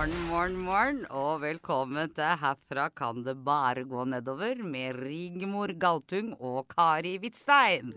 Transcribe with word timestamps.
Morgen, 0.00 0.20
morgen, 0.30 0.54
morgen, 0.64 1.00
og 1.12 1.42
velkommen 1.42 2.08
til 2.16 2.38
Herfra 2.40 2.86
kan 2.96 3.18
det 3.20 3.34
bare 3.44 3.82
gå 3.84 4.06
nedover 4.08 4.62
med 4.64 4.96
Rigmor 4.96 5.74
Galtung 5.76 6.30
og 6.38 6.70
Kari 6.72 7.18
Hvitstein. 7.20 7.90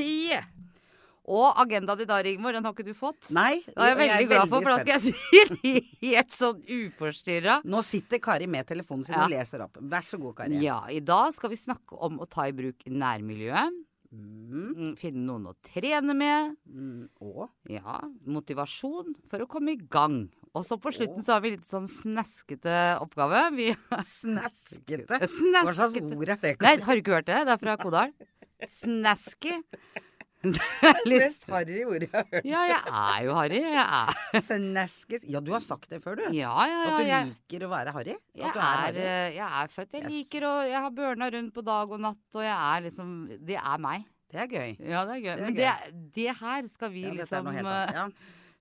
Yeah! 0.00 0.46
Og 1.28 1.60
agendaen 1.60 2.00
i 2.00 2.08
dag, 2.08 2.24
Rigmor, 2.24 2.56
den 2.56 2.64
har 2.64 2.72
ikke 2.72 2.88
du 2.88 2.96
fått? 2.96 3.28
Nei. 3.36 3.60
Det 3.68 3.76
er 3.84 3.92
jeg 3.92 3.98
veldig 4.00 4.30
glad 4.30 4.48
for, 4.54 4.64
for 4.64 4.72
da 4.72 4.78
skal 4.80 4.96
jeg 4.96 5.04
si 5.04 5.74
helt 6.08 6.32
sånn 6.32 6.64
uforstyrra. 6.78 7.58
Nå 7.68 7.84
sitter 7.84 8.24
Kari 8.24 8.48
med 8.48 8.64
telefonen 8.72 9.04
sin 9.04 9.18
Ja. 9.18 9.26
og 9.28 9.36
leser 9.36 9.68
opp. 9.68 9.76
Vær 9.92 10.08
så 10.08 10.16
god, 10.24 10.38
Kari. 10.40 10.64
Ja, 10.64 10.80
i 10.88 11.04
dag 11.04 11.36
skal 11.36 11.52
vi 11.52 11.60
snakke 11.60 12.00
om 12.00 12.16
å 12.16 12.30
ta 12.32 12.48
i 12.48 12.56
bruk 12.56 12.88
nærmiljøet. 12.88 13.76
Mm, 14.10 14.74
Mm, 14.74 14.94
Finne 14.98 15.22
noen 15.22 15.44
å 15.46 15.52
trene 15.62 16.14
med. 16.18 16.56
mm, 16.66 17.08
og 17.22 17.48
Ja, 17.70 18.00
motivasjon 18.26 19.14
for 19.30 19.38
å 19.44 19.46
komme 19.46 19.72
i 19.76 19.76
gang. 19.76 20.28
Og 20.52 20.64
så 20.66 20.76
på 20.82 20.90
slutten 20.90 21.22
så 21.22 21.36
har 21.36 21.40
vi 21.44 21.52
litt 21.52 21.64
sånn 21.68 21.86
sneskete 21.86 22.98
oppgave. 23.00 23.44
Vi 23.54 23.68
snaskete. 24.02 25.20
Hva 25.20 25.74
slags 25.74 25.94
ord 26.02 26.28
er 26.28 26.36
det? 26.42 26.56
Nei, 26.60 26.76
har 26.82 26.94
du 26.98 27.02
ikke 27.04 27.14
hørt 27.20 27.26
det? 27.30 27.38
Det 27.46 27.54
er 27.54 27.62
fra 27.62 27.76
Kodal. 27.78 28.12
Snasky. 28.68 29.62
Det 30.50 30.56
er 30.88 31.00
Mest 31.10 31.44
harry 31.52 31.82
ordet 31.84 32.06
jeg 32.06 32.14
har 32.14 32.26
hørt. 32.32 32.46
Ja, 32.48 32.60
jeg 32.70 32.92
er 33.00 33.24
jo 33.26 33.34
harry. 33.36 33.58
Er 33.60 34.40
Snaskes. 34.46 35.26
Ja, 35.28 35.42
du 35.44 35.50
har 35.52 35.60
sagt 35.64 35.90
det 35.92 36.00
før, 36.04 36.16
du. 36.16 36.22
Ja, 36.32 36.54
ja, 36.64 36.64
ja. 36.70 36.78
At 36.86 36.96
du 36.96 37.10
Jeg, 37.10 37.28
liker 37.34 37.66
å 37.66 37.70
være 37.74 37.92
harry. 37.98 38.16
jeg, 38.40 38.54
er, 38.56 39.00
eh, 39.04 39.28
jeg 39.36 39.44
er 39.60 39.74
født. 39.74 39.92
Jeg 39.98 40.06
Yes. 40.06 40.14
liker 40.14 40.46
å 40.48 40.54
Jeg 40.70 40.80
har 40.86 40.90
børna 40.96 41.28
rundt 41.36 41.52
på 41.54 41.64
dag 41.66 41.92
og 41.92 42.00
natt, 42.00 42.24
og 42.38 42.42
jeg 42.46 42.56
er 42.56 42.84
liksom 42.88 43.14
Det 43.46 43.58
er 43.60 43.78
meg. 43.84 44.08
Det 44.30 44.38
er 44.44 44.50
gøy. 44.56 44.76
Ja, 44.88 45.04
det 45.04 45.16
er 45.18 45.22
gøy. 45.26 45.30
Det 45.30 45.40
er 45.40 45.44
Men 45.44 45.56
det, 45.60 46.10
det 46.14 46.36
her 46.40 46.68
skal 46.70 46.92
vi 46.94 47.02
liksom 47.18 47.48
eh, 47.50 48.04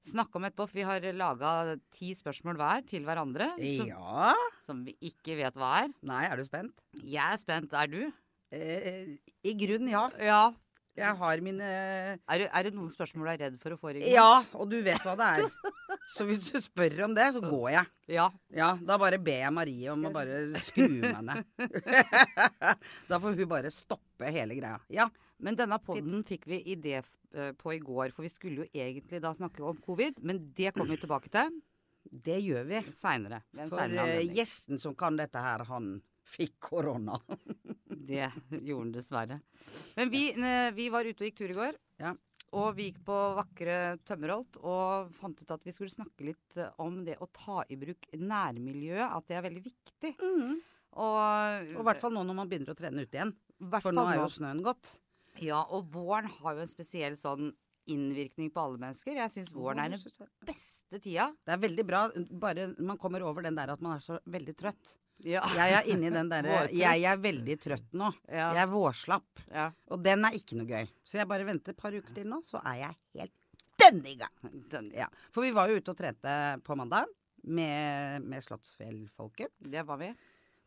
snakke 0.09 0.39
om 0.39 0.47
etterpå. 0.49 0.65
For 0.67 0.79
vi 0.79 0.87
har 0.87 1.05
laga 1.13 1.75
ti 1.95 2.11
spørsmål 2.17 2.57
hver 2.59 2.87
til 2.89 3.05
hverandre. 3.05 3.51
Som, 3.77 3.91
ja. 3.93 4.33
som 4.65 4.81
vi 4.83 4.95
ikke 5.13 5.37
vet 5.39 5.55
hva 5.59 5.75
er. 5.85 5.93
Nei, 6.09 6.23
er 6.27 6.41
du 6.41 6.47
spent? 6.47 6.73
Jeg 7.05 7.21
er 7.23 7.37
spent. 7.39 7.71
Er 7.77 7.87
du? 7.91 8.01
Eh, 8.51 9.13
I 9.45 9.53
grunnen, 9.61 9.91
ja. 9.93 10.09
Ja. 10.19 10.41
Jeg 10.99 11.15
har 11.21 11.41
mine 11.45 11.67
Er 11.69 12.41
det, 12.43 12.47
er 12.51 12.67
det 12.67 12.73
noen 12.75 12.89
spørsmål 12.91 13.29
du 13.29 13.31
er 13.33 13.41
redd 13.45 13.57
for 13.61 13.75
å 13.75 13.79
få? 13.79 13.93
Rigmor? 13.95 14.11
Ja, 14.11 14.41
og 14.59 14.69
du 14.71 14.77
vet 14.85 15.03
hva 15.07 15.15
det 15.19 15.29
er. 15.39 15.71
Så 16.13 16.25
hvis 16.29 16.49
du 16.51 16.59
spør 16.61 17.05
om 17.07 17.15
det, 17.17 17.29
så 17.35 17.41
går 17.43 17.69
jeg. 17.77 17.91
ja. 18.17 18.27
Ja, 18.55 18.73
da 18.81 18.97
bare 19.01 19.19
ber 19.21 19.39
jeg 19.45 19.53
Marie 19.55 19.91
om 19.93 20.05
å 20.09 20.11
bare 20.13 20.41
skru 20.65 20.87
meg 21.03 21.21
ned. 21.29 21.43
da 23.09 23.19
får 23.21 23.37
hun 23.39 23.49
bare 23.49 23.71
stoppe 23.73 24.31
hele 24.33 24.57
greia. 24.59 24.79
Ja. 24.93 25.07
Men 25.39 25.55
denne 25.55 25.77
podden 25.79 26.23
fikk 26.27 26.47
vi 26.51 26.59
idé 26.73 26.97
eh, 26.99 27.51
på 27.55 27.71
i 27.71 27.79
går, 27.79 28.11
for 28.11 28.25
vi 28.27 28.31
skulle 28.33 28.65
jo 28.65 28.69
egentlig 28.75 29.21
da 29.23 29.31
snakke 29.37 29.63
om 29.63 29.77
covid. 29.85 30.19
Men 30.25 30.41
det 30.57 30.73
kommer 30.75 30.97
vi 30.97 30.99
tilbake 31.05 31.31
til 31.31 31.53
Det 32.09 32.39
gjør 32.43 32.65
vi. 32.67 32.81
seinere. 32.95 33.39
For 33.69 33.85
eh, 34.03 34.25
gjesten 34.35 34.81
som 34.81 34.97
kan 34.99 35.15
dette 35.19 35.39
her, 35.39 35.63
han 35.69 36.01
fikk 36.29 36.57
korona. 36.71 37.19
Det 38.09 38.25
gjorde 38.49 38.79
han 38.79 38.93
dessverre. 38.95 39.35
Men 39.99 40.09
vi, 40.09 40.23
eh, 40.33 40.71
vi 40.73 40.87
var 40.89 41.05
ute 41.05 41.21
og 41.21 41.27
gikk 41.27 41.41
tur 41.43 41.51
i 41.53 41.57
går. 41.57 41.75
Ja. 42.01 42.15
Og 42.57 42.71
vi 42.77 42.87
gikk 42.87 43.03
på 43.05 43.17
vakre 43.37 43.75
Tømmerholt 44.07 44.57
og 44.65 45.11
fant 45.13 45.37
ut 45.37 45.51
at 45.53 45.67
vi 45.67 45.73
skulle 45.75 45.93
snakke 45.93 46.25
litt 46.31 46.57
eh, 46.57 46.71
om 46.81 47.03
det 47.05 47.19
å 47.21 47.27
ta 47.35 47.61
i 47.69 47.77
bruk 47.77 48.07
nærmiljøet. 48.17 49.05
At 49.05 49.29
det 49.29 49.37
er 49.37 49.45
veldig 49.45 49.63
viktig. 49.67 50.15
Og, 50.23 50.57
Og 50.97 51.83
i 51.83 51.87
hvert 51.91 52.01
fall 52.01 52.15
nå 52.15 52.23
når 52.25 52.39
man 52.41 52.49
begynner 52.49 52.73
å 52.73 52.79
trene 52.79 53.05
ute 53.05 53.19
igjen. 53.19 53.35
For 53.77 53.93
nå 53.93 54.07
er 54.09 54.23
jo 54.23 54.29
snøen 54.39 54.63
gått. 54.65 54.95
Ja, 55.43 55.61
og 55.69 55.91
våren 55.93 56.31
har 56.39 56.57
jo 56.57 56.63
en 56.65 56.71
spesiell 56.71 57.19
sånn 57.19 57.51
innvirkning 57.89 58.49
på 58.53 58.61
alle 58.63 58.81
mennesker. 58.81 59.17
Jeg 59.17 59.33
syns 59.33 59.53
våren 59.55 59.81
er 59.83 59.93
den 59.93 60.29
beste 60.45 60.99
tida. 61.01 61.29
Det 61.45 61.55
er 61.55 61.61
veldig 61.61 61.85
bra, 61.87 62.01
bare 62.41 62.71
man 62.77 62.99
kommer 63.01 63.23
over 63.25 63.45
den 63.45 63.57
der 63.57 63.73
at 63.73 63.81
man 63.85 63.97
er 63.97 64.03
så 64.03 64.19
veldig 64.29 64.55
trøtt. 64.59 64.97
Ja. 65.27 65.41
Jeg 65.51 65.75
er 65.75 65.89
inni 65.91 66.11
den 66.13 66.29
derre 66.31 66.61
Jeg 66.71 67.03
er 67.03 67.19
veldig 67.19 67.57
trøtt 67.59 67.95
nå. 67.97 68.11
Ja. 68.27 68.53
Jeg 68.55 68.63
er 68.63 68.71
vårslapp. 68.71 69.43
ja. 69.51 69.69
Og 69.91 70.03
den 70.03 70.23
er 70.25 70.37
ikke 70.37 70.59
noe 70.59 70.69
gøy. 70.69 70.89
Så 71.03 71.19
jeg 71.19 71.29
bare 71.29 71.47
venter 71.47 71.75
et 71.75 71.81
par 71.81 71.95
uker 71.95 72.13
til 72.15 72.27
nå, 72.29 72.41
så 72.45 72.61
er 72.63 72.83
jeg 72.85 72.97
helt 73.19 73.35
dønn 73.79 74.01
i 74.07 74.15
gang. 74.19 74.91
Ja. 74.95 75.07
For 75.33 75.45
vi 75.45 75.53
var 75.55 75.69
jo 75.69 75.79
ute 75.79 75.93
og 75.93 75.99
trente 75.99 76.35
på 76.65 76.77
mandag 76.79 77.09
med, 77.43 78.25
med 78.27 78.43
Slottsfjellfolket. 78.43 79.53
det 79.59 79.85
var 79.87 79.99
vi. 80.01 80.11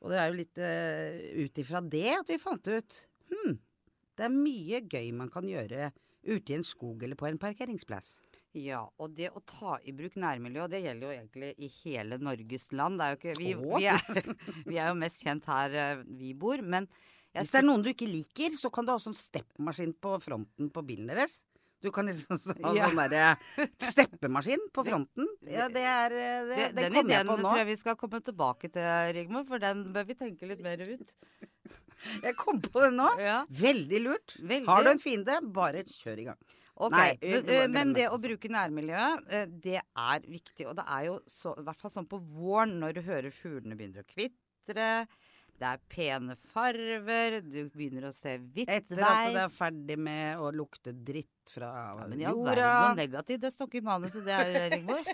Og 0.02 0.10
det 0.10 0.18
er 0.18 0.30
jo 0.30 0.38
litt 0.38 0.58
uh, 0.58 1.44
ut 1.44 1.60
ifra 1.62 1.82
det 1.84 2.08
at 2.16 2.30
vi 2.32 2.40
fant 2.42 2.66
ut 2.66 2.96
hm, 3.30 3.58
det 4.18 4.24
er 4.26 4.34
mye 4.34 4.80
gøy 4.90 5.12
man 5.14 5.30
kan 5.32 5.46
gjøre 5.48 5.92
ute 6.26 6.52
i 6.52 6.56
en 6.56 6.66
skog 6.66 7.02
eller 7.02 7.18
på 7.18 7.28
en 7.28 7.40
parkeringsplass. 7.40 8.16
Ja, 8.58 8.82
og 9.00 9.14
det 9.16 9.30
å 9.32 9.40
ta 9.48 9.78
i 9.88 9.94
bruk 9.96 10.16
nærmiljø, 10.20 10.66
det 10.68 10.82
gjelder 10.84 11.06
jo 11.08 11.12
egentlig 11.14 11.52
i 11.56 11.70
hele 11.84 12.18
Norges 12.20 12.66
land. 12.76 12.98
Det 13.00 13.06
er 13.06 13.14
jo 13.14 13.20
ikke, 13.20 13.36
vi, 13.38 13.54
vi, 13.56 13.86
er, 13.88 14.34
vi 14.68 14.76
er 14.82 14.90
jo 14.90 14.98
mest 15.00 15.22
kjent 15.24 15.46
her 15.48 15.72
eh, 15.72 16.02
vi 16.20 16.34
bor, 16.36 16.60
men 16.60 16.88
Hvis 17.32 17.54
det 17.54 17.62
er 17.62 17.64
noen 17.64 17.80
du 17.84 17.88
ikke 17.94 18.10
liker, 18.10 18.52
så 18.60 18.68
kan 18.74 18.84
du 18.84 18.92
ha 18.92 18.98
sånn 19.00 19.16
steppemaskin 19.16 19.94
på 20.04 20.18
fronten 20.20 20.68
på 20.74 20.82
bilen 20.84 21.08
deres. 21.08 21.38
Du 21.82 21.88
kan 21.90 22.06
liksom 22.06 22.36
så- 22.38 22.54
ha 22.62 22.74
Ja. 22.76 22.90
sånn 22.92 23.00
derre 23.10 23.70
steppemaskin 23.80 24.68
på 24.70 24.84
fronten. 24.86 25.26
Ja, 25.48 25.66
det 25.72 25.82
er 25.82 26.12
eh, 26.12 26.44
Det, 26.52 26.56
det, 26.76 26.84
den 26.84 26.92
jeg 27.00 27.06
ideen 27.08 27.32
tror 27.32 27.56
jeg 27.58 27.66
vi 27.72 27.76
skal 27.80 27.96
komme 27.98 28.20
tilbake 28.22 28.68
til, 28.70 28.84
Rigmor, 29.16 29.48
for 29.48 29.58
den 29.64 29.86
bør 29.96 30.04
vi 30.12 30.14
tenke 30.20 30.46
litt 30.46 30.60
mer 30.62 30.76
ut. 30.84 31.16
Jeg 32.22 32.34
kom 32.34 32.58
på 32.60 32.80
den 32.82 32.96
nå. 32.98 33.04
Ja. 33.22 33.44
Veldig 33.46 33.98
lurt. 34.02 34.32
Veldig. 34.42 34.66
Har 34.66 34.82
du 34.82 34.88
en 34.90 34.98
fiende, 34.98 35.36
bare 35.54 35.84
kjør 35.86 36.18
i 36.18 36.24
gang. 36.32 36.38
Ok, 36.82 36.94
Nei, 36.96 37.10
men, 37.22 37.44
det 37.46 37.58
eh, 37.60 37.68
men 37.70 37.92
det 37.94 38.06
å 38.10 38.18
bruke 38.18 38.48
nærmiljøet, 38.50 39.26
eh, 39.30 39.50
det 39.64 39.78
er 39.78 40.24
viktig. 40.26 40.66
Og 40.66 40.74
det 40.78 40.86
er 40.90 41.04
jo 41.10 41.18
så, 41.30 41.54
i 41.60 41.66
hvert 41.66 41.82
fall 41.82 41.92
sånn 41.94 42.08
på 42.10 42.18
våren 42.18 42.78
når 42.82 42.96
du 42.96 43.04
hører 43.06 43.34
fuglene 43.34 43.78
begynner 43.78 44.02
å 44.02 44.08
kvitre. 44.08 44.88
Det 45.62 45.68
er 45.68 45.82
pene 45.92 46.34
farver, 46.50 47.38
du 47.46 47.60
begynner 47.70 48.08
å 48.08 48.14
se 48.14 48.34
hvitt 48.40 48.70
Etter 48.72 48.98
at 49.06 49.28
det 49.30 49.42
er 49.44 49.52
ferdig 49.52 49.96
med 50.00 50.40
å 50.42 50.48
lukte 50.50 50.90
dritt 50.90 51.52
fra 51.54 51.70
Ja, 52.00 52.06
men 52.08 52.18
i 52.18 52.26
all 52.26 52.40
verden, 52.48 52.98
negativt. 52.98 53.44
Det 53.44 53.52
står 53.54 53.70
ikke 53.70 53.78
i 53.78 53.86
manuset, 53.86 54.24
det 54.26 54.34
er 54.34 54.72
Rigmor. 54.74 55.06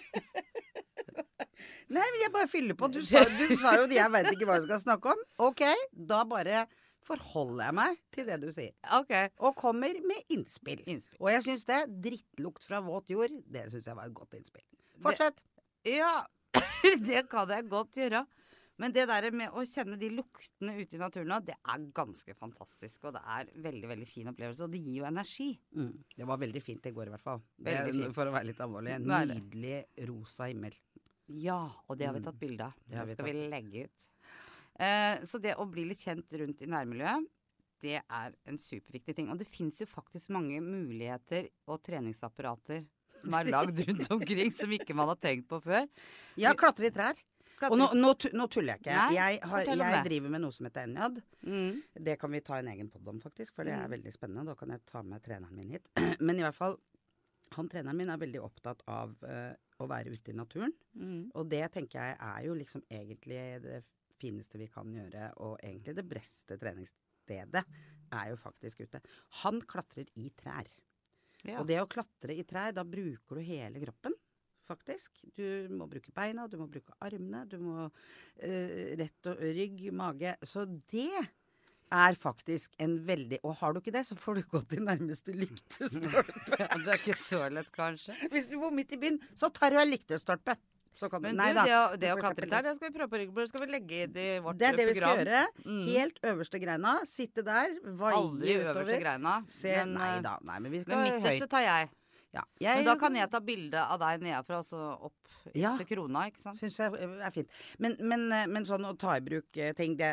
Nei, 1.92 2.04
men 2.04 2.20
jeg 2.22 2.32
bare 2.32 2.48
fyller 2.48 2.78
på. 2.78 2.88
Du 2.92 3.02
sa, 3.10 3.26
du 3.28 3.52
sa 3.60 3.76
jo 3.80 3.88
jeg 3.92 4.14
veit 4.14 4.30
ikke 4.32 4.48
hva 4.48 4.56
jeg 4.56 4.68
skal 4.70 4.84
snakke 4.86 5.12
om. 5.12 5.24
Ok, 5.50 5.66
da 5.92 6.22
bare 6.28 6.64
forholder 7.08 7.64
jeg 7.70 7.76
meg 7.78 7.98
til 8.14 8.26
det 8.28 8.38
du 8.44 8.48
sier. 8.54 8.72
Ok. 8.98 9.12
Og 9.48 9.56
kommer 9.58 9.98
med 10.06 10.32
innspill. 10.34 10.82
Innspill. 10.86 11.18
Og 11.24 11.30
jeg 11.32 11.46
syns 11.48 11.64
det. 11.68 11.82
Drittlukt 12.04 12.64
fra 12.68 12.80
våt 12.84 13.08
jord, 13.14 13.32
det 13.48 13.66
syns 13.72 13.88
jeg 13.90 13.96
var 13.98 14.08
et 14.10 14.16
godt 14.18 14.36
innspill. 14.38 14.64
Fortsett. 15.04 15.40
Ja, 15.88 16.26
det 17.08 17.24
kan 17.32 17.48
jeg 17.54 17.68
godt 17.70 17.96
gjøre. 18.00 18.24
Men 18.78 18.92
det 18.94 19.08
der 19.10 19.24
med 19.34 19.50
å 19.58 19.64
kjenne 19.66 19.96
de 19.98 20.06
luktene 20.14 20.76
ute 20.78 20.94
i 20.94 21.00
naturen 21.00 21.42
det 21.42 21.56
er 21.66 21.86
ganske 21.96 22.34
fantastisk. 22.38 23.08
Og 23.08 23.16
det 23.16 23.22
er 23.26 23.48
veldig, 23.64 23.88
veldig 23.90 24.06
fin 24.06 24.28
opplevelse. 24.30 24.68
Og 24.68 24.70
det 24.70 24.78
gir 24.84 25.00
jo 25.00 25.08
energi. 25.08 25.48
Mm. 25.74 25.88
Det 26.14 26.28
var 26.30 26.38
veldig 26.38 26.62
fint 26.62 26.86
i 26.86 26.92
går, 26.94 27.10
i 27.10 27.14
hvert 27.16 27.24
fall. 27.24 27.42
Det- 27.58 28.12
For 28.14 28.30
å 28.30 28.36
være 28.36 28.46
litt 28.52 28.62
alvorlig. 28.62 28.94
En 28.94 29.08
det? 29.10 29.18
nydelig 29.34 29.80
rosa 30.12 30.46
himmel. 30.52 30.76
Ja, 31.28 31.58
og 31.88 31.98
det 31.98 32.06
har 32.06 32.14
vi 32.14 32.20
Mm. 32.22 32.24
tatt 32.30 32.38
bilde 32.40 32.64
av. 32.64 32.72
Det 32.86 33.02
Det, 33.04 33.16
skal 33.16 33.24
vi 33.26 33.48
legge 33.50 33.84
ut. 33.84 34.06
Eh, 34.78 35.24
så 35.26 35.40
det 35.42 35.56
å 35.58 35.66
bli 35.70 35.84
litt 35.90 36.02
kjent 36.04 36.32
rundt 36.40 36.62
i 36.62 36.68
nærmiljøet, 36.70 37.26
det 37.82 38.00
er 38.02 38.32
en 38.50 38.58
superviktig 38.58 39.14
ting. 39.14 39.28
Og 39.30 39.38
det 39.38 39.46
fins 39.46 39.78
jo 39.82 39.86
faktisk 39.86 40.32
mange 40.34 40.58
muligheter 40.64 41.48
og 41.70 41.82
treningsapparater 41.86 42.84
som 43.22 43.34
er 43.38 43.50
lagd 43.50 43.80
rundt 43.86 44.10
omkring 44.16 44.50
som 44.54 44.70
ikke 44.74 44.94
man 44.98 45.10
har 45.12 45.18
tenkt 45.22 45.48
på 45.50 45.60
før. 45.62 45.86
Ja, 46.38 46.54
klatre 46.58 46.90
i 46.90 46.94
trær. 46.94 47.18
Og 47.66 47.74
nå, 47.74 47.88
nå, 47.98 48.12
nå 48.38 48.44
tuller 48.54 48.76
jeg 48.76 48.84
ikke. 48.84 48.94
Nei, 48.94 49.14
jeg, 49.16 49.38
har, 49.50 49.64
jeg 49.66 50.02
driver 50.06 50.30
med 50.30 50.42
noe 50.44 50.54
som 50.54 50.68
heter 50.68 50.84
Enjad. 50.86 51.16
Mm. 51.42 51.80
Det 52.06 52.14
kan 52.20 52.30
vi 52.30 52.40
ta 52.46 52.60
en 52.60 52.68
egen 52.70 52.90
podd 52.92 53.08
om, 53.10 53.18
faktisk, 53.22 53.56
for 53.56 53.66
det 53.66 53.74
er 53.74 53.88
Mm. 53.88 53.94
veldig 53.96 54.12
spennende. 54.14 54.44
Da 54.46 54.54
kan 54.60 54.70
jeg 54.70 54.84
ta 54.86 55.02
med 55.02 55.24
treneren 55.24 55.56
min 55.58 55.72
hit. 55.74 55.88
Men 56.22 56.38
i 56.38 56.44
hvert 56.46 56.54
fall, 56.54 56.76
han 57.56 57.70
treneren 57.72 57.98
min 57.98 58.10
er 58.14 58.20
veldig 58.22 58.42
opptatt 58.46 58.84
av 58.86 59.16
uh, 59.26 59.54
å 59.82 59.88
være 59.90 60.14
ute 60.14 60.30
i 60.30 60.36
naturen. 60.38 60.74
Mm. 60.94 61.32
Og 61.34 61.50
det 61.50 61.64
tenker 61.74 61.98
jeg 61.98 62.18
er 62.28 62.46
jo 62.46 62.54
liksom 62.60 62.84
egentlig 62.86 63.42
det 63.66 63.80
fineste 64.18 64.60
vi 64.60 64.68
kan 64.72 64.90
gjøre, 64.94 65.30
og 65.44 65.58
egentlig 65.62 65.96
det 65.98 66.06
beste 66.08 66.58
treningsstedet 66.60 67.64
er 68.14 68.30
jo 68.32 68.38
faktisk 68.40 68.84
ute. 68.86 69.02
Han 69.44 69.62
klatrer 69.68 70.08
i 70.20 70.28
trær. 70.36 70.68
Ja. 71.46 71.60
Og 71.60 71.68
det 71.68 71.78
å 71.80 71.88
klatre 71.90 72.34
i 72.34 72.46
trær, 72.48 72.72
da 72.74 72.84
bruker 72.86 73.38
du 73.38 73.44
hele 73.46 73.82
kroppen. 73.84 74.16
Faktisk. 74.68 75.22
Du 75.32 75.70
må 75.72 75.86
bruke 75.88 76.12
beina, 76.12 76.44
du 76.50 76.58
må 76.60 76.66
bruke 76.68 76.92
armene, 77.00 77.46
du 77.48 77.56
må 77.62 77.86
eh, 78.36 78.96
rett 79.00 79.30
og 79.30 79.40
rygg, 79.40 79.86
mage. 79.96 80.34
Så 80.44 80.66
det 80.92 81.22
er 81.88 82.18
faktisk 82.20 82.74
en 82.84 82.98
veldig 83.06 83.38
Og 83.48 83.54
har 83.62 83.72
du 83.72 83.80
ikke 83.80 83.94
det, 83.94 84.04
så 84.04 84.16
får 84.18 84.38
du 84.38 84.42
gå 84.50 84.60
til 84.68 84.84
nærmeste 84.84 85.32
lyktestolpe. 85.32 86.58
Det 86.84 86.90
er 86.92 86.98
ikke 86.98 87.16
så 87.16 87.46
lett, 87.48 87.70
kanskje. 87.72 88.16
Hvis 88.32 88.50
du 88.50 88.58
bor 88.60 88.74
midt 88.74 88.92
i 88.92 89.00
byen, 89.00 89.16
så 89.32 89.48
tar 89.48 89.72
du 89.72 89.80
en 89.80 89.88
lyktestolpe. 89.88 90.58
Du 90.98 91.18
Men 91.22 91.36
Nei 91.38 91.50
du, 91.52 91.58
da. 91.60 91.64
det 91.64 91.74
å, 91.78 91.82
det 92.02 92.10
å 92.12 92.16
klatre 92.18 92.48
der, 92.50 92.64
det 92.66 92.74
skal 92.76 92.90
vi 92.90 92.94
prøve 92.98 93.20
på. 93.30 93.38
Det 93.38 93.48
skal 93.52 93.62
vi 93.62 93.70
legge 93.70 94.00
inn 94.04 94.16
i 94.18 94.26
vårt 94.42 94.58
program. 94.58 94.58
Det 94.58 94.66
er 94.68 94.78
det 94.80 94.86
vi 94.88 94.96
skal 94.96 95.14
program. 95.14 95.20
gjøre. 95.22 95.68
Mm. 95.68 95.84
Helt 95.92 96.18
øverste 96.32 96.60
greina. 96.64 96.94
Sitte 97.06 97.44
der, 97.46 97.76
vaie 98.00 98.18
Aldri 98.18 98.56
øverste 98.58 98.98
greina. 99.04 99.36
Se, 99.48 99.76
men, 99.78 99.94
nei 99.94 100.10
eh, 100.16 100.22
da. 100.26 100.34
Nei, 100.42 100.58
men 100.64 100.74
vi 100.74 100.82
Men 100.82 100.86
skal 100.88 101.04
midterste 101.06 101.46
høyt. 101.46 101.50
tar 101.54 101.66
jeg. 101.66 101.90
Ja, 102.34 102.42
Men 102.60 102.84
da 102.84 102.92
kan 103.00 103.14
jeg 103.16 103.30
ta 103.32 103.38
bilde 103.40 103.80
av 103.80 103.96
deg 104.02 104.20
nedenfra 104.20 104.58
og 104.60 104.66
så 104.68 104.78
opp 105.08 105.14
Ja. 105.56 105.70
til 105.78 105.86
krona, 105.88 106.26
ikke 106.28 106.42
sant? 106.42 106.58
Syns 106.60 106.76
jeg 106.76 106.92
er 107.24 107.30
fint. 107.32 107.48
Men, 107.80 107.94
men, 108.04 108.26
eh, 108.36 108.46
men 108.52 108.66
sånn 108.68 108.84
å 108.84 108.90
ta 109.00 109.14
i 109.16 109.22
bruk 109.24 109.56
eh, 109.56 109.72
ting 109.72 109.96
det, 109.96 110.10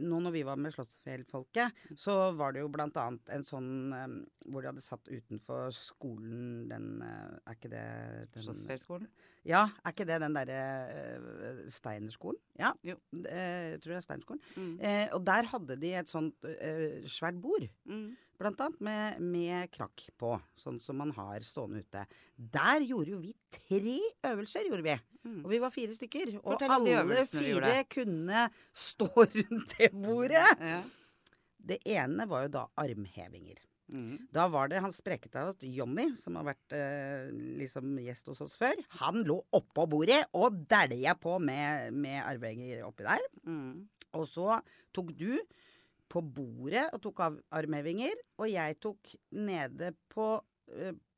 Nå 0.00 0.20
når 0.24 0.32
vi 0.32 0.42
var 0.48 0.56
med 0.56 0.72
Slottsfjellfolket, 0.72 1.72
så 2.00 2.32
var 2.38 2.52
det 2.56 2.62
jo 2.62 2.70
blant 2.72 2.96
annet 2.96 3.28
en 3.36 3.44
sånn 3.44 3.68
eh, 3.92 4.14
hvor 4.48 4.62
de 4.64 4.70
hadde 4.72 4.84
satt 4.86 5.04
utenfor 5.12 5.68
skolen 5.76 6.64
den 6.72 6.88
eh, 7.04 7.36
Er 7.44 7.58
ikke 7.60 7.72
det 7.74 7.84
den, 8.32 8.46
Slottsfjellskolen. 8.48 9.06
Ja, 9.44 9.66
er 9.84 9.92
ikke 9.92 10.06
det 10.08 10.20
den 10.22 10.36
derre 10.38 10.58
uh, 11.20 11.62
Steinerskolen? 11.68 12.38
Ja, 12.60 12.72
Jo. 12.86 12.96
eh, 13.26 13.74
jeg 13.74 13.80
tror 13.82 13.92
det 13.96 14.00
er 14.00 14.06
Steinerskolen. 14.08 14.42
Mm. 14.56 14.74
Eh, 14.80 15.06
og 15.16 15.24
der 15.26 15.48
hadde 15.52 15.76
de 15.82 15.92
et 15.98 16.08
sånt 16.08 16.46
eh, 16.48 17.02
svært 17.10 17.40
bord. 17.42 17.66
Mm. 17.84 18.12
Annet 18.50 18.80
med, 18.84 19.20
med 19.22 19.70
krakk 19.74 20.06
på, 20.18 20.34
sånn 20.58 20.80
som 20.82 20.98
man 21.00 21.12
har 21.16 21.44
stående 21.46 21.82
ute. 21.84 22.04
Der 22.36 22.84
gjorde 22.86 23.14
jo 23.14 23.20
vi 23.22 23.32
tre 23.54 23.98
øvelser, 24.32 24.68
gjorde 24.68 24.86
vi. 24.86 24.96
Mm. 25.22 25.40
Og 25.44 25.50
vi 25.52 25.60
var 25.62 25.74
fire 25.74 25.94
stykker. 25.96 26.36
Og 26.42 26.54
Fortell 26.54 26.74
alle 26.74 27.26
fire 27.30 27.74
kunne 27.90 28.46
stå 28.74 29.10
rundt 29.36 29.76
det 29.76 29.92
bordet. 29.94 30.48
Ja. 30.58 30.80
Det 31.62 31.78
ene 31.94 32.26
var 32.30 32.46
jo 32.46 32.56
da 32.56 32.64
armhevinger. 32.82 33.60
Mm. 33.92 34.28
Da 34.32 34.46
var 34.48 34.70
det 34.72 34.80
han 34.80 34.94
sprekete 34.94 35.68
Jonny, 35.68 36.08
som 36.16 36.38
har 36.38 36.46
vært 36.48 36.74
eh, 36.76 37.28
liksom 37.60 37.92
gjest 38.00 38.30
hos 38.32 38.40
oss 38.46 38.54
før. 38.58 38.78
Han 39.02 39.20
lå 39.28 39.36
oppå 39.52 39.86
bordet 39.90 40.22
og 40.38 40.62
dælja 40.70 41.14
på 41.20 41.36
med, 41.42 41.92
med 41.92 42.22
armhevinger 42.24 42.86
oppi 42.88 43.06
der. 43.06 43.26
Mm. 43.44 43.84
Og 44.16 44.26
så 44.28 44.58
tok 44.96 45.12
du 45.16 45.36
på 46.12 46.20
bordet 46.20 46.88
og 46.92 47.00
tok 47.06 47.22
av 47.24 47.38
armhevinger, 47.56 48.14
og 48.40 48.50
jeg 48.52 48.78
tok 48.84 49.14
nede 49.38 49.92
på, 50.12 50.34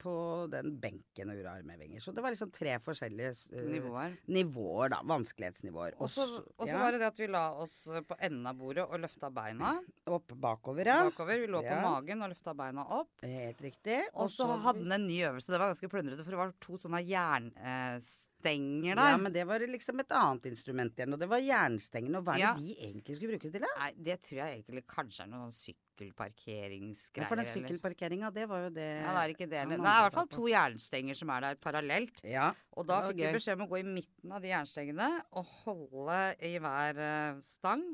på 0.05 0.15
den 0.53 0.75
benken 0.83 1.31
og 1.31 1.37
gjorde 1.39 1.53
armhevinger. 1.61 2.01
Så 2.03 2.12
det 2.12 2.23
var 2.25 2.35
liksom 2.35 2.51
tre 2.53 2.75
forskjellige 2.83 3.31
uh, 3.55 3.69
Nivåer. 3.71 4.17
nivåer, 4.27 4.89
da. 4.93 4.99
Vanskelighetsnivåer. 5.09 5.97
Og 6.03 6.11
så 6.12 6.27
ja, 6.67 6.79
var 6.81 6.93
det 6.93 7.01
det 7.01 7.09
at 7.09 7.21
vi 7.23 7.29
la 7.31 7.45
oss 7.62 7.77
på 8.09 8.19
enden 8.19 8.47
av 8.51 8.59
bordet 8.59 8.85
og 8.85 9.01
løfta 9.01 9.31
beina 9.33 9.77
Opp 10.05 10.35
bakover, 10.37 10.85
ja. 10.91 10.99
bakover. 11.09 11.41
Vi 11.41 11.49
lå 11.49 11.62
på 11.65 11.77
magen 11.81 12.23
og 12.27 12.29
løfta 12.35 12.53
beina 12.59 12.85
opp. 12.99 13.12
Helt 13.25 13.62
riktig. 13.65 14.01
Og 14.21 14.29
så 14.33 14.45
hadde 14.67 14.83
den 14.85 14.93
en 14.99 15.06
ny 15.09 15.23
øvelse. 15.31 15.53
Det 15.55 15.61
var 15.62 15.73
ganske 15.73 15.89
plundrete, 15.95 16.27
for 16.27 16.37
det 16.37 16.43
var 16.43 16.53
to 16.61 16.77
sånne 16.81 17.01
jernstenger 17.09 18.99
der. 19.01 19.15
Ja, 19.15 19.17
men 19.21 19.33
det 19.33 19.47
var 19.49 19.65
liksom 19.71 20.03
et 20.05 20.12
annet 20.12 20.51
instrument 20.53 20.99
igjen, 20.99 21.17
og 21.17 21.23
det 21.23 21.31
var 21.31 21.41
jernstengene. 21.45 22.21
Og 22.21 22.25
hva 22.29 22.35
er 22.35 22.43
det 22.43 22.45
Ja. 22.45 22.55
de 22.59 22.77
egentlig 22.91 23.17
skulle 23.17 23.33
brukes 23.39 23.51
til, 23.55 23.65
da? 23.65 23.73
Nei, 23.81 23.93
det 24.11 24.21
tror 24.27 24.39
jeg 24.43 24.59
egentlig 24.59 24.85
kanskje 24.91 25.23
er 25.25 25.33
noe 25.33 25.49
sånn 25.49 25.73
Ja, 25.73 25.75
sykkelparkeringsgreier. 25.94 27.29
for 27.29 27.37
den 27.38 27.46
sykkelparkeringa, 27.46 28.31
det 28.35 28.49
var 28.49 28.67
jo 28.67 28.70
det 28.75 28.88
Ja, 29.00 29.12
det 29.14 29.23
er 29.23 29.35
ikke 29.35 29.46
det. 29.46 29.62
Det 29.69 29.79
er 29.79 29.81
i 29.81 30.05
hvert 30.05 30.14
fall 30.14 30.29
to 30.29 30.46
jernstenger 30.49 31.14
som 31.14 31.29
er 31.31 31.41
der 31.41 31.55
parallelt. 31.55 32.20
Ja. 32.25 32.52
Og 32.73 32.87
da 32.88 33.00
fikk 33.08 33.20
vi 33.23 33.32
beskjed 33.38 33.58
om 33.58 33.67
å 33.67 33.70
gå 33.70 33.81
i 33.81 33.87
midten 33.87 34.32
av 34.32 34.43
de 34.43 34.50
jernstengene 34.50 35.11
og 35.32 35.44
holde 35.64 36.20
i 36.43 36.56
hver 36.58 36.99
eh, 36.99 37.41
stang. 37.44 37.85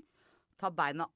Ta 0.61 0.70
beina 0.70 1.06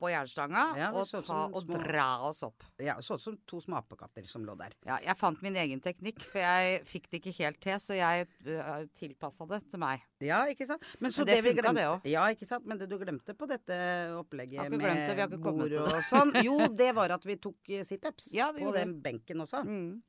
oppå 0.00 0.08
jernstanga 0.08 0.62
Ja, 0.78 0.88
og, 0.96 1.04
ta, 1.10 1.20
små... 1.22 1.40
og 1.52 1.66
dra 1.68 2.08
oss 2.24 2.40
opp. 2.46 2.64
ja 2.80 2.96
så 3.04 3.18
ut 3.18 3.22
som 3.22 3.36
to 3.46 3.60
små 3.60 3.76
apekatter 3.80 4.24
som 4.28 4.44
lå 4.46 4.54
der. 4.56 4.72
Ja, 4.86 4.96
jeg 5.04 5.16
fant 5.20 5.42
min 5.44 5.56
egen 5.60 5.80
teknikk, 5.84 6.22
for 6.24 6.40
jeg 6.40 6.80
fikk 6.88 7.10
det 7.10 7.20
ikke 7.20 7.34
helt 7.42 7.60
til, 7.60 7.76
så 7.82 7.98
jeg 7.98 8.26
uh, 8.48 8.86
tilpassa 8.96 9.46
det 9.50 9.60
til 9.70 9.82
meg. 9.82 10.04
Ja, 10.24 10.42
ikke 10.48 10.66
sant? 10.68 10.84
Men, 11.00 11.12
så 11.12 11.24
Men 11.24 11.30
det 11.30 11.36
det 11.42 11.54
funka, 11.54 11.74
det 11.76 11.86
òg. 11.90 12.08
Ja, 12.08 12.24
ikke 12.32 12.48
sant? 12.48 12.66
Men 12.68 12.80
det 12.80 12.88
du 12.90 12.96
glemte 13.00 13.36
på 13.36 13.48
dette 13.50 13.76
opplegget 14.16 14.72
med 14.72 15.16
det, 15.20 15.40
bord 15.40 15.76
og 15.84 15.92
sånn, 16.08 16.32
jo, 16.48 16.56
det 16.72 16.92
var 16.96 17.16
at 17.16 17.26
vi 17.28 17.36
tok 17.40 17.72
eh, 17.72 17.84
situps 17.86 18.30
Ja, 18.36 18.50
på 18.56 18.72
den 18.76 18.96
benken 19.04 19.44
også. 19.44 19.62
Mm. 19.66 20.00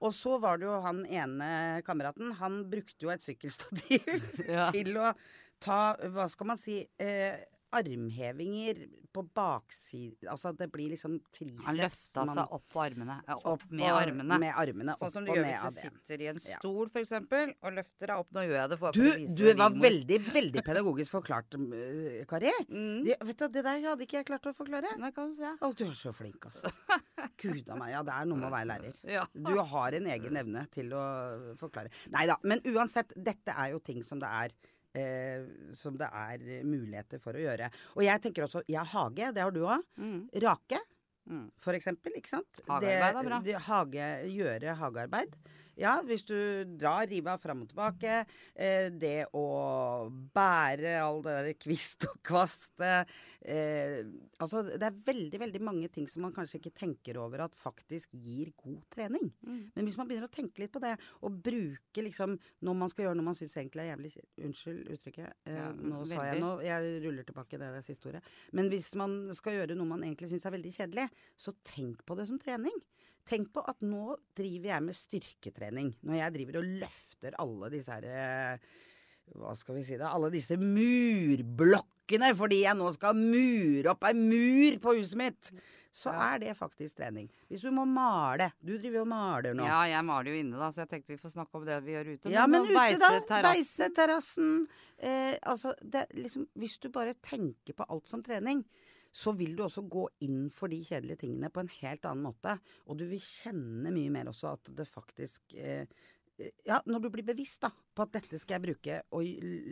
Og 0.00 0.14
så 0.16 0.38
var 0.40 0.60
det 0.60 0.68
jo 0.68 0.80
han 0.80 1.04
ene 1.04 1.50
kameraten, 1.84 2.32
han 2.40 2.62
brukte 2.72 3.04
jo 3.04 3.12
et 3.12 3.24
sykkelstativ 3.24 4.08
Ja. 4.48 4.70
til 4.74 4.96
å 4.96 5.12
ta, 5.60 5.80
hva 6.14 6.28
skal 6.32 6.54
man 6.54 6.60
si, 6.60 6.80
eh, 7.00 7.36
armhevinger 7.76 8.86
på 9.10 9.22
baksiden 9.34 10.28
Altså 10.30 10.52
det 10.54 10.68
blir 10.70 10.92
liksom 10.92 11.16
triceps. 11.34 11.64
Han 11.66 11.78
løfta 11.80 12.24
seg 12.30 12.52
opp 12.54 12.66
på 12.70 12.82
armene. 12.84 13.16
Ja, 13.26 13.36
opp 13.50 13.64
med 13.70 13.90
og- 13.90 13.98
armene. 14.04 14.38
Med 14.38 14.54
armene 14.54 14.94
Sånn 15.00 15.10
som 15.10 15.24
du 15.26 15.32
gjør 15.32 15.48
hvis 15.48 15.64
du 15.64 15.80
sitter 15.80 16.22
i 16.22 16.28
en 16.30 16.38
stol, 16.38 16.88
for 16.90 17.00
eksempel, 17.02 17.54
og 17.62 17.74
løfter 17.74 18.06
deg 18.12 18.22
opp. 18.22 18.30
Nå 18.36 18.44
gjør 18.46 18.56
jeg 18.60 18.70
det 18.70 18.78
for, 18.78 18.92
Du, 18.92 19.02
å 19.10 19.36
du 19.36 19.44
var 19.58 19.70
veldig, 19.82 20.18
veldig 20.30 20.64
pedagogisk 20.70 21.10
forklart, 21.16 21.58
eh, 21.58 22.24
Kari. 22.30 22.52
mm. 22.70 23.04
Det, 23.08 23.18
vet 23.32 23.38
du, 23.42 23.48
det 23.48 23.64
der 23.66 23.82
hadde 23.88 24.06
ikke 24.06 24.20
jeg 24.20 24.26
klart 24.30 24.46
å 24.46 24.54
forklare. 24.54 24.94
Det 25.02 25.14
kan 25.16 25.30
du 25.30 25.34
se. 25.40 25.52
Å, 25.60 25.72
du 25.74 25.84
er 25.88 25.94
så 25.98 26.14
flink, 26.14 26.46
altså. 26.46 26.70
Gud 27.42 27.68
a 27.70 27.76
meg. 27.82 27.90
Ja, 27.96 28.02
det 28.06 28.14
er 28.14 28.26
noe 28.30 28.38
med 28.38 28.50
å 28.50 28.54
være 28.54 28.70
lærer. 28.74 28.94
Ja. 29.20 29.24
Du 29.34 29.56
har 29.58 29.92
en 29.98 30.06
egen 30.06 30.36
evne 30.38 30.68
til 30.70 30.92
å 30.94 31.02
forklare. 31.58 31.90
Nei 32.14 32.26
da. 32.30 32.36
Men 32.46 32.60
uansett, 32.70 33.10
dette 33.16 33.50
er 33.58 33.72
jo 33.74 33.80
ting 33.82 34.04
som 34.06 34.20
det 34.22 34.28
er 34.30 34.54
eh, 34.94 35.44
som 35.74 35.96
det 35.96 36.08
er 36.12 36.62
muligheter 36.66 37.20
for 37.22 37.32
å 37.38 37.42
gjøre. 37.44 37.70
Og 37.96 38.02
jeg 38.04 38.20
tenker 38.22 38.46
også 38.48 38.62
Ja, 38.68 38.82
hage. 38.84 39.32
Det 39.34 39.42
har 39.42 39.50
du 39.50 39.60
òg. 39.64 39.82
Mm. 39.98 40.28
Rake, 40.42 40.80
Mm. 41.30 41.50
for 41.60 41.72
eksempel. 41.76 42.12
Ikke 42.16 42.28
sant? 42.32 42.48
Hagearbeid 42.66 43.14
er 43.16 43.28
bra. 43.28 43.40
Det, 43.44 43.54
hage, 43.68 44.06
gjøre 44.34 44.74
hagearbeid. 44.80 45.34
Ja, 45.80 45.94
hvis 46.04 46.24
du 46.28 46.36
drar 46.78 47.08
riva 47.08 47.36
fram 47.40 47.64
og 47.64 47.70
tilbake. 47.70 48.24
Eh, 48.54 48.90
det 48.92 49.30
å 49.36 49.44
bære 50.34 50.98
all 51.00 51.22
det 51.24 51.36
der 51.38 51.56
kvist 51.60 52.04
og 52.10 52.18
kvast 52.26 52.82
eh, 52.84 54.02
Altså, 54.40 54.62
det 54.68 54.86
er 54.86 54.98
veldig, 55.06 55.40
veldig 55.40 55.62
mange 55.64 55.88
ting 55.92 56.06
som 56.10 56.24
man 56.24 56.34
kanskje 56.36 56.60
ikke 56.60 56.74
tenker 56.82 57.20
over 57.20 57.46
at 57.46 57.56
faktisk 57.58 58.12
gir 58.12 58.52
god 58.60 58.84
trening. 58.92 59.30
Mm. 59.46 59.62
Men 59.74 59.88
hvis 59.88 59.96
man 60.00 60.08
begynner 60.10 60.28
å 60.28 60.32
tenke 60.32 60.62
litt 60.62 60.74
på 60.74 60.82
det, 60.84 60.94
og 61.24 61.40
bruke 61.44 62.04
liksom 62.04 62.36
når 62.66 62.78
man 62.82 62.92
skal 62.92 63.06
gjøre 63.06 63.18
noe 63.18 63.30
man 63.30 63.38
syns 63.38 63.56
egentlig 63.56 63.86
er 63.86 63.92
jævlig 63.94 64.12
Unnskyld 64.40 64.94
uttrykket. 64.96 65.34
Eh, 65.48 65.58
Ja, 65.60 65.68
nå 65.72 66.04
sa 66.08 66.24
jeg 66.28 66.40
noe. 66.42 66.60
Jeg 66.64 66.94
ruller 67.04 67.26
tilbake 67.26 67.60
det 67.60 67.72
det 67.76 67.84
siste 67.86 68.10
ordet. 68.10 68.22
Men 68.56 68.70
hvis 68.72 68.92
man 69.00 69.20
skal 69.36 69.58
gjøre 69.58 69.76
noe 69.78 69.88
man 69.88 70.04
egentlig 70.06 70.30
syns 70.32 70.46
er 70.48 70.56
veldig 70.56 70.72
kjedelig, 70.76 71.08
så 71.40 71.54
tenk 71.66 72.04
på 72.08 72.16
det 72.18 72.28
som 72.30 72.40
trening. 72.40 72.76
Tenk 73.30 73.52
på 73.54 73.62
at 73.70 73.78
nå 73.86 74.16
driver 74.34 74.72
jeg 74.72 74.82
med 74.88 74.96
styrketrening. 74.98 75.92
Når 76.02 76.16
jeg 76.18 76.34
driver 76.38 76.56
og 76.60 76.70
løfter 76.82 77.36
alle 77.38 77.68
disse 77.70 77.94
her 77.94 78.06
eh, 78.10 78.70
Hva 79.38 79.52
skal 79.54 79.76
vi 79.78 79.84
si 79.86 79.98
da? 80.00 80.08
Alle 80.16 80.32
disse 80.34 80.56
murblokkene 80.58 82.32
fordi 82.34 82.64
jeg 82.64 82.74
nå 82.78 82.88
skal 82.96 83.14
mure 83.18 83.92
opp 83.92 84.08
ei 84.08 84.16
mur 84.18 84.80
på 84.82 84.96
huset 84.98 85.20
mitt. 85.20 85.52
Så 85.92 86.10
Ja. 86.10 86.34
er 86.34 86.38
det 86.38 86.56
faktisk 86.56 86.96
trening. 86.98 87.28
Hvis 87.50 87.62
du 87.62 87.70
må 87.74 87.84
male 87.86 88.52
Du 88.64 88.76
driver 88.78 89.00
jo 89.00 89.00
og 89.02 89.08
maler 89.08 89.54
nå. 89.54 89.64
Ja, 89.66 89.82
jeg 89.90 90.04
maler 90.06 90.30
jo 90.30 90.36
inne, 90.38 90.58
da, 90.58 90.68
så 90.70 90.82
jeg 90.84 90.88
tenkte 90.88 91.14
vi 91.14 91.18
får 91.18 91.32
snakke 91.34 91.54
om 91.58 91.64
det 91.66 91.80
vi 91.84 91.92
gjør 91.96 92.12
ute. 92.14 92.30
Ja, 92.30 92.46
men 92.46 92.62
men 92.62 92.76
ute, 92.94 93.26
da. 93.28 93.42
beise 93.42 93.88
terrassen-. 93.94 94.68
Eh, 94.98 95.34
altså, 95.42 95.74
det, 95.82 96.06
liksom, 96.14 96.46
hvis 96.54 96.78
du 96.78 96.88
bare 96.90 97.14
tenker 97.14 97.74
på 97.74 97.84
alt 97.88 98.06
som 98.06 98.22
trening, 98.22 98.64
så 99.10 99.34
vil 99.36 99.56
du 99.58 99.64
også 99.64 99.82
gå 99.90 100.06
inn 100.26 100.44
for 100.54 100.70
de 100.70 100.78
kjedelige 100.86 101.24
tingene 101.24 101.50
på 101.50 101.64
en 101.64 101.72
helt 101.80 102.06
annen 102.06 102.28
måte. 102.30 102.56
Og 102.86 102.98
du 103.00 103.06
vil 103.10 103.22
kjenne 103.22 103.92
mye 103.94 104.12
mer 104.14 104.30
også 104.30 104.54
at 104.54 104.72
det 104.76 104.88
faktisk 104.88 105.54
eh, 105.58 105.86
Ja, 106.64 106.78
når 106.88 107.02
du 107.04 107.10
blir 107.12 107.26
bevisst 107.26 107.60
da, 107.66 107.68
på 107.68 108.06
at 108.06 108.14
dette 108.14 108.38
skal 108.40 108.56
jeg 108.56 108.64
bruke 108.64 109.00
og 109.12 109.26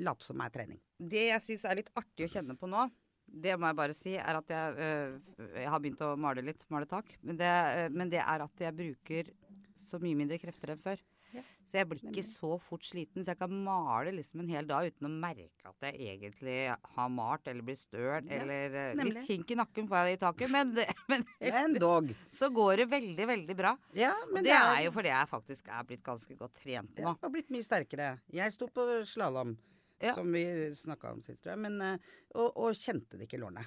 late 0.04 0.26
som 0.26 0.42
er 0.44 0.52
trening. 0.52 0.80
Det 1.00 1.30
jeg 1.30 1.40
syns 1.40 1.64
er 1.64 1.78
litt 1.78 1.94
artig 1.96 2.26
å 2.26 2.32
kjenne 2.34 2.58
på 2.60 2.68
nå, 2.68 2.82
det 3.28 3.54
må 3.60 3.68
jeg 3.70 3.78
bare 3.78 3.96
si, 3.96 4.14
er 4.20 4.38
at 4.38 4.52
jeg, 4.52 4.74
øh, 4.84 5.46
jeg 5.62 5.70
har 5.72 5.80
begynt 5.80 6.04
å 6.04 6.14
male 6.20 6.44
litt, 6.44 6.64
male 6.72 6.88
tak. 6.88 7.14
Men 7.22 7.38
det, 7.40 7.48
øh, 7.48 7.88
men 7.94 8.12
det 8.12 8.20
er 8.24 8.44
at 8.44 8.64
jeg 8.64 8.76
bruker 8.76 9.32
så 9.78 10.00
mye 10.02 10.18
mindre 10.18 10.40
krefter 10.42 10.74
enn 10.74 10.82
før. 10.82 11.00
Ja, 11.34 11.42
Så 11.68 11.76
jeg 11.76 11.88
blir 11.90 11.98
ikke 12.00 12.08
nemlig. 12.14 12.24
så 12.30 12.50
fort 12.60 12.84
sliten, 12.88 13.24
så 13.24 13.34
jeg 13.34 13.38
kan 13.42 13.52
male 13.64 14.12
liksom 14.16 14.40
en 14.40 14.48
hel 14.48 14.66
dag 14.70 14.86
uten 14.88 15.08
å 15.08 15.10
merke 15.12 15.68
at 15.68 15.84
jeg 15.90 16.00
egentlig 16.14 16.56
har 16.94 17.08
malt 17.12 17.46
eller 17.52 17.62
blir 17.66 17.76
støl 17.76 18.24
Ja, 18.24 18.38
eller 18.40 18.70
øh, 18.72 18.94
nemlig. 18.96 19.14
Litt 19.18 19.26
kink 19.28 19.50
i 19.52 19.58
nakken 19.60 19.88
får 19.90 20.06
jeg 20.08 20.16
i 20.16 20.20
taket, 20.24 20.50
men, 20.54 20.74
det, 20.74 20.86
men 21.12 21.26
En 21.64 21.74
dog. 21.76 22.14
så 22.32 22.48
går 22.50 22.76
det 22.84 22.88
veldig, 22.96 23.26
veldig 23.34 23.56
bra. 23.58 23.76
Ja, 23.92 24.14
Og 24.24 24.32
men 24.32 24.44
det 24.48 24.56
er 24.56 24.84
jo 24.86 24.92
fordi 24.96 25.12
jeg 25.12 25.28
faktisk 25.36 25.68
er 25.68 25.84
blitt 25.84 26.02
ganske 26.06 26.36
godt 26.40 26.54
trent 26.62 26.96
ja, 26.96 27.10
nå. 27.12 27.16
har 27.20 27.30
blitt 27.36 27.50
mye 27.52 27.66
sterkere. 27.66 28.14
Jeg 28.32 28.52
sto 28.56 28.66
på 28.72 28.88
slalåm, 29.04 29.56
Ja. 30.00 30.12
som 30.14 30.30
vi 30.32 30.44
snakka 30.78 31.10
om 31.10 31.20
sist, 31.26 31.40
tror 31.42 31.56
jeg, 31.56 31.58
men, 31.58 31.80
eh, 31.82 31.98
og, 32.38 32.52
og 32.56 32.74
kjente 32.78 33.18
det 33.18 33.26
ikke 33.26 33.34
i 33.34 33.40
lårene. 33.42 33.64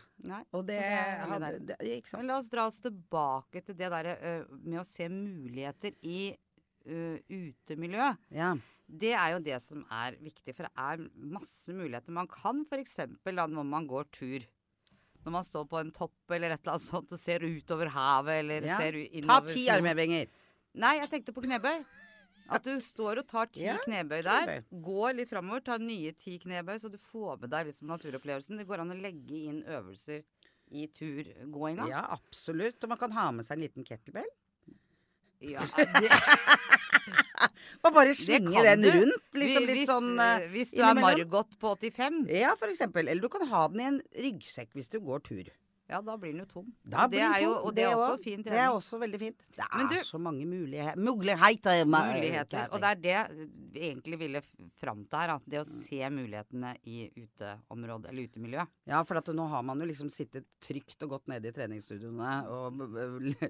Og 0.56 0.62
det, 0.66 0.78
det 0.80 1.28
hadde, 1.28 1.50
det, 1.68 1.76
Ikke 1.98 2.08
sant. 2.08 2.22
Men 2.24 2.32
la 2.32 2.38
oss 2.40 2.50
dra 2.50 2.68
oss 2.70 2.78
tilbake 2.80 3.60
til 3.68 3.76
det 3.76 3.90
derre 3.92 4.14
øh, 4.24 4.46
med 4.64 4.80
å 4.80 4.86
se 4.88 5.10
muligheter 5.12 5.92
i 6.08 6.32
øh, 6.86 7.20
utemiljø. 7.30 8.10
Ja. 8.34 8.54
Det 8.92 9.14
er 9.16 9.34
jo 9.36 9.40
det 9.46 9.62
som 9.64 9.86
er 9.92 10.18
viktig, 10.20 10.54
for 10.56 10.68
det 10.68 10.72
er 10.76 11.06
masse 11.16 11.72
muligheter. 11.74 12.12
Man 12.12 12.28
kan 12.28 12.66
f.eks. 12.68 12.98
når 13.26 13.64
man 13.64 13.88
går 13.88 14.10
tur. 14.12 14.44
Når 15.24 15.32
man 15.32 15.46
står 15.46 15.68
på 15.70 15.80
en 15.80 15.92
topp 15.94 16.34
eller 16.34 16.50
et 16.56 16.60
eller 16.64 16.74
annet 16.76 16.88
sånt 16.88 17.12
og 17.14 17.20
ser 17.22 17.40
utover 17.46 17.88
havet 17.94 18.40
eller 18.42 18.66
Ja. 18.66 18.80
ser 18.82 18.94
innover 18.98 19.48
Ta 19.48 19.54
ti 19.54 19.68
armhevinger. 19.70 20.28
Nei, 20.74 20.96
jeg 20.98 21.10
tenkte 21.12 21.34
på 21.36 21.44
knebøy. 21.46 21.84
At 22.52 22.64
du 22.66 22.74
står 22.84 23.20
og 23.22 23.28
tar 23.30 23.46
ti 23.54 23.62
Ja, 23.64 23.78
knebøy 23.86 24.24
der. 24.26 24.44
knebøy. 24.48 24.82
Går 24.84 25.14
litt 25.16 25.30
framover, 25.30 25.62
tar 25.64 25.78
nye 25.80 26.12
ti 26.18 26.40
knebøy, 26.40 26.80
så 26.82 26.90
du 26.92 26.98
får 26.98 27.40
med 27.40 27.50
deg 27.54 27.68
liksom 27.70 27.88
naturopplevelsen. 27.88 28.58
Det 28.58 28.68
går 28.68 28.82
an 28.82 28.92
å 28.92 29.00
legge 29.00 29.38
inn 29.46 29.62
øvelser 29.64 30.24
i 30.72 30.88
turgåinga. 30.88 31.88
Ja, 31.88 32.02
absolutt. 32.18 32.82
Og 32.84 32.90
man 32.90 32.98
kan 32.98 33.12
ha 33.12 33.30
med 33.32 33.46
seg 33.46 33.58
en 33.60 33.64
liten 33.68 33.86
kettlebell. 33.88 34.28
Ja, 35.40 35.62
det, 35.78 36.10
Og 37.86 37.94
bare 37.96 38.14
svinge 38.18 38.64
den 38.66 38.86
du. 38.86 38.92
rundt, 39.00 39.32
liksom 39.38 39.66
hvis, 39.66 39.80
litt 39.82 39.90
sånn 39.90 40.12
uh, 40.20 40.46
Hvis 40.54 40.74
du 40.76 40.82
er 40.82 40.92
innimellom. 40.92 41.26
Margot 41.32 41.58
på 41.62 41.74
85, 41.78 42.22
Ja, 42.42 42.54
for 42.60 42.72
eksempel. 42.74 43.08
Eller 43.10 43.22
du 43.22 43.32
kan 43.34 43.48
ha 43.50 43.66
den 43.72 43.82
i 43.82 43.90
en 43.90 44.00
ryggsekk 44.28 44.72
hvis 44.78 44.92
du 44.94 45.00
går 45.04 45.26
tur. 45.28 45.50
ja, 45.92 46.00
da 46.00 46.14
blir 46.16 46.32
den 46.32 46.46
jo 46.46 46.48
tom. 46.48 46.68
Da 46.88 47.04
det 47.12 47.20
er 47.20 47.42
jo, 47.44 47.50
og 47.68 47.74
det 47.76 47.84
er 47.84 47.96
også 47.98 48.14
også- 48.14 48.24
fin 48.24 48.44
Det 48.46 48.54
er 48.54 48.70
også 48.72 49.00
veldig 49.02 49.20
fint. 49.20 49.42
Det 49.58 49.66
er 49.68 49.90
du- 49.90 50.04
så 50.08 50.18
mange 50.18 50.46
muligheter. 50.46 50.96
Muligheter. 50.96 51.84
Muligheter. 51.86 52.70
Og 52.72 52.80
det 52.80 52.90
er 52.92 52.96
det 52.96 53.50
vi 53.74 53.80
egentlig 53.90 54.20
ville 54.20 54.42
fram 54.80 55.04
til 55.06 55.20
her. 55.20 55.40
Det 55.46 55.60
å 55.60 55.66
se 55.66 56.00
mulighetene 56.10 56.78
i 56.86 57.12
uteområdet, 57.18 58.08
eller 58.10 58.28
utemiljøet. 58.28 58.68
Ja, 58.88 59.04
for 59.04 59.16
nå 59.16 59.50
har 59.50 59.64
man 59.64 59.80
jo 59.80 59.86
liksom 59.86 60.10
sittet 60.10 60.46
trygt 60.62 61.04
og 61.04 61.10
godt 61.10 61.28
nede 61.28 61.48
i 61.48 61.52
treningsstudioene 61.52 62.48
og 62.48 62.80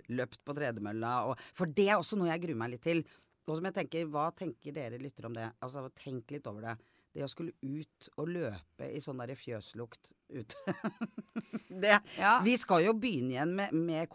løpt 0.10 0.44
på 0.44 0.56
tredemølla. 0.56 1.28
Og, 1.28 1.38
for 1.54 1.68
det 1.68 1.90
er 1.90 1.98
også 1.98 2.18
noe 2.18 2.30
jeg 2.30 2.42
gruer 2.42 2.58
meg 2.58 2.72
litt 2.72 2.82
til. 2.82 3.06
Og 3.48 3.58
som 3.58 3.68
jeg 3.68 3.78
tenker, 3.80 4.10
Hva 4.12 4.30
tenker 4.38 4.76
dere 4.76 5.00
lytter 5.02 5.28
om 5.30 5.38
det? 5.38 5.50
Altså, 5.64 5.88
Tenk 5.98 6.32
litt 6.34 6.48
over 6.50 6.72
det. 6.72 6.76
Det 7.12 7.26
å 7.26 7.28
skulle 7.28 7.52
ut 7.60 8.08
og 8.22 8.30
løpe 8.32 8.88
i 8.88 9.02
sånn 9.04 9.20
derre 9.20 9.36
fjøslukt 9.36 10.14
ute. 10.32 10.76
det, 11.84 11.98
Ja. 12.16 12.38
Vi 12.46 12.54
skal 12.60 12.86
jo 12.86 12.94
begynne 12.96 13.36
igjen 13.36 13.52
med, 13.58 13.74
med 13.76 14.08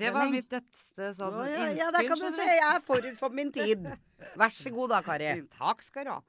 Det 0.00 0.10
var 0.16 0.32
mitt 0.32 0.50
neste 0.50 1.12
sånn 1.14 1.38
ja, 1.44 1.46
innspill. 1.46 1.78
ja, 1.78 1.90
der 1.94 2.08
kan 2.10 2.18
du 2.18 2.26
se. 2.34 2.48
Jeg 2.50 2.66
er 2.72 2.82
forut 2.88 3.20
for 3.20 3.36
min 3.38 3.52
tid. 3.54 3.86
Vær 4.40 4.50
så 4.54 4.74
god 4.74 4.96
da, 4.96 5.02
Kari. 5.06 5.30
Takk 5.54 5.86
skal 5.86 6.08
du 6.08 6.14
ha. 6.16 6.20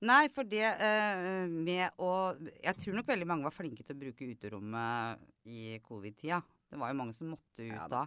Nei, 0.00 0.22
for 0.32 0.48
det 0.48 0.64
eh, 0.64 1.44
med 1.48 1.92
å 2.00 2.32
Jeg 2.62 2.76
tror 2.80 2.94
nok 2.96 3.08
veldig 3.10 3.26
mange 3.28 3.44
var 3.44 3.52
flinke 3.52 3.84
til 3.84 3.96
å 3.96 4.00
bruke 4.00 4.28
uterommet 4.32 5.20
i 5.48 5.76
covid-tida. 5.84 6.40
Det 6.70 6.78
var 6.78 6.92
jo 6.92 6.98
mange 7.00 7.14
som 7.16 7.32
måtte 7.34 7.64
ut 7.64 7.72
Ja 7.72 7.88
da. 7.90 8.04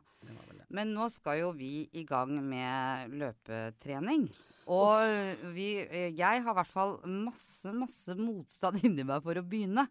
Men 0.71 0.93
nå 0.95 1.09
skal 1.11 1.41
jo 1.41 1.51
vi 1.57 1.89
i 1.99 2.05
gang 2.07 2.31
med 2.47 3.11
løpetrening. 3.19 4.29
Og 4.71 5.51
vi, 5.55 5.67
eh, 5.83 6.13
jeg 6.15 6.43
har 6.45 6.53
i 6.53 6.57
hvert 6.61 6.71
fall 6.71 6.97
masse, 7.03 7.73
masse 7.75 8.15
motstand 8.15 8.79
inni 8.87 9.03
meg 9.07 9.23
for 9.25 9.35
å 9.35 9.43
begynne. 9.43 9.87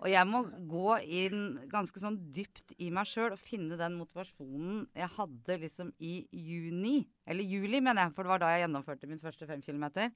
Og 0.00 0.08
jeg 0.08 0.24
må 0.26 0.40
gå 0.70 0.94
inn 1.12 1.42
ganske 1.68 2.00
sånn 2.00 2.16
dypt 2.32 2.72
i 2.80 2.88
meg 2.94 3.04
sjøl 3.06 3.34
og 3.34 3.40
finne 3.40 3.76
den 3.76 3.98
motivasjonen 4.00 4.86
jeg 4.96 5.10
hadde 5.18 5.58
liksom 5.60 5.90
i 6.00 6.22
juni. 6.32 7.02
Eller 7.28 7.44
juli, 7.44 7.82
mener 7.84 8.06
jeg, 8.08 8.14
for 8.16 8.24
det 8.24 8.32
var 8.32 8.40
da 8.42 8.52
jeg 8.54 8.64
gjennomførte 8.64 9.10
min 9.10 9.20
første 9.20 9.46
fem 9.50 9.60
kilometer. 9.62 10.08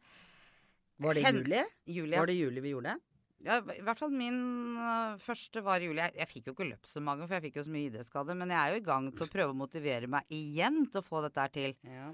Var 1.05 1.19
det 1.19 1.25
Hen- 1.27 1.43
juli? 1.43 1.61
Juli. 1.99 2.17
Var 2.17 2.31
det 2.33 2.39
juli 2.39 2.65
vi 2.65 2.73
gjorde 2.73 2.95
det? 2.95 3.14
Ja, 3.45 3.59
I 3.61 3.83
hvert 3.85 4.01
fall 4.01 4.13
min 4.15 4.37
øh, 4.81 5.17
første 5.21 5.61
var 5.65 5.83
i 5.83 5.89
juli. 5.91 6.01
Jeg, 6.01 6.17
jeg 6.23 6.31
fikk 6.31 6.47
jo 6.49 6.55
ikke 6.55 6.69
løpt 6.71 6.89
så 6.89 7.03
mange, 7.05 7.27
for 7.27 7.37
jeg 7.37 7.45
fikk 7.51 7.59
jo 7.61 7.67
så 7.67 7.73
mye 7.75 7.89
ID-skade. 7.91 8.37
Men 8.41 8.53
jeg 8.55 8.61
er 8.61 8.73
jo 8.73 8.81
i 8.81 8.87
gang 8.87 9.11
til 9.13 9.27
å 9.27 9.33
prøve 9.33 9.53
å 9.53 9.59
motivere 9.59 10.09
meg 10.11 10.31
igjen 10.33 10.87
til 10.87 11.03
å 11.03 11.05
få 11.05 11.21
dette 11.27 11.45
her 11.45 11.53
til. 11.53 11.75
Ja. 11.85 12.13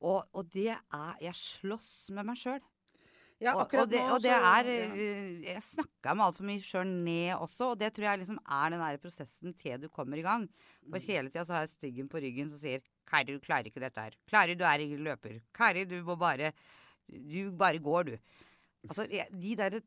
Og, 0.00 0.20
og 0.32 0.52
det 0.54 0.70
er 0.72 1.16
Jeg 1.20 1.36
slåss 1.36 1.94
med 2.16 2.30
meg 2.30 2.38
sjøl. 2.40 2.62
Ja, 3.40 3.54
og, 3.56 3.72
og, 3.72 3.88
det, 3.88 4.00
og 4.12 4.20
det 4.20 4.34
er 4.36 4.66
ja. 4.68 4.86
øh, 4.92 5.28
Jeg 5.46 5.64
snakka 5.64 6.12
meg 6.12 6.26
altfor 6.26 6.44
mye 6.44 6.62
sjøl 6.62 6.90
ned 6.90 7.38
også, 7.38 7.70
og 7.72 7.78
det 7.80 7.88
tror 7.96 8.10
jeg 8.10 8.20
liksom 8.22 8.40
er 8.44 8.74
den 8.74 8.82
der 8.84 8.98
prosessen 9.00 9.54
til 9.56 9.80
du 9.80 9.88
kommer 9.88 10.20
i 10.20 10.24
gang. 10.26 10.44
Mm. 10.84 10.90
For 10.92 11.06
hele 11.08 11.32
tida 11.32 11.46
så 11.48 11.56
har 11.56 11.64
jeg 11.64 11.72
styggen 11.72 12.10
på 12.12 12.20
ryggen 12.20 12.52
som 12.52 12.60
sier 12.60 12.84
Kari, 13.10 13.34
du 13.34 13.42
klarer 13.42 13.66
ikke 13.66 13.82
dette 13.82 14.04
her. 14.04 14.18
Kari, 14.30 14.54
du 14.54 14.62
er 14.68 14.84
ingen 14.84 15.00
løper. 15.02 15.40
Kari, 15.56 15.86
du 15.88 15.96
må 16.06 16.14
bare 16.20 16.52
Du 17.10 17.50
bare 17.58 17.80
går, 17.82 18.12
du. 18.12 18.44
Altså, 18.86 19.08
de 19.08 19.56
der 19.58 19.80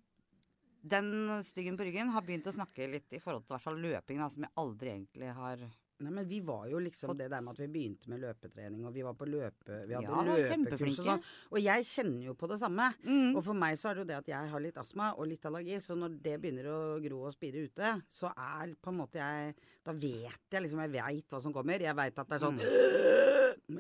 Den 0.84 1.14
styggen 1.48 1.78
på 1.80 1.86
ryggen 1.88 2.10
har 2.12 2.22
begynt 2.28 2.48
å 2.50 2.54
snakke 2.56 2.90
litt 2.92 3.14
i 3.16 3.20
forhold 3.24 3.46
til 3.48 3.56
hvert 3.56 3.64
fall 3.70 3.80
løping, 3.80 4.20
da, 4.20 4.28
som 4.34 4.44
jeg 4.44 4.54
aldri 4.60 4.90
egentlig 4.98 5.32
har 5.38 5.64
Nei, 6.04 6.10
men 6.12 6.26
vi 6.28 6.40
var 6.44 6.66
jo 6.68 6.80
liksom 6.84 7.12
Fått- 7.14 7.20
det 7.22 7.30
der 7.32 7.40
med 7.46 7.54
at 7.54 7.60
vi 7.62 7.68
begynte 7.72 8.10
med 8.12 8.20
løpetrening, 8.20 8.82
og 8.84 8.92
vi 8.96 9.04
var 9.06 9.14
på 9.16 9.28
løpe... 9.30 9.78
Vi 9.88 9.94
hadde 9.96 10.10
Ja, 10.10 10.24
løpekurs 10.26 10.98
og 11.00 11.06
sånn. 11.08 11.22
Og 11.54 11.60
jeg 11.64 11.86
kjenner 11.88 12.26
jo 12.26 12.34
på 12.36 12.50
det 12.52 12.58
samme. 12.60 12.90
mm. 13.06 13.30
Og 13.38 13.44
for 13.46 13.54
meg 13.56 13.78
så 13.80 13.88
er 13.92 13.94
det 13.96 14.02
jo 14.04 14.08
det 14.10 14.18
at 14.18 14.32
jeg 14.34 14.50
har 14.52 14.60
litt 14.66 14.82
astma 14.82 15.14
og 15.16 15.30
litt 15.30 15.46
allergi, 15.48 15.78
så 15.80 15.96
når 15.96 16.18
det 16.26 16.34
begynner 16.44 16.68
å 16.74 16.80
gro 17.06 17.22
og 17.30 17.32
spire 17.38 17.64
ute, 17.70 17.94
så 18.12 18.34
er 18.36 18.74
på 18.84 18.92
en 18.92 19.00
måte 19.00 19.22
jeg 19.22 19.56
Da 19.86 19.94
vet 19.94 20.50
jeg 20.58 20.66
liksom 20.66 20.82
Jeg 20.84 20.92
veit 20.98 21.30
hva 21.30 21.40
som 21.46 21.54
kommer. 21.56 21.80
Jeg 21.80 21.96
veit 21.96 22.20
at 22.20 22.28
det 22.28 22.36
er 22.36 22.46
sånn 22.50 22.60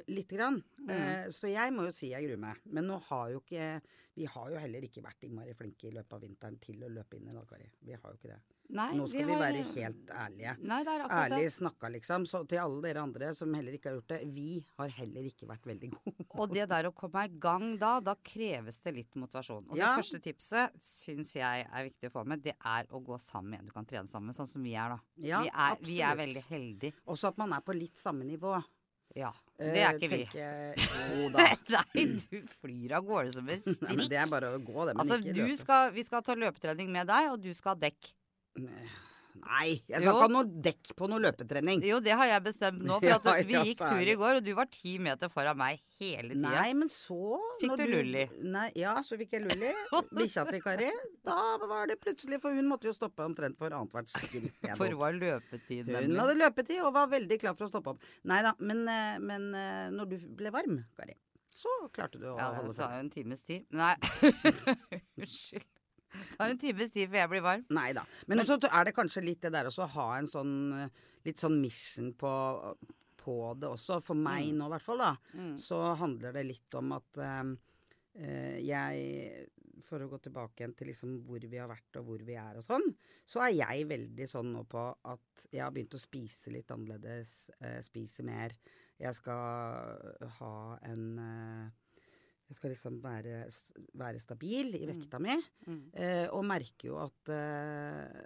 Lite 0.08 0.38
grann. 0.38 0.62
Eh, 0.90 1.28
så 1.36 1.50
jeg 1.52 1.74
må 1.76 1.84
jo 1.90 1.92
si 1.92 2.10
jeg 2.14 2.24
gruer 2.28 2.40
meg. 2.40 2.62
Men 2.72 2.88
nå 2.88 3.02
har 3.10 3.32
jo 3.34 3.42
ikke 3.44 3.82
Vi 4.16 4.26
har 4.30 4.50
jo 4.52 4.60
heller 4.62 4.84
ikke 4.86 5.02
vært 5.02 5.24
innmari 5.26 5.56
flinke 5.58 5.88
i 5.90 5.92
løpet 5.92 6.14
av 6.14 6.22
vinteren 6.22 6.60
til 6.62 6.84
å 6.86 6.90
løpe 6.94 7.18
inn 7.18 7.28
i 7.32 7.34
Dagkari. 7.34 7.66
Vi 7.82 7.94
har 7.98 8.12
jo 8.12 8.18
ikke 8.20 8.30
det. 8.30 8.42
Nei, 8.70 8.92
Nå 8.94 9.08
skal 9.10 9.26
vi, 9.26 9.34
har- 9.34 9.42
være 9.42 9.64
helt 9.74 10.12
ærlige. 10.14 10.54
Nei, 10.62 10.78
det 10.86 10.92
er 10.94 11.02
akkurat 11.04 11.32
Ærlig 11.32 11.48
det. 11.48 11.54
snakka, 11.56 11.90
liksom. 11.96 12.28
Så 12.30 12.48
til 12.48 12.60
alle 12.62 12.82
dere 12.86 13.02
andre 13.02 13.32
som 13.34 13.52
heller 13.58 13.74
ikke 13.74 13.90
har 13.90 13.98
gjort 13.98 14.08
det, 14.14 14.20
vi 14.36 14.64
har 14.78 14.88
heller 15.00 15.24
ikke 15.32 15.48
vært 15.50 15.66
veldig 15.66 15.90
gode. 15.96 16.14
Og 16.40 16.54
det 16.54 16.70
der 16.70 16.86
å 16.86 16.94
komme 16.94 17.26
i 17.26 17.34
gang 17.40 17.66
da, 17.82 18.00
da 18.00 18.14
kreves 18.24 18.78
det 18.86 18.94
litt 19.00 19.16
motivasjon. 19.16 19.66
Og 19.72 19.76
Ja. 19.82 19.96
det 19.96 20.04
første 20.06 20.22
tipset 20.22 20.78
syns 20.80 21.34
jeg 21.34 21.66
er 21.68 21.90
viktig 21.90 22.12
å 22.12 22.14
få 22.22 22.26
med, 22.28 22.44
det 22.44 22.54
er 22.64 22.86
å 22.94 23.02
gå 23.04 23.18
sammen 23.20 23.50
med 23.50 23.60
en 23.62 23.66
du 23.66 23.72
kan 23.74 23.86
trene 23.90 24.08
sammen 24.08 24.32
sånn 24.38 24.48
som 24.48 24.62
vi 24.62 24.76
er 24.78 24.90
da. 24.94 25.00
Ja, 25.18 25.42
vi, 25.42 25.50
er, 25.50 25.76
vi 25.82 26.00
er 26.06 26.16
veldig 26.22 26.44
heldige. 26.54 26.94
Også 27.08 27.30
at 27.34 27.38
man 27.42 27.52
er 27.58 27.62
på 27.66 27.74
litt 27.74 27.98
samme 27.98 28.24
nivå. 28.30 28.64
Ja. 29.16 29.34
Det 29.64 29.84
er 29.88 30.00
ikke 30.00 30.20
ikke 30.20 30.44
vi. 30.44 30.88
Jo 31.24 31.30
da. 31.34 31.46
Nei, 31.76 32.04
du 32.20 32.38
flyr 32.60 32.96
av 32.98 33.06
gårde 33.08 33.34
som 33.36 33.48
en 33.48 33.62
Nei, 33.66 33.76
strikk. 33.78 34.04
det 34.12 34.20
er 34.24 34.30
bare 34.32 34.52
å 34.56 34.60
gå, 34.60 34.78
det. 34.90 34.96
Men 34.98 35.04
Altså, 35.06 35.20
ikke 35.22 35.36
du 35.38 35.42
løpe. 35.46 35.58
skal, 35.62 35.92
vi 35.96 36.04
skal 36.08 36.26
ta 36.28 36.36
løpetrening 36.40 36.92
med 36.92 37.08
deg, 37.12 37.32
og 37.34 37.42
du 37.44 37.52
skal 37.58 37.76
ha 37.76 37.80
dekk. 37.88 38.12
Nei, 38.64 38.88
jeg 39.34 39.80
skal 39.88 40.04
Jo. 40.06 40.12
ikke 40.14 40.22
ha 40.22 40.28
noe 40.32 40.62
dekk 40.68 40.92
på 41.00 41.08
noe 41.10 41.20
løpetrening. 41.24 41.82
Jo, 41.88 41.98
det 42.04 42.14
har 42.20 42.28
jeg 42.30 42.44
bestemt 42.46 42.84
nå, 42.86 43.00
for 43.00 43.08
Ja, 43.14 43.18
at 43.18 43.48
vi 43.50 43.56
gikk 43.72 43.82
tur 43.82 44.12
i 44.14 44.16
går, 44.20 44.40
og 44.40 44.44
du 44.46 44.52
var 44.58 44.70
ti 44.72 44.98
meter 45.02 45.32
foran 45.34 45.58
meg 45.58 45.82
hele 46.00 46.36
tida. 46.36 46.52
Nei, 46.54 46.74
men 46.78 46.90
så 46.94 47.40
Fikk 47.62 47.76
du 47.80 47.86
Lulli? 47.90 48.28
Nei, 48.44 48.68
ja, 48.80 48.94
så 49.04 49.18
fikk 49.20 49.34
jeg 49.38 49.46
Lulli. 49.48 49.74
Bikkja 50.20 50.46
til 50.52 50.62
Kari. 50.64 50.92
Da 51.26 51.40
var 51.66 51.88
det 51.90 52.00
plutselig 52.04 52.40
For 52.44 52.54
hun 52.54 52.68
måtte 52.70 52.90
jo 52.90 52.94
stoppe 52.96 53.24
omtrent 53.26 53.58
for 53.58 53.74
annethvert 53.74 54.10
skritt. 54.14 54.52
For 54.78 54.86
hun 54.86 54.94
det 54.94 55.02
var 55.02 55.18
løpetid, 55.18 55.86
Hun 55.90 55.94
nemlig. 55.98 56.20
hadde 56.22 56.38
løpetid 56.44 56.82
og 56.86 56.94
var 56.96 57.08
veldig 57.12 57.40
klar 57.42 57.56
for 57.58 57.66
å 57.68 57.72
stoppe 57.74 57.94
opp. 57.96 58.08
Nei 58.30 58.42
da, 58.46 58.54
men, 58.60 58.84
eh, 58.88 59.18
men 59.24 59.50
eh, 59.58 59.90
når 59.94 60.10
du 60.14 60.18
ble 60.38 60.52
varm, 60.54 60.82
Kari, 60.98 61.16
så 61.54 61.70
klarte 61.94 62.20
du 62.22 62.28
å 62.32 62.38
Ja, 62.38 62.52
holde 62.58 62.74
det 62.74 62.80
tar 62.82 62.94
jo 62.96 63.04
en 63.04 63.10
times 63.14 63.44
tid. 63.48 63.66
Nei, 63.72 63.94
unnskyld. 65.18 65.68
Det 66.34 66.38
tar 66.40 66.54
en 66.54 66.60
times 66.62 66.94
tid 66.94 67.10
før 67.10 67.24
jeg 67.24 67.32
blir 67.32 67.46
varm. 67.46 67.64
Nei 67.74 67.90
da. 67.96 68.04
Men 68.30 68.44
så 68.48 68.58
er 68.70 68.88
det 68.88 68.96
kanskje 68.96 69.26
litt 69.26 69.42
det 69.44 69.54
der 69.56 69.70
også 69.70 69.86
å 69.86 69.94
ha 69.98 70.10
en 70.18 70.30
sånn 70.30 70.54
eh, 70.78 71.02
litt 71.28 71.40
sånn 71.40 71.60
mission 71.62 72.12
på, 72.20 72.32
på 73.22 73.36
det 73.60 73.72
også. 73.72 74.00
For 74.04 74.20
meg 74.20 74.52
nå 74.56 74.68
i 74.68 74.74
hvert 74.76 74.86
fall, 74.86 75.04
da. 75.04 75.14
Mm. 75.40 75.58
Så 75.62 75.80
handler 76.00 76.36
det 76.36 76.46
litt 76.50 76.80
om 76.80 76.96
at 76.98 77.22
eh, 77.24 77.52
jeg 78.62 79.50
For 79.88 80.04
å 80.04 80.08
gå 80.12 80.20
tilbake 80.22 80.62
igjen 80.62 80.76
til 80.78 80.92
liksom 80.92 81.16
hvor 81.26 81.44
vi 81.50 81.58
har 81.58 81.70
vært 81.72 81.98
og 81.98 82.06
hvor 82.08 82.22
vi 82.26 82.36
er 82.38 82.60
og 82.60 82.66
sånn, 82.66 82.86
så 83.26 83.42
er 83.48 83.56
jeg 83.56 83.88
veldig 83.90 84.28
sånn 84.30 84.52
nå 84.54 84.62
på 84.70 84.84
at 85.10 85.48
jeg 85.50 85.64
har 85.64 85.74
begynt 85.74 85.98
å 85.98 86.02
spise 86.02 86.54
litt 86.54 86.70
annerledes. 86.72 87.50
spise 87.84 88.24
mer. 88.24 88.54
Jeg 89.02 89.18
skal 89.18 90.30
ha 90.38 90.54
en 90.86 91.08
Jeg 92.54 92.60
skal 92.60 92.74
liksom 92.76 93.00
være, 93.02 93.38
være 93.98 94.20
stabil 94.22 94.76
i 94.78 94.86
vekta 94.86 95.18
mi. 95.24 95.34
Mm. 95.66 95.80
Eh, 95.98 96.28
og 96.30 96.46
merker 96.46 96.92
jo 96.92 97.00
at 97.02 97.32
eh, 97.34 98.20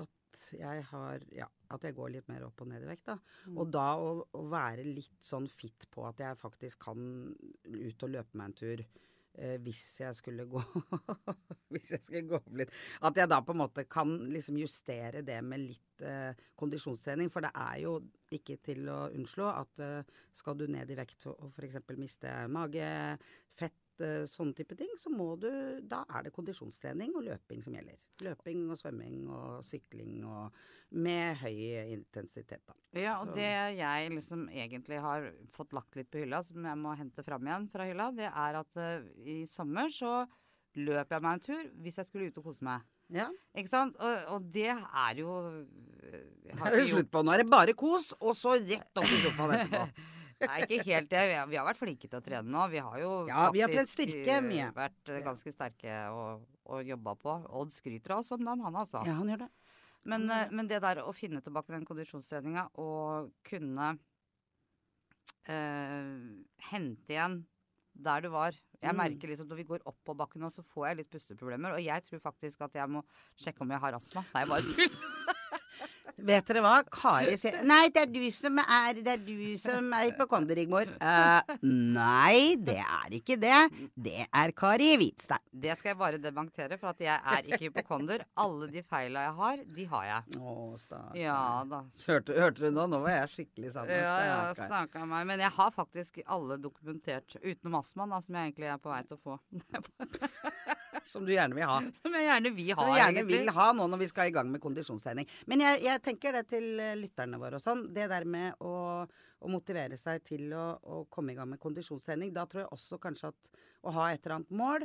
At 0.00 0.40
jeg 0.56 0.86
har 0.88 1.26
Ja, 1.36 1.48
at 1.68 1.84
jeg 1.84 1.96
går 1.98 2.14
litt 2.14 2.30
mer 2.32 2.46
opp 2.46 2.62
og 2.64 2.70
ned 2.70 2.86
i 2.86 2.88
vekt, 2.88 3.10
da. 3.10 3.18
Mm. 3.44 3.58
Og 3.60 3.68
da 3.74 3.88
å, 4.00 4.08
å 4.32 4.46
være 4.48 4.86
litt 4.86 5.20
sånn 5.20 5.50
fit 5.52 5.84
på 5.92 6.06
at 6.08 6.24
jeg 6.24 6.40
faktisk 6.40 6.86
kan 6.88 7.28
ut 7.68 8.06
og 8.08 8.14
løpe 8.14 8.40
meg 8.40 8.48
en 8.48 8.56
tur 8.56 8.84
hvis 9.62 9.82
jeg 10.02 10.16
skulle 10.18 10.48
gå 10.50 10.62
Hvis 11.72 11.90
jeg 11.92 12.02
skulle 12.02 12.26
gå 12.30 12.38
opp 12.40 12.54
litt 12.58 12.72
At 13.04 13.18
jeg 13.20 13.30
da 13.30 13.40
på 13.44 13.54
en 13.54 13.60
måte 13.60 13.84
kan 13.90 14.14
liksom 14.32 14.58
justere 14.60 15.22
det 15.26 15.38
med 15.44 15.66
litt 15.66 16.04
eh, 16.06 16.32
kondisjonstrening. 16.58 17.30
For 17.32 17.44
det 17.44 17.52
er 17.54 17.82
jo 17.84 17.98
ikke 18.34 18.58
til 18.64 18.88
å 18.92 19.00
unnslå 19.14 19.48
at 19.50 19.82
eh, 19.84 20.16
skal 20.36 20.58
du 20.58 20.66
ned 20.70 20.90
i 20.90 20.96
vekt 20.98 21.28
og 21.30 21.52
f.eks. 21.52 21.78
miste 21.98 22.32
mage, 22.52 22.88
fett, 23.58 23.76
eh, 23.76 23.87
sånne 24.30 24.54
type 24.54 24.76
ting, 24.78 24.90
så 24.98 25.10
må 25.10 25.32
du 25.40 25.48
Da 25.82 26.04
er 26.14 26.22
det 26.26 26.32
kondisjonstrening 26.32 27.14
og 27.16 27.24
løping 27.26 27.62
som 27.64 27.74
gjelder. 27.74 27.96
Løping 28.22 28.66
og 28.70 28.78
svømming 28.78 29.28
og 29.28 29.64
sykling 29.66 30.24
og 30.24 30.52
med 30.90 31.36
høy 31.42 31.92
intensitet, 31.92 32.62
da. 32.66 32.74
Ja, 32.96 33.18
og 33.20 33.28
Så- 33.28 33.34
det 33.34 33.76
jeg 33.76 34.10
liksom 34.10 34.48
egentlig 34.48 35.00
har 35.00 35.32
fått 35.52 35.72
lagt 35.72 35.96
litt 35.96 36.10
på 36.10 36.18
hylla, 36.24 36.42
som 36.44 36.64
jeg 36.64 36.76
må 36.76 36.96
hente 36.96 37.22
fram 37.24 37.42
igjen 37.42 37.70
fra 37.70 37.84
hylla, 37.84 38.10
det 38.14 38.30
er 38.32 38.54
at 38.60 38.76
uh, 38.76 39.02
i 39.24 39.44
sommer 39.44 39.88
så 39.88 40.26
løp 40.76 41.08
jeg 41.10 41.22
meg 41.22 41.32
en 41.32 41.40
tur 41.40 41.64
hvis 41.82 41.96
jeg 41.96 42.06
skulle 42.06 42.28
ut 42.28 42.38
og 42.38 42.44
kose 42.44 42.62
meg. 42.62 42.80
Ja. 43.10 43.30
Ikke 43.56 43.68
sant? 43.68 43.96
Og, 43.96 44.34
og 44.34 44.52
det 44.52 44.68
er 44.68 45.14
jo 45.16 45.30
eh, 46.04 46.24
jeg 46.44 46.60
er 46.60 46.76
det 46.76 46.88
slutt 46.90 47.10
på. 47.10 47.22
Nå 47.24 47.32
er 47.32 47.42
det 47.42 47.50
bare 47.50 47.74
kos, 47.78 48.12
og 48.20 48.36
så 48.36 48.56
rett 48.60 49.00
opp 49.00 49.08
i 49.08 49.20
sofaen 49.24 49.54
etterpå. 49.62 49.88
Nei, 50.40 50.60
ikke 50.68 50.84
helt 50.86 51.08
det. 51.10 51.22
Vi 51.50 51.56
har- 51.56 51.66
vært 51.66 51.80
flinke 51.80 52.08
til 52.08 52.18
å 52.20 52.22
trene 52.22 52.46
nå. 52.46 52.66
Vi 52.70 52.78
har 52.78 52.98
jo 53.00 53.26
Ja, 53.26 53.48
har 53.50 53.52
faktisk, 53.52 53.94
styrke 53.96 54.36
eh, 54.38 54.70
vært 54.76 55.08
eh, 55.08 55.22
ganske 55.24 55.52
sterke 55.52 55.96
og, 56.14 56.44
og 56.66 56.84
jobba 56.86 57.14
på. 57.18 57.34
Odd 57.50 57.72
skryter 57.74 58.12
av 58.14 58.18
oss 58.22 58.30
om 58.32 58.44
den, 58.44 58.60
han 58.62 58.74
altså. 58.74 59.04
Ja, 59.06 59.14
han 59.18 59.26
gjør 59.28 59.38
det. 59.46 59.50
Men, 60.04 60.30
eh, 60.30 60.48
men 60.54 60.68
det 60.70 60.80
der 60.80 61.02
å 61.02 61.12
finne 61.12 61.42
tilbake 61.42 61.74
den 61.74 61.84
kondisjonstreninga 61.84 62.68
og 62.78 63.32
kunne 63.42 63.98
eh, 65.48 66.16
hente 66.70 67.08
igjen 67.14 67.40
der 67.98 68.20
du 68.22 68.28
var. 68.30 68.52
Jeg 68.80 68.94
Mm. 68.94 68.96
merker 68.96 69.28
liksom 69.28 69.48
når 69.48 69.56
vi 69.56 69.64
går 69.64 69.80
opp 69.86 69.96
på 70.06 70.14
bakken 70.16 70.40
nå, 70.40 70.50
så 70.54 70.62
får 70.62 70.86
jeg 70.88 70.96
litt 70.98 71.10
pusteproblemer. 71.10 71.72
Og 71.74 71.82
jeg 71.82 72.02
tror 72.04 72.20
faktisk 72.20 72.60
at 72.62 72.72
jeg 72.74 72.88
må 72.88 73.02
sjekke 73.36 73.60
om 73.62 73.70
jeg 73.70 73.80
har 73.80 73.92
astma. 73.92 74.24
Nei, 74.34 74.44
bare 74.44 74.62
tull. 74.62 75.34
Vet 76.18 76.48
dere 76.48 76.62
hva? 76.64 76.74
Kari 76.90 77.36
sier 77.38 77.60
Nei, 77.68 77.88
det 77.94 78.02
er 78.04 78.10
du 78.10 78.22
som 78.34 78.58
er 78.62 78.98
Det 78.98 79.12
er 79.14 79.22
du 79.22 79.58
som 79.60 79.92
er 79.94 80.08
hypokonder, 80.08 80.58
Rigmor. 80.58 80.90
Uh, 80.98 81.54
nei, 81.62 82.56
det 82.58 82.78
er 82.82 83.14
ikke 83.18 83.38
det. 83.40 83.58
Det 83.94 84.26
er 84.26 84.54
Kari 84.56 84.90
Hvitstein. 84.98 85.44
Det 85.52 85.76
skal 85.78 85.92
jeg 85.92 86.00
bare 86.00 86.20
dementere, 86.22 86.78
for 86.80 86.92
at 86.92 87.02
jeg 87.02 87.14
er 87.14 87.46
ikke 87.46 87.68
hypokonder. 87.68 88.24
Alle 88.38 88.70
de 88.72 88.82
feila 88.86 89.26
jeg 89.28 89.36
har, 89.42 89.62
de 89.76 89.86
har 89.92 90.08
jeg. 90.08 90.40
Å, 90.40 90.56
stakkar. 90.80 91.18
Ja 91.18 91.38
da. 91.68 91.82
Hørte, 92.06 92.38
hørte 92.38 92.64
du 92.64 92.74
nå? 92.74 92.88
Nå 92.90 93.02
var 93.04 93.16
jeg 93.20 93.32
skikkelig 93.36 93.74
sammen. 93.76 93.94
Ja, 93.94 94.16
ja, 94.26 94.40
stakkar. 94.52 94.72
snakka 94.72 95.06
meg. 95.10 95.28
Men 95.30 95.44
jeg 95.44 95.54
har 95.58 95.74
faktisk 95.74 96.22
alle 96.26 96.58
dokumentert, 96.62 97.38
utenom 97.42 97.80
astmaen, 97.82 98.14
da, 98.14 98.22
som 98.24 98.38
jeg 98.38 98.52
egentlig 98.52 98.72
er 98.74 98.82
på 98.82 98.92
vei 98.92 99.02
til 99.06 99.18
å 99.18 99.24
få. 99.24 99.38
Som 101.08 101.24
du 101.24 101.32
gjerne 101.32 101.56
vil 101.56 101.68
ha. 101.68 101.78
Som 102.02 102.16
jeg 102.16 102.28
gjerne 102.28 102.52
vil 102.56 102.74
ha, 102.74 102.82
Som 102.82 102.92
jeg 102.92 103.02
gjerne 103.02 103.24
vil 103.30 103.52
ha 103.56 103.68
nå 103.76 103.88
når 103.94 104.02
vi 104.02 104.10
skal 104.10 104.30
i 104.30 104.34
gang 104.34 104.52
med 104.52 104.62
kondisjonstrening. 104.64 105.28
Men 105.48 105.64
jeg, 105.64 105.82
jeg 105.86 106.04
tenker 106.04 106.36
det 106.36 106.44
til 106.52 106.68
eh, 106.84 106.94
lytterne 107.00 107.40
våre 107.40 107.60
og 107.60 107.64
sånn. 107.64 107.86
Det 107.96 108.08
der 108.12 108.28
med 108.28 108.60
å, 108.64 108.76
å 109.08 109.52
motivere 109.52 109.98
seg 110.00 110.22
til 110.26 110.52
å, 110.52 110.70
å 110.84 111.02
komme 111.12 111.32
i 111.32 111.38
gang 111.38 111.48
med 111.54 111.62
kondisjonstrening. 111.62 112.34
Da 112.36 112.46
tror 112.50 112.66
jeg 112.66 112.72
også 112.76 113.00
kanskje 113.02 113.32
at 113.32 113.52
å 113.88 113.94
ha 113.96 114.10
et 114.12 114.24
eller 114.24 114.40
annet 114.40 114.56
mål 114.58 114.84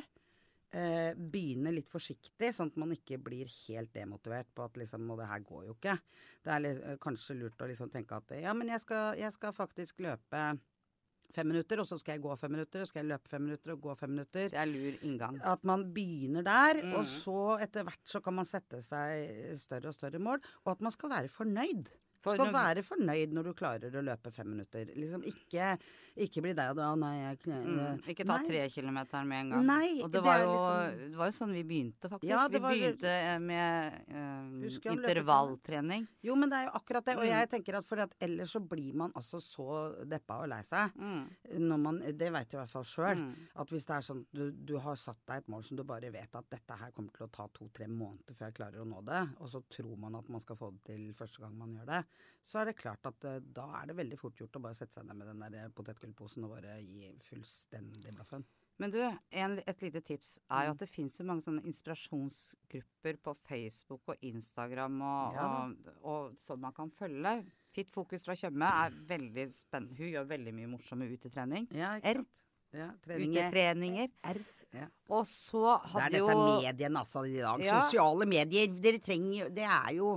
eh, 0.73 1.13
Begynne 1.17 1.73
litt 1.73 1.89
forsiktig, 1.91 2.51
sånn 2.55 2.71
at 2.71 2.79
man 2.81 2.93
ikke 2.95 3.19
blir 3.21 3.49
helt 3.67 3.93
demotivert 3.95 4.49
på 4.55 4.67
at 4.67 4.77
liksom 4.79 5.09
Og 5.13 5.19
det 5.21 5.29
her 5.29 5.43
går 5.45 5.65
jo 5.69 5.77
ikke. 5.77 5.97
Det 6.43 6.53
er 6.53 6.63
litt, 6.63 6.83
eh, 6.87 6.99
kanskje 7.03 7.39
lurt 7.39 7.63
å 7.63 7.69
liksom 7.69 7.91
tenke 7.93 8.19
at 8.19 8.37
ja, 8.39 8.53
men 8.57 8.71
jeg 8.73 8.83
skal, 8.85 9.17
jeg 9.19 9.35
skal 9.35 9.55
faktisk 9.55 10.03
løpe 10.05 10.45
fem 11.33 11.47
minutter, 11.49 11.81
og 11.81 11.87
så 11.89 11.97
skal 11.99 12.13
jeg 12.17 12.23
gå 12.23 12.35
fem 12.39 12.51
minutter, 12.55 12.81
og 12.83 12.87
så 12.87 12.93
skal 12.93 13.03
jeg 13.03 13.09
løpe 13.13 13.29
fem 13.31 13.41
minutter 13.47 13.73
og 13.73 13.81
gå 13.81 13.95
fem 13.99 14.09
minutter. 14.13 14.49
Det 14.53 14.59
er 14.61 14.69
lur 14.69 14.99
inngang. 15.09 15.39
At 15.53 15.63
man 15.65 15.87
begynner 15.95 16.45
der, 16.45 16.81
og 16.93 17.03
Mm. 17.03 17.11
så 17.17 17.37
etter 17.63 17.83
hvert 17.89 18.05
så 18.05 18.21
kan 18.23 18.33
man 18.37 18.45
sette 18.49 18.81
seg 18.85 19.57
større 19.59 19.87
og 19.91 19.97
større 19.97 20.19
mål. 20.19 20.39
Og 20.65 20.71
at 20.77 20.81
man 20.81 20.91
skal 20.91 21.09
være 21.09 21.27
fornøyd. 21.33 21.89
Du 22.23 22.29
For 22.29 22.35
skal 22.37 22.45
når- 22.47 22.53
være 22.55 22.83
fornøyd 22.87 23.33
når 23.35 23.43
du 23.43 23.53
klarer 23.53 23.91
å 23.91 24.01
løpe 24.01 24.31
fem 24.31 24.47
minutter. 24.47 24.85
Liksom 24.95 25.23
ikke, 25.27 25.77
ikke 26.23 26.41
bli 26.41 26.53
der 26.53 26.69
og 26.71 26.77
da 26.77 26.93
Nei, 26.95 27.15
jeg 27.19 27.39
Mm, 27.43 27.99
ikke 28.07 28.25
ta 28.25 28.37
Nei. 28.37 28.47
tre 28.47 28.69
kilometer 28.69 29.25
med 29.25 29.39
en 29.41 29.49
gang. 29.49 29.65
Nei, 29.65 30.01
og 30.01 30.09
det 30.11 30.21
var, 30.23 30.37
det 30.39 30.45
jo, 30.45 30.53
liksom- 30.53 31.09
det 31.11 31.17
var 31.17 31.25
jo 31.27 31.31
sånn 31.31 31.51
vi 31.53 31.63
begynte, 31.63 32.09
faktisk. 32.09 32.29
Ja, 32.29 32.47
vi 32.47 32.59
var- 32.59 32.71
begynte 32.71 33.03
eh, 33.03 33.39
med 33.39 33.93
eh, 34.07 34.93
intervalltrening. 34.93 36.07
Jo, 36.23 36.35
men 36.35 36.49
det 36.49 36.57
er 36.59 36.65
jo 36.67 36.71
akkurat 36.79 37.05
det. 37.05 37.15
Og 37.17 37.23
Mm. 37.23 37.29
jeg 37.29 37.49
tenker 37.49 37.75
at 37.77 37.91
at 37.93 38.15
ellers 38.19 38.51
så 38.51 38.59
blir 38.67 38.93
man 38.93 39.11
altså 39.13 39.39
så 39.39 39.93
deppa 40.07 40.41
og 40.43 40.49
lei 40.49 40.61
seg. 40.61 40.91
Mm. 40.95 41.29
Når 41.59 41.79
man, 41.79 41.99
det 41.99 42.17
vet 42.31 42.49
jeg 42.49 42.53
i 42.53 42.57
hvert 42.65 42.69
fall 42.69 42.83
sjøl. 42.83 43.15
Mm. 43.17 43.35
At 43.55 43.67
hvis 43.69 43.85
det 43.85 43.95
er 43.95 44.01
sånn 44.01 44.25
du, 44.33 44.51
du 44.51 44.77
har 44.79 44.95
satt 44.95 45.17
deg 45.27 45.37
et 45.37 45.47
mål 45.47 45.63
som 45.63 45.77
du 45.77 45.83
bare 45.83 46.11
vet 46.11 46.35
at 46.35 46.49
dette 46.49 46.77
her 46.77 46.91
kommer 46.91 47.11
til 47.13 47.27
å 47.27 47.31
ta 47.31 47.47
to-tre 47.53 47.87
måneder 47.87 48.33
før 48.33 48.45
jeg 48.51 48.53
klarer 48.55 48.81
å 48.81 48.87
nå 48.87 49.03
det, 49.05 49.35
og 49.39 49.47
så 49.49 49.63
tror 49.69 49.97
man 49.97 50.15
at 50.15 50.27
man 50.29 50.39
skal 50.39 50.55
få 50.55 50.71
det 50.71 50.83
til 50.85 51.13
første 51.13 51.39
gang 51.39 51.57
man 51.57 51.73
gjør 51.75 51.85
det, 51.85 52.05
så 52.43 52.59
er 52.59 52.65
det 52.71 52.75
klart 52.79 53.05
at 53.07 53.23
eh, 53.29 53.39
da 53.55 53.69
er 53.81 53.87
det 53.91 53.95
veldig 53.97 54.17
fort 54.19 54.35
gjort 54.41 54.57
å 54.59 54.61
bare 54.65 54.75
sette 54.75 54.97
seg 54.97 55.05
ned 55.07 55.15
med 55.21 55.27
den 55.31 55.43
der 55.53 55.69
potetgullposen 55.75 56.43
og 56.43 56.55
bare 56.57 56.77
gi 56.83 57.13
fullstendig 57.29 58.13
blaffen. 58.17 58.43
Men 58.81 58.89
du, 58.91 58.97
en, 59.37 59.59
et 59.69 59.81
lite 59.85 60.01
tips 60.01 60.39
er 60.49 60.65
jo 60.65 60.71
Mm. 60.73 60.75
at 60.75 60.79
det 60.81 60.89
fins 60.89 61.19
jo 61.19 61.25
mange 61.29 61.43
sånne 61.45 61.61
inspirasjonsgrupper 61.69 63.17
på 63.23 63.33
Facebook 63.37 64.01
og 64.09 64.17
Instagram 64.25 65.01
og, 65.01 65.35
Ja 65.37 65.47
og, 65.65 65.91
og 66.03 66.39
sånn 66.41 66.59
man 66.63 66.73
kan 66.75 66.89
følge. 66.91 67.35
Fitt 67.73 67.89
fokus 67.93 68.25
fra 68.25 68.35
Tjøme 68.37 68.65
er 68.85 68.97
veldig 69.09 69.45
spennende. 69.53 69.95
Hun 69.97 70.11
gjør 70.13 70.27
veldig 70.29 70.53
mye 70.53 70.71
morsomme 70.75 71.07
utetrening. 71.09 71.67
Ja, 71.73 71.95
ikke 71.97 72.11
R. 72.13 72.19
sant? 72.21 72.41
Ja, 72.73 72.89
treninger. 73.05 73.47
Utetreninger. 73.49 74.11
R. 74.33 74.39
Ja. 74.73 74.87
Og 75.13 75.25
så 75.29 75.63
Det 75.93 76.01
er 76.01 76.13
dette 76.15 76.21
jo 76.33 76.37
mediene 76.63 77.01
altså 77.03 77.23
i 77.29 77.37
dag. 77.37 77.61
Ja. 77.61 77.81
Sosiale 77.85 78.25
medier. 78.29 78.67
Dere 78.81 79.01
trenger 79.01 79.33
jo 79.43 79.49
Det 79.53 79.65
er 79.69 79.91
jo. 79.99 80.15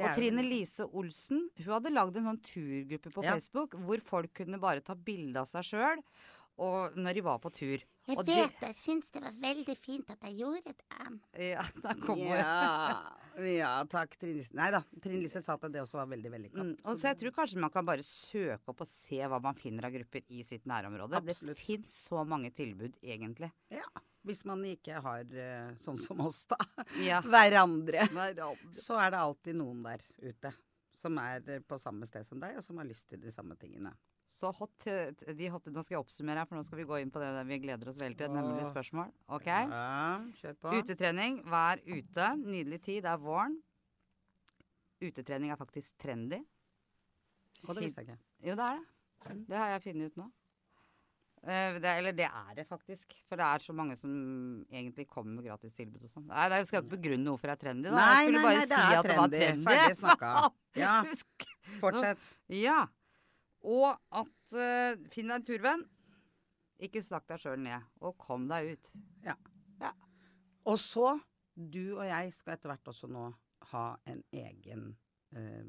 Det 0.00 0.08
Og 0.08 0.16
Trine 0.16 0.42
Lise 0.46 0.86
Olsen 0.96 1.42
hun 1.60 1.72
hadde 1.74 1.92
lagd 1.92 2.16
en 2.16 2.28
sånn 2.30 2.42
turgruppe 2.46 3.12
på 3.12 3.24
Ja. 3.26 3.34
Facebook 3.36 3.76
hvor 3.76 4.00
folk 4.00 4.32
kunne 4.40 4.60
bare 4.62 4.80
ta 4.84 4.94
bilde 4.96 5.42
av 5.42 5.48
seg 5.50 5.66
sjøl 5.72 6.04
når 6.60 7.14
de 7.16 7.22
var 7.24 7.38
på 7.40 7.48
tur. 7.56 7.80
Jeg 8.10 8.18
Og 8.20 8.26
vet, 8.26 8.60
jeg 8.66 8.76
syns 8.78 9.10
det 9.14 9.22
var 9.22 9.34
veldig 9.42 9.76
fint 9.78 10.12
at 10.12 10.28
jeg 10.28 10.38
gjorde 10.40 10.72
det. 10.74 10.76
Ja, 11.50 11.64
da 11.84 11.94
kommer 12.02 12.40
ja, 12.40 12.98
ja, 13.46 13.72
takk, 13.90 14.16
Trine 14.18 14.40
Lise. 14.40 14.54
Nei 14.58 14.70
da, 14.74 14.82
Trine 15.02 15.20
Lise 15.22 15.42
sa 15.44 15.56
at 15.56 15.66
det 15.70 15.82
også 15.84 16.00
var 16.00 16.10
veldig 16.10 16.32
vellykka. 16.34 16.66
Mm, 16.66 16.72
og 16.84 16.98
så 16.98 17.12
jeg 17.12 17.20
tror 17.22 17.34
kanskje 17.38 17.62
man 17.62 17.72
kan 17.74 17.86
bare 17.86 18.04
søke 18.06 18.72
opp 18.72 18.84
og 18.84 18.90
se 18.90 19.20
hva 19.22 19.40
man 19.42 19.58
finner 19.58 19.88
av 19.88 19.94
grupper 19.94 20.26
i 20.28 20.44
sitt 20.46 20.66
nærområde. 20.70 21.20
Absolutt. 21.20 21.54
Det 21.54 21.62
fins 21.62 21.94
så 22.10 22.24
mange 22.26 22.50
tilbud, 22.56 22.98
egentlig. 23.02 23.52
Ja, 23.72 23.86
hvis 24.26 24.42
man 24.48 24.64
ikke 24.68 25.00
har 25.04 25.24
eh, 25.32 25.70
sånn 25.84 26.00
som 26.00 26.20
oss, 26.26 26.42
da. 26.50 26.58
Ja. 27.06 27.22
Hverandre. 27.32 28.08
Hverandre. 28.10 28.74
Så 28.76 28.98
er 29.00 29.14
det 29.14 29.22
alltid 29.22 29.60
noen 29.62 29.84
der 29.86 30.04
ute 30.20 30.52
som 31.00 31.16
er 31.22 31.62
på 31.64 31.78
samme 31.80 32.04
sted 32.08 32.26
som 32.28 32.40
deg, 32.42 32.58
og 32.58 32.64
som 32.64 32.80
har 32.80 32.88
lyst 32.88 33.08
til 33.08 33.22
de 33.22 33.32
samme 33.32 33.56
tingene. 33.60 33.94
Hot, 34.40 34.86
eh, 34.86 35.34
de 35.36 35.48
hot, 35.52 35.66
Nå 35.72 35.82
skal 35.84 35.96
jeg 35.98 36.04
oppsummere 36.04 36.42
her, 36.42 36.48
for 36.48 36.58
nå 36.58 36.64
skal 36.66 36.80
vi 36.80 36.86
gå 36.88 37.00
inn 37.02 37.10
på 37.12 37.20
det 37.22 37.30
der 37.36 37.48
vi 37.48 37.58
gleder 37.62 37.90
oss 37.92 38.00
veldig 38.00 38.18
til, 38.20 38.32
nemlig 38.36 38.68
spørsmål. 38.70 39.10
Ok? 39.36 39.48
Ja, 39.50 40.20
kjør 40.40 40.56
på. 40.62 40.74
Utetrening, 40.80 41.42
vær 41.50 41.82
ute. 41.86 42.30
Nydelig 42.40 42.80
tid, 42.86 43.02
det 43.04 43.12
er 43.12 43.20
våren. 43.20 43.58
Utetrening 45.00 45.52
er 45.52 45.60
faktisk 45.60 45.96
trendy. 46.00 46.42
Og 47.68 47.74
det 47.76 47.84
visste 47.84 48.04
jeg 48.04 48.12
ikke. 48.12 48.20
Jo, 48.48 48.56
det 48.56 48.66
er 48.66 48.78
det. 48.80 49.40
Det 49.48 49.58
har 49.60 49.74
jeg 49.74 49.82
funnet 49.88 50.12
ut 50.12 50.22
nå. 50.22 50.30
Eh, 51.40 51.78
det, 51.80 51.88
eller 51.96 52.12
det 52.12 52.26
er 52.28 52.54
det 52.56 52.66
faktisk. 52.68 53.14
For 53.28 53.40
det 53.40 53.46
er 53.46 53.62
så 53.64 53.72
mange 53.76 53.96
som 53.96 54.12
egentlig 54.68 55.06
kommer 55.08 55.38
med 55.38 55.46
gratis 55.48 55.76
tilbud 55.76 56.04
og 56.04 56.12
sånn. 56.12 56.26
Nei, 56.28 56.48
jeg 56.52 56.68
skal 56.68 56.82
ikke 56.82 56.96
begrunne 56.98 57.32
hvorfor 57.32 57.48
det 57.48 57.56
er 57.56 57.62
trendy. 57.64 57.88
Da. 57.88 57.96
Nei, 57.96 58.08
jeg 58.10 58.26
skulle 58.28 58.40
nei, 58.40 58.46
bare 58.46 58.60
nei, 58.60 58.66
si 58.68 58.80
er 58.80 59.08
trendy. 59.08 59.10
det 59.10 59.20
var 59.20 59.34
trendy. 59.36 59.68
Ferdig 59.68 60.00
snakka. 60.02 60.32
Ja. 60.78 61.02
Fortsett. 61.82 62.20
Ja. 62.54 62.76
Og 63.62 63.90
at 64.16 64.54
uh, 64.56 64.96
finn 65.12 65.28
deg 65.28 65.36
en 65.40 65.44
turvenn. 65.44 65.82
Ikke 66.80 67.02
snakk 67.04 67.26
deg 67.28 67.42
sjøl 67.42 67.58
ned. 67.60 67.82
Og 68.00 68.16
kom 68.18 68.46
deg 68.48 68.72
ut. 68.72 68.90
Ja. 69.26 69.36
Og 70.68 70.76
så, 70.80 71.14
du 71.56 71.96
og 71.98 72.04
jeg 72.06 72.32
skal 72.36 72.54
etter 72.54 72.70
hvert 72.72 72.88
også 72.92 73.08
nå 73.10 73.26
ha 73.72 73.84
en 74.08 74.20
egen 74.32 74.90
eh, 75.36 75.64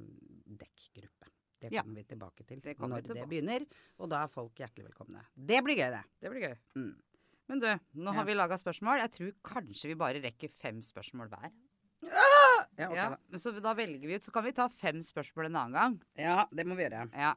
dekkgruppe. 0.46 1.30
Det 1.62 1.72
Ja. 1.72 1.82
kommer 1.84 2.02
vi 2.02 2.04
tilbake 2.10 2.44
til 2.48 2.60
Det 2.62 2.76
når 2.80 3.02
tilbake. 3.06 3.14
det 3.22 3.28
begynner. 3.30 3.66
Og 4.00 4.10
da 4.10 4.24
er 4.24 4.28
folk 4.32 4.56
hjertelig 4.60 4.88
velkomne. 4.90 5.24
Det 5.36 5.62
blir 5.64 5.78
gøy, 5.80 5.92
det. 5.96 6.04
Det 6.22 6.32
blir 6.34 6.42
gøy. 6.48 6.56
Mm. 6.76 6.94
Men 7.50 7.60
du, 7.60 7.68
nå 7.94 8.06
Ja. 8.12 8.14
har 8.20 8.26
vi 8.26 8.34
laga 8.34 8.58
spørsmål. 8.58 9.00
Jeg 9.00 9.12
tror 9.12 9.32
kanskje 9.44 9.88
vi 9.92 9.96
bare 9.96 10.22
rekker 10.24 10.50
fem 10.50 10.82
spørsmål 10.82 11.30
hver. 11.30 11.52
Ja, 12.82 12.90
okay, 12.90 13.16
da. 13.32 13.40
så 13.42 13.54
da 13.62 13.74
velger 13.78 14.10
vi 14.10 14.18
ut. 14.18 14.26
Så 14.26 14.34
kan 14.34 14.46
vi 14.46 14.54
ta 14.58 14.68
fem 14.74 15.02
spørsmål 15.06 15.50
en 15.50 15.60
annen 15.64 15.78
gang. 15.78 15.98
ja, 16.20 16.38
det 16.52 16.66
må 16.68 16.78
vi 16.80 16.88
gjøre. 16.88 17.08
Ja. 17.14 17.36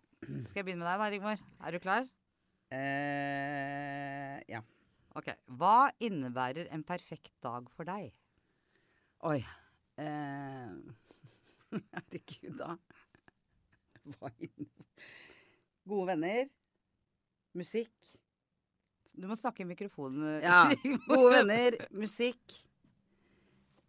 Skal 0.49 0.63
jeg 0.63 0.69
begynne 0.71 0.85
med 0.85 0.89
deg 0.89 1.03
da, 1.03 1.09
Rigmor? 1.13 1.45
Er 1.61 1.77
du 1.77 1.83
klar? 1.85 2.09
Eh, 2.75 4.39
ja. 4.51 4.63
Ok. 5.15 5.31
Hva 5.61 5.91
innebærer 6.03 6.73
en 6.75 6.83
perfekt 6.87 7.35
dag 7.45 7.69
for 7.77 7.87
deg? 7.89 8.15
Oi. 9.29 9.39
Eh, 10.01 10.73
herregud, 11.95 12.57
da. 12.59 12.75
Hva 14.17 14.33
innebærer 14.39 14.75
Gode 15.85 16.07
venner. 16.15 16.47
Musikk. 17.55 18.15
Du 19.15 19.29
må 19.29 19.37
snakke 19.39 19.63
i 19.63 19.69
mikrofonen. 19.69 20.41
Ja. 20.43 20.63
Gode 21.05 21.35
venner, 21.37 21.77
musikk. 21.93 22.57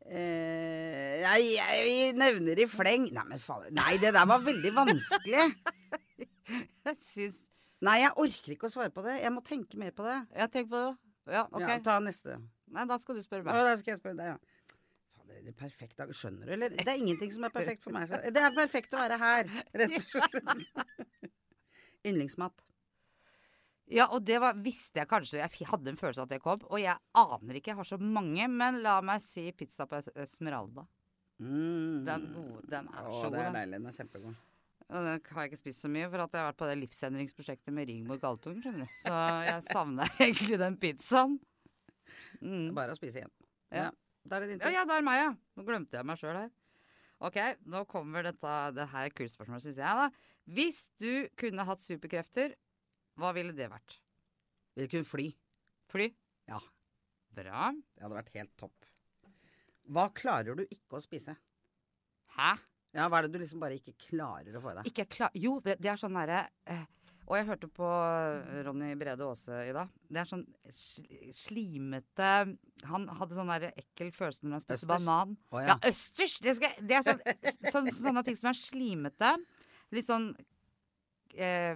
Eh, 0.05 1.21
nei, 1.23 1.39
jeg, 1.55 1.77
vi 1.81 2.01
nevner 2.13 2.59
i 2.61 2.67
fleng 2.69 3.07
Nei, 3.09 3.23
men 3.25 3.39
faen. 3.41 3.71
Nei, 3.73 3.95
det 3.97 4.11
der 4.13 4.27
var 4.29 4.43
veldig 4.45 4.71
vanskelig. 4.75 5.47
Jeg 6.85 6.97
syns 7.01 7.39
Nei, 7.85 7.95
jeg 8.03 8.13
orker 8.21 8.53
ikke 8.53 8.69
å 8.69 8.71
svare 8.71 8.91
på 8.93 9.01
det. 9.05 9.17
Jeg 9.19 9.33
må 9.33 9.41
tenke 9.45 9.77
mer 9.77 9.91
på 9.93 10.05
det. 10.05 10.15
Ja, 10.37 10.45
tenk 10.49 10.69
på 10.71 10.79
det. 10.79 10.93
Ja, 11.33 11.41
ok. 11.51 11.65
Ja, 11.65 11.75
ta 11.83 11.97
neste. 12.01 12.37
Nei, 12.73 12.85
da 12.89 12.97
skal 13.01 13.17
du 13.19 13.21
spørre 13.25 13.43
meg. 13.45 13.57
Ja, 13.57 13.65
da 13.67 13.73
skal 13.81 13.93
jeg 13.93 13.99
spørre 13.99 14.17
deg, 14.17 14.29
ja. 14.31 14.77
Faen, 15.11 15.27
det 15.27 15.37
er 15.41 15.43
det 15.49 15.55
perfekte 15.59 15.99
dag. 15.99 16.13
Skjønner 16.15 16.47
du, 16.47 16.53
eller? 16.55 16.77
Det 16.77 16.87
er 16.87 17.01
ingenting 17.01 17.33
som 17.35 17.45
er 17.45 17.53
perfekt 17.53 17.83
for 17.83 17.93
meg. 17.93 18.07
Så. 18.09 18.21
Det 18.33 18.41
er 18.41 18.55
perfekt 18.55 18.95
å 18.95 19.01
være 19.03 19.19
her, 19.21 19.51
rett 19.81 19.97
og 19.99 20.07
slett. 20.07 20.95
Yndlingsmat. 22.09 22.65
Ja, 23.93 24.07
og 24.15 24.23
det 24.25 24.39
var, 24.41 24.55
visste 24.57 24.97
jeg 25.03 25.07
kanskje. 25.11 25.37
Jeg 25.43 25.67
hadde 25.69 25.91
en 25.91 25.97
følelse 25.99 26.23
av 26.23 26.25
at 26.25 26.33
det 26.33 26.41
kom. 26.41 26.61
Og 26.73 26.79
jeg 26.81 26.95
aner 27.21 27.59
ikke, 27.59 27.69
jeg 27.73 27.77
har 27.77 27.85
så 27.85 27.99
mange. 28.01 28.47
Men 28.49 28.79
la 28.81 28.95
meg 29.05 29.21
si 29.21 29.43
pizza 29.53 29.85
på 29.85 29.99
Es- 29.99 30.09
Esmeralda. 30.25 30.87
Mm. 31.37 32.05
Den, 32.07 32.25
den 32.71 32.87
er 32.89 33.09
så 33.11 33.27
god. 33.27 33.35
det 33.35 33.43
er 33.43 33.53
deilig. 33.59 33.77
Den 33.81 33.85
er 33.91 33.97
kjempegod. 33.99 34.35
Og 34.85 35.01
den 35.05 35.21
har 35.33 35.41
jeg 35.45 35.51
ikke 35.51 35.59
spist 35.61 35.81
så 35.81 35.89
mye, 35.89 36.07
for 36.09 36.21
at 36.23 36.33
jeg 36.33 36.41
har 36.41 36.49
vært 36.51 36.59
på 36.61 36.67
det 36.69 36.77
livsendringsprosjektet 36.83 37.73
med 37.73 37.87
Rigmor 37.89 38.19
Galtung, 38.21 38.59
skjønner 38.61 38.85
du. 38.89 38.97
Så 39.01 39.13
jeg 39.49 39.63
savner 39.71 40.11
egentlig 40.25 40.59
den 40.61 40.75
pizzaen. 40.81 41.37
Mm. 42.41 42.67
bare 42.77 42.93
å 42.93 42.99
spise 42.99 43.21
igjen. 43.21 43.33
Ja. 43.73 43.87
Ja. 43.87 43.89
Da 44.25 44.37
er 44.39 44.45
det 44.45 44.49
din 44.55 44.59
Ja, 44.61 44.65
tur. 44.69 44.75
ja, 44.79 44.83
det 44.89 44.97
er 44.99 45.05
meg, 45.05 45.17
ja. 45.21 45.31
Nå 45.57 45.65
glemte 45.67 45.97
jeg 45.99 46.05
meg 46.09 46.17
sjøl 46.21 46.37
her. 46.37 46.51
Ok, 47.25 47.37
nå 47.71 47.85
kommer 47.89 48.25
dette 48.27 48.53
Det 48.75 48.85
her 48.91 49.05
er 49.07 49.13
kult 49.15 49.31
spørsmål, 49.33 49.61
syns 49.63 49.77
jeg. 49.81 50.01
da. 50.01 50.09
Hvis 50.57 50.79
du 51.01 51.11
kunne 51.39 51.65
hatt 51.65 51.81
superkrefter, 51.81 52.53
hva 53.19 53.31
ville 53.35 53.55
det 53.55 53.69
vært? 53.71 53.97
Ville 54.75 54.91
kunne 54.91 55.07
fly. 55.07 55.29
Fly? 55.91 56.09
Ja. 56.51 56.59
Bra. 57.35 57.69
Det 57.95 58.03
hadde 58.03 58.17
vært 58.17 58.33
helt 58.35 58.53
topp. 58.59 58.87
Hva 59.95 60.07
klarer 60.17 60.57
du 60.57 60.63
ikke 60.65 60.97
å 60.97 61.03
spise? 61.03 61.35
Hæ? 62.35 62.55
Ja, 62.95 63.09
Hva 63.11 63.19
er 63.19 63.27
det 63.27 63.35
du 63.35 63.41
liksom 63.41 63.59
bare 63.59 63.75
ikke 63.77 63.93
klarer 64.07 64.55
å 64.55 64.61
få 64.63 64.71
i 64.71 64.75
deg? 64.79 64.89
Ikke 64.91 65.05
klar... 65.11 65.33
Jo, 65.35 65.57
det 65.63 65.77
er 65.83 65.99
sånn 65.99 66.15
derre 66.15 66.45
eh, 66.71 66.85
Og 67.27 67.35
jeg 67.35 67.47
hørte 67.49 67.67
på 67.75 67.89
Ronny 68.65 68.93
Brede 68.99 69.27
Aase 69.27 69.59
i 69.67 69.73
dag. 69.75 69.91
Det 70.07 70.21
er 70.21 70.29
sånn 70.29 70.45
slimete 71.35 72.29
Han 72.87 73.07
hadde 73.19 73.37
sånn 73.37 73.51
der 73.51 73.67
ekkel 73.73 74.13
følelse 74.15 74.47
når 74.47 74.57
han 74.57 74.63
spiste 74.63 74.89
banan. 74.89 75.35
Å, 75.51 75.63
Ja, 75.67 75.77
østers! 75.91 76.37
Det, 76.43 76.55
skal, 76.59 76.79
det 76.87 76.99
er 77.01 77.05
sånn, 77.09 77.23
sånn, 77.67 77.91
sånne 77.99 78.23
ting 78.27 78.39
som 78.39 78.51
er 78.53 78.59
slimete. 78.59 79.33
Litt 79.95 80.07
sånn 80.07 80.31
eh, 81.35 81.75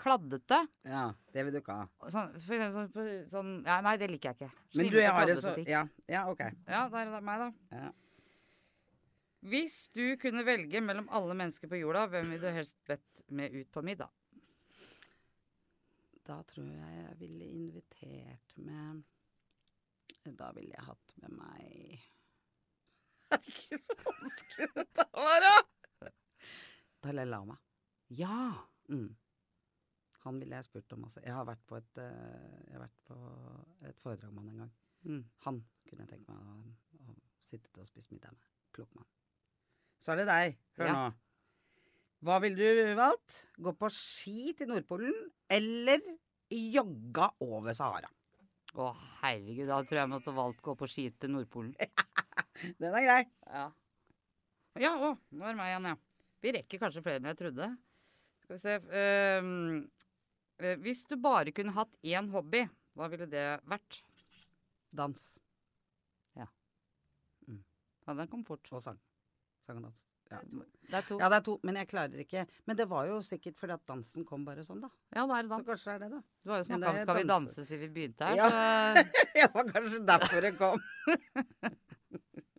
kladdete. 0.00 0.60
ja. 0.88 1.08
Det 1.30 1.44
vil 1.46 1.54
du 1.54 1.60
ikke 1.60 1.76
ha. 1.76 2.10
Sånn, 2.10 2.32
for 2.42 2.56
eksempel 2.56 2.86
sånn, 2.90 3.10
sånn 3.30 3.50
ja, 3.62 3.76
Nei, 3.86 3.96
det 4.00 4.08
liker 4.10 4.32
jeg 4.32 4.38
ikke. 4.40 4.64
Men 4.80 4.88
du, 4.90 4.96
jeg 4.98 5.12
har 5.14 5.28
det 5.30 5.36
så. 5.38 5.52
Ja, 5.68 5.84
ja 6.10 6.24
ok. 6.30 6.40
Ja, 6.66 6.86
der 6.90 7.04
er 7.04 7.12
det 7.14 7.20
meg, 7.28 7.44
da. 7.44 7.76
Ja. 7.78 7.90
Hvis 9.50 9.76
du 9.96 10.04
kunne 10.20 10.44
velge 10.44 10.82
mellom 10.84 11.06
alle 11.16 11.36
mennesker 11.38 11.70
på 11.70 11.78
jorda, 11.80 12.04
hvem 12.12 12.34
ville 12.34 12.50
du 12.50 12.58
helst 12.58 12.76
bedt 12.88 13.22
med 13.32 13.54
ut 13.54 13.70
på 13.72 13.84
middag? 13.86 14.10
Da 16.26 16.42
tror 16.50 16.66
jeg 16.68 16.98
jeg 16.98 17.14
ville 17.22 17.46
invitert 17.48 18.52
med 18.60 19.00
Da 20.36 20.50
ville 20.54 20.74
jeg 20.74 20.84
hatt 20.84 21.14
med 21.22 21.32
meg 21.38 22.02
Herregud, 23.30 23.80
så 23.86 23.96
vanskelig 24.04 24.68
dette 24.76 25.06
var, 25.14 25.46
da! 25.46 26.10
Dalai 27.00 27.24
Lama. 27.24 27.54
Ja! 28.18 28.50
Mm. 28.90 29.14
Han 30.26 30.40
ville 30.42 30.58
jeg 30.58 30.66
spurt 30.68 30.92
om 30.96 31.06
også. 31.08 31.22
Jeg 31.24 31.32
har 31.32 31.46
vært 31.48 31.62
på 31.68 31.78
et, 31.78 32.00
jeg 32.00 32.74
har 32.74 32.82
vært 32.82 32.98
på 33.08 33.16
et 33.88 34.00
foredrag 34.02 34.32
med 34.34 34.42
han 34.42 34.50
en 34.52 34.62
gang. 34.64 34.72
Mm. 35.08 35.22
Han 35.46 35.60
kunne 35.88 36.04
jeg 36.04 36.10
tenke 36.12 36.34
meg 36.34 36.50
å, 36.52 37.08
å 37.08 37.14
sitte 37.40 37.80
og 37.80 37.88
spise 37.88 38.12
middag 38.12 38.34
med. 38.36 38.48
Klok 38.76 38.92
mann. 38.98 39.08
Så 40.00 40.12
er 40.12 40.20
det 40.20 40.26
deg. 40.28 40.58
Hør 40.80 40.90
Ja. 40.90 40.94
nå. 40.98 41.10
Hva 42.28 42.36
ville 42.44 42.56
du 42.60 42.94
valgt? 42.98 43.38
Gå 43.64 43.72
på 43.80 43.88
ski 43.96 44.52
til 44.58 44.68
Nordpolen 44.68 45.14
eller 45.48 46.02
jogga 46.52 47.30
over 47.46 47.72
Sahara? 47.76 48.10
Å, 48.76 48.90
herregud, 49.22 49.64
da 49.70 49.78
tror 49.80 49.96
jeg 49.96 50.04
jeg 50.04 50.10
måtte 50.12 50.34
valgt 50.36 50.60
gå 50.62 50.74
på 50.78 50.86
ski 50.90 51.06
til 51.16 51.32
Nordpolen. 51.32 51.72
Den 52.80 52.92
er 52.92 53.06
grei. 53.06 53.22
Ja. 53.48 53.64
Ja, 54.84 54.92
å, 55.00 55.14
nå 55.32 55.46
er 55.48 55.54
det 55.56 55.58
meg 55.62 55.72
igjen, 55.72 55.88
ja. 55.90 55.96
Vi 56.44 56.52
rekker 56.58 56.82
kanskje 56.84 57.02
flere 57.04 57.22
enn 57.22 57.30
jeg 57.32 57.40
trodde. 57.40 57.70
Skal 58.44 58.54
vi 58.54 58.60
se 58.62 58.76
øh, 59.00 59.48
Hvis 60.84 61.06
du 61.08 61.16
bare 61.16 61.52
kunne 61.56 61.72
hatt 61.72 61.96
én 62.04 62.28
hobby, 62.30 62.66
hva 62.96 63.08
ville 63.12 63.26
det 63.30 63.60
vært? 63.70 64.02
Dans 64.92 65.38
Ja, 66.36 66.46
Ja, 68.06 68.14
den 68.14 68.28
kom 68.28 68.44
fort. 68.44 68.66
og 68.72 68.82
sang. 68.82 68.98
Sang 69.66 69.76
og 69.78 69.82
dans. 69.88 70.04
Ja. 70.30 70.38
Det 70.42 70.94
er 70.94 71.02
to. 71.08 71.16
ja, 71.18 71.28
det 71.28 71.36
er 71.40 71.44
to, 71.46 71.56
men 71.66 71.74
jeg 71.74 71.88
klarer 71.90 72.20
ikke 72.22 72.44
Men 72.66 72.76
det 72.78 72.84
var 72.88 73.06
jo 73.08 73.16
sikkert 73.26 73.56
fordi 73.58 73.72
at 73.74 73.82
dansen 73.86 74.24
kom 74.24 74.44
bare 74.46 74.62
sånn, 74.62 74.80
da. 74.80 74.88
Ja, 75.16 75.24
da 75.26 75.34
er 75.38 75.42
det 75.42 75.50
Så 75.50 75.64
kanskje 75.66 75.84
det 75.84 75.94
er 75.94 75.98
det, 76.04 76.10
da. 76.12 76.20
Du 76.44 76.50
har 76.52 76.58
jo 76.58 76.64
snakka 76.68 76.90
om 76.90 76.96
'Skal 77.00 77.16
vi 77.16 77.24
danse. 77.28 77.64
siden 77.66 77.80
vi 77.80 77.88
begynte 77.88 78.24
her, 78.26 78.36
Ja. 78.36 78.48
så 78.48 78.54
det 79.34 79.54
var 79.54 79.64
kanskje 79.72 80.06
derfor 80.06 80.40
det 80.40 80.56
kom. 80.58 80.78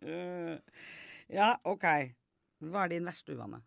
ja, 1.28 1.48
ok. 1.64 1.84
Hva 2.62 2.84
er 2.84 2.88
din 2.88 3.04
verste 3.08 3.32
uvane? 3.34 3.62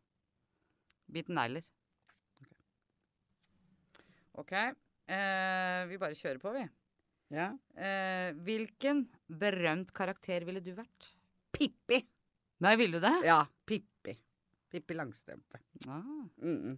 bit 1.11 1.27
negler. 1.29 1.63
OK. 4.41 4.53
Eh, 4.55 5.81
vi 5.89 5.99
bare 6.01 6.17
kjører 6.17 6.41
på, 6.41 6.53
vi. 6.55 6.65
Ja. 7.33 7.51
Eh, 7.77 8.31
hvilken 8.45 9.05
berømt 9.27 9.93
karakter 9.95 10.45
ville 10.47 10.63
du 10.63 10.73
vært? 10.77 11.11
Pippi. 11.55 12.01
Nei, 12.63 12.75
ville 12.79 12.99
du 12.99 13.05
det? 13.05 13.13
Ja, 13.27 13.41
Pippi. 13.67 14.15
Pippi 14.71 14.97
Langstrømpe. 14.97 15.61
Ah. 15.87 16.01
Mm 16.41 16.59
-mm. 16.61 16.77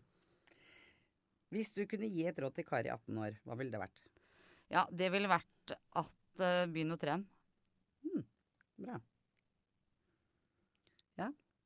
Hvis 1.50 1.74
du 1.74 1.86
kunne 1.88 2.10
gi 2.12 2.26
et 2.28 2.40
råd 2.40 2.56
til 2.56 2.66
Kari 2.66 2.90
18 2.90 3.18
år, 3.18 3.38
hva 3.44 3.56
ville 3.56 3.72
det 3.72 3.80
vært? 3.80 4.02
Ja, 4.70 4.86
det 4.92 5.12
ville 5.12 5.30
vært 5.32 5.72
at 5.96 6.42
uh, 6.44 6.66
begynn 6.68 6.92
å 6.92 6.98
trene. 7.00 7.26
Bra. 8.78 9.00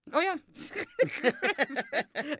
Å 0.09 0.21
ja! 0.23 0.33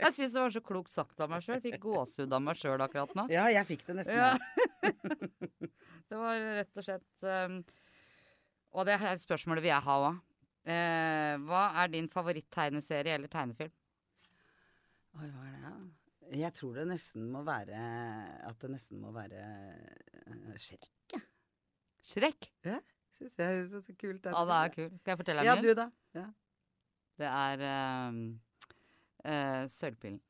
jeg 0.02 0.13
syns 0.15 0.34
det 0.34 0.41
var 0.41 0.54
så 0.56 0.62
klokt 0.65 0.89
sagt 0.91 1.19
av 1.21 1.30
meg 1.32 1.43
sjøl. 1.45 1.62
Fikk 1.63 1.78
gåsehud 1.84 2.34
av 2.34 2.41
meg 2.43 2.58
sjøl 2.60 2.82
akkurat 2.82 3.13
nå. 3.17 3.24
Ja, 3.32 3.45
jeg 3.54 3.65
fikk 3.69 3.86
det 3.88 3.95
nesten. 4.00 4.17
Ja. 4.17 4.32
Ja. 4.34 4.91
det 6.10 6.17
var 6.19 6.34
rett 6.58 6.82
og 6.82 6.86
slett 6.88 7.28
um, 7.28 7.60
Og 8.74 8.82
det 8.89 8.95
er 8.97 9.21
spørsmålet 9.21 9.63
vil 9.63 9.74
jeg 9.76 9.88
ha 9.88 9.95
òg. 10.08 10.15
Uh, 10.62 11.34
hva 11.45 11.63
er 11.84 11.88
din 11.93 12.10
favoritt-tegneserie 12.12 13.13
eller 13.17 13.30
tegnefilm? 13.32 13.74
Oi, 15.19 15.28
hva 15.30 15.41
er 15.45 15.52
det? 15.56 15.62
da? 15.67 15.71
Jeg 16.41 16.52
tror 16.56 16.74
det 16.80 16.86
nesten 16.88 17.24
må 17.28 17.41
være 17.43 17.76
At 18.47 18.62
det 18.62 18.69
nesten 18.71 19.02
må 19.04 19.10
være 19.15 19.39
uh, 20.26 20.58
Shrek. 20.58 20.86
jeg. 21.13 21.24
Shrek? 22.10 22.39
Syns 23.15 23.34
det 23.38 23.45
er 23.47 23.65
så, 23.69 23.80
så 23.86 23.93
kult. 23.93 24.26
Ja, 24.26 24.45
det 24.50 24.60
er 24.60 24.69
kult. 24.76 25.02
Skal 25.02 25.12
jeg 25.13 25.19
fortelle 25.21 25.41
Ja, 25.45 25.56
du 25.62 25.74
da? 25.78 25.86
Ja. 26.17 26.28
Det 27.19 27.28
er 27.28 27.63
um, 28.10 28.19
eh, 29.26 29.63
Sølvpillen. 29.71 30.21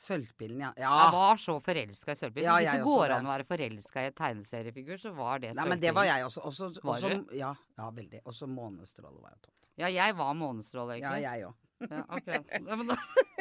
Sølvpillen, 0.00 0.62
ja. 0.64 0.70
Jeg 0.80 1.12
var 1.12 1.40
så 1.42 1.58
forelska 1.60 2.14
i 2.14 2.16
Sølvpillen. 2.16 2.46
Ja, 2.48 2.56
Hvis 2.56 2.78
det 2.78 2.84
går 2.86 3.12
an 3.18 3.26
å 3.28 3.32
være 3.34 3.44
forelska 3.44 4.04
i 4.06 4.08
en 4.08 4.14
tegneseriefigur, 4.16 5.00
så 5.02 5.12
var 5.12 5.42
det 5.42 5.50
Sølvpillen. 5.50 5.60
Nei, 5.60 5.74
men 5.74 5.82
det 5.82 5.92
var 5.98 6.06
jeg 6.08 6.24
også. 6.28 6.44
også, 6.48 6.70
Var 6.80 6.94
også 6.94 7.10
du? 7.12 7.34
ja, 7.36 7.50
ja, 7.76 7.88
veldig. 7.98 8.22
Også 8.32 8.48
Månestråle 8.48 9.20
var 9.20 9.34
jo 9.34 9.42
topp. 9.48 9.56
Ja, 9.80 9.90
jeg 9.92 10.16
var 10.16 10.32
Månestråle, 10.36 10.96
Ja, 11.02 11.16
jeg 11.20 11.50
òg. 11.50 11.66
Ja. 11.80 12.04
Ja, 12.28 12.76
da, 12.76 12.96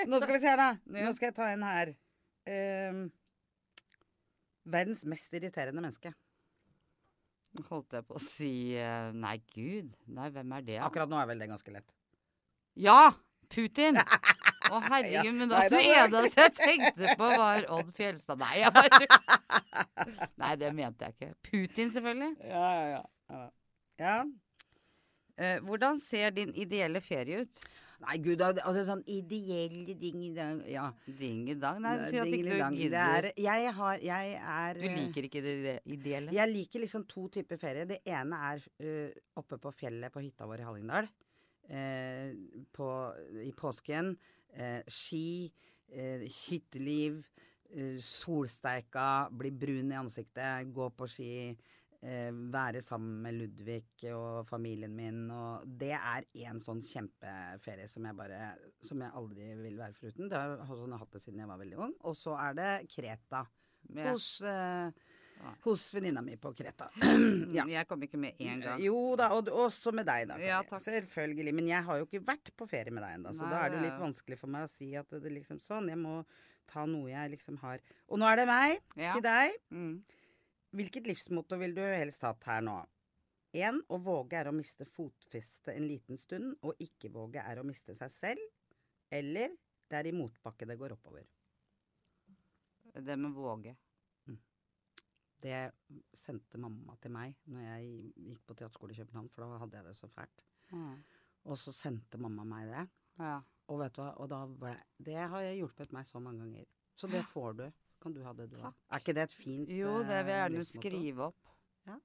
Nå 0.07 0.19
skal 0.23 0.35
vi 0.38 0.39
se 0.39 0.47
her, 0.47 0.59
da. 0.59 0.69
Nå 0.88 1.12
skal 1.15 1.29
jeg 1.29 1.35
ta 1.35 1.47
en 1.51 1.63
her. 1.67 1.89
Ehm, 2.47 3.01
verdens 4.69 5.03
mest 5.09 5.33
irriterende 5.35 5.83
menneske. 5.83 6.13
holdt 7.67 7.97
jeg 7.97 8.07
på 8.07 8.15
å 8.15 8.21
si 8.23 8.51
eh, 8.79 9.09
Nei, 9.15 9.38
gud. 9.55 9.95
Nei, 10.07 10.29
hvem 10.35 10.55
er 10.55 10.67
det? 10.67 10.77
Akkurat 10.85 11.12
nå 11.12 11.19
er 11.19 11.27
vel 11.31 11.41
det 11.43 11.49
ganske 11.51 11.73
lett. 11.75 11.95
Ja! 12.75 13.13
Putin! 13.49 13.97
Å, 14.69 14.79
herregud. 14.86 15.34
Men 15.39 15.49
da, 15.49 15.63
det 15.65 15.79
det 15.79 15.95
eneste 15.97 16.45
jeg 16.45 16.55
tenkte 16.60 17.15
på, 17.17 17.29
var 17.41 17.65
Odd 17.73 17.89
Fjelstad. 17.97 18.38
Nei, 18.41 18.60
jeg 18.62 18.73
bare 18.75 18.99
Nei, 20.43 20.51
det 20.62 20.69
mente 20.77 21.10
jeg 21.10 21.17
ikke. 21.17 21.32
Putin, 21.49 21.89
selvfølgelig. 21.95 22.36
Ja, 22.45 22.67
ja, 22.69 22.86
ja. 22.93 23.01
ja. 23.34 23.47
ja. 24.03 24.19
Eh, 25.39 25.62
hvordan 25.63 25.99
ser 26.03 26.36
din 26.36 26.51
ideelle 26.53 27.01
ferie 27.01 27.45
ut? 27.45 27.62
Nei, 27.99 28.15
gud, 28.23 28.41
altså 28.43 28.84
sånn 28.88 29.01
ideell 29.12 29.89
ding 29.99 30.19
i 30.23 30.32
dag 30.36 30.62
Ja. 30.71 30.86
Ding-dang? 31.19 31.82
Nei, 31.84 31.95
si 32.08 32.19
at 32.19 32.32
ikke 32.32 32.60
du 32.60 32.77
gidder. 32.77 33.27
er, 33.27 33.32
jeg 33.36 33.73
har 33.75 34.03
Jeg 34.03 34.36
er 34.39 34.79
Du 34.79 34.86
liker 34.88 35.27
ikke 35.27 35.41
det 35.43 35.79
ideelle? 35.84 36.36
Jeg 36.36 36.51
liker 36.53 36.84
liksom 36.86 37.03
to 37.10 37.27
typer 37.34 37.60
ferie. 37.60 37.88
Det 37.89 37.99
ene 38.08 38.39
er 38.53 38.63
uh, 38.84 39.10
oppe 39.39 39.60
på 39.60 39.73
fjellet 39.75 40.13
på 40.13 40.23
hytta 40.23 40.47
vår 40.47 40.63
i 40.63 40.69
Hallingdal. 40.69 41.12
Eh, 41.69 42.34
på, 42.73 42.88
I 43.45 43.51
påsken. 43.53 44.15
Eh, 44.53 44.82
ski, 44.89 45.51
eh, 45.91 46.25
hytteliv, 46.49 47.19
eh, 47.69 47.97
solsteika, 48.01 49.29
bli 49.32 49.51
brun 49.51 49.91
i 49.91 49.99
ansiktet, 49.99 50.71
gå 50.73 50.89
på 50.97 51.08
ski. 51.08 51.34
Eh, 52.01 52.32
være 52.32 52.79
sammen 52.82 53.17
med 53.25 53.36
Ludvig 53.36 54.05
og 54.15 54.45
familien 54.47 54.93
min. 54.95 55.25
Og 55.36 55.65
det 55.82 55.91
er 55.97 56.23
en 56.47 56.62
sånn 56.63 56.79
kjempeferie 56.82 57.89
som 57.91 58.05
jeg 58.08 58.15
bare 58.15 58.53
Som 58.82 59.01
jeg 59.03 59.12
aldri 59.19 59.49
vil 59.60 59.75
være 59.77 59.93
foruten. 59.97 60.29
Det 60.29 60.38
har 60.39 60.55
jeg 60.63 60.99
hatt 61.01 61.12
det 61.12 61.21
siden 61.21 61.39
jeg 61.43 61.47
var 61.51 61.60
veldig 61.60 61.77
ung. 61.77 61.93
Og 62.08 62.15
så 62.15 62.38
er 62.39 62.53
det 62.55 62.89
Kreta. 62.89 63.45
Med- 63.89 64.12
Hos. 64.13 64.41
Hos 65.63 65.86
venninna 65.95 66.21
mi 66.21 66.36
på 66.38 66.52
Kreta. 66.58 66.89
ja. 67.58 67.65
Jeg 67.69 67.88
kom 67.88 68.02
ikke 68.04 68.19
med 68.19 68.38
én 68.43 68.62
gang. 68.63 68.82
Jo 68.84 69.15
da, 69.19 69.30
og 69.36 69.47
og 69.49 69.65
også 69.69 69.93
med 69.95 70.06
deg, 70.10 70.28
da. 70.30 70.38
Ja. 70.41 70.62
Selvfølgelig. 70.69 71.54
Men 71.56 71.67
jeg 71.71 71.84
har 71.88 71.97
jo 72.02 72.06
ikke 72.10 72.23
vært 72.28 72.52
på 72.60 72.67
ferie 72.69 72.91
med 72.91 73.04
deg 73.06 73.17
ennå, 73.19 73.34
så 73.38 73.45
Nei, 73.47 73.52
da 73.54 73.63
er 73.63 73.69
det 73.73 73.80
jo 73.80 73.86
litt 73.88 73.99
vanskelig 74.04 74.38
for 74.41 74.52
meg 74.52 74.67
å 74.67 74.71
si 74.73 74.91
at 74.99 75.10
det 75.10 75.32
liksom 75.34 75.60
sånn. 75.63 75.89
Jeg 75.91 75.99
må 76.02 76.21
ta 76.69 76.86
noe 76.86 77.10
jeg 77.10 77.32
liksom 77.34 77.58
har. 77.63 77.82
Og 78.10 78.19
nå 78.21 78.28
er 78.30 78.41
det 78.41 78.47
meg 78.49 78.80
Ja. 78.99 79.13
til 79.15 79.25
deg. 79.25 79.56
Mm. 79.73 80.04
Hvilket 80.75 81.08
livsmotto 81.10 81.58
vil 81.58 81.73
du 81.73 81.82
helst 81.82 82.21
hatt 82.21 82.43
her 82.45 82.62
nå? 82.62 82.78
Én, 83.58 83.80
å 83.89 83.97
våge 83.97 84.38
er 84.38 84.45
å 84.45 84.54
miste 84.54 84.86
fotfestet 84.86 85.71
en 85.73 85.88
liten 85.89 86.17
stund, 86.21 86.52
og 86.62 86.78
ikke 86.78 87.10
våge 87.10 87.41
er 87.41 87.58
å 87.58 87.65
miste 87.65 87.95
seg 87.97 88.12
selv. 88.13 88.43
Eller 89.10 89.56
det 89.89 89.97
er 89.97 90.06
i 90.12 90.13
motbakke 90.13 90.67
det 90.69 90.78
går 90.78 90.93
oppover. 90.93 91.25
Det 92.93 93.15
med 93.17 93.34
våge. 93.34 93.73
Det 95.39 95.60
sendte 96.17 96.60
mamma 96.60 96.97
til 96.99 97.13
meg 97.15 97.38
når 97.47 97.63
jeg 97.63 97.91
gikk 98.28 98.41
på 98.47 98.56
teaterskole 98.60 98.95
i 98.95 98.99
København, 98.99 99.30
for 99.32 99.45
da 99.45 99.60
hadde 99.62 99.80
jeg 99.80 99.88
det 99.88 99.95
så 99.97 100.10
fælt. 100.12 100.43
Mm. 100.73 100.97
Og 101.49 101.58
så 101.58 101.73
sendte 101.75 102.19
mamma 102.21 102.43
meg 102.47 102.67
det. 102.67 102.86
Ja. 103.19 103.38
Og 103.69 103.80
vet 103.84 103.95
du 103.95 104.02
hva, 104.02 104.10
og 104.17 104.30
da 104.32 104.39
ble, 104.49 104.73
det 105.06 105.17
har 105.19 105.45
jeg 105.45 105.60
hjulpet 105.62 105.93
meg 105.95 106.08
så 106.10 106.19
mange 106.23 106.43
ganger. 106.43 106.67
Så 106.99 107.08
det 107.08 107.21
får 107.32 107.54
du. 107.60 107.65
Kan 107.99 108.15
du 108.15 108.21
ha 108.23 108.34
det, 108.34 108.47
du 108.52 108.58
òg. 108.60 108.75
Er 108.89 109.02
ikke 109.02 109.15
det 109.15 109.25
et 109.28 109.36
fint 109.36 109.71
Jo, 109.75 109.99
det 110.08 110.21
vil 110.23 110.34
jeg 110.34 110.39
eh, 110.39 110.41
gjerne 110.45 110.65
skrive 110.67 111.25
opp. 111.30 111.52
Ja. 111.88 111.97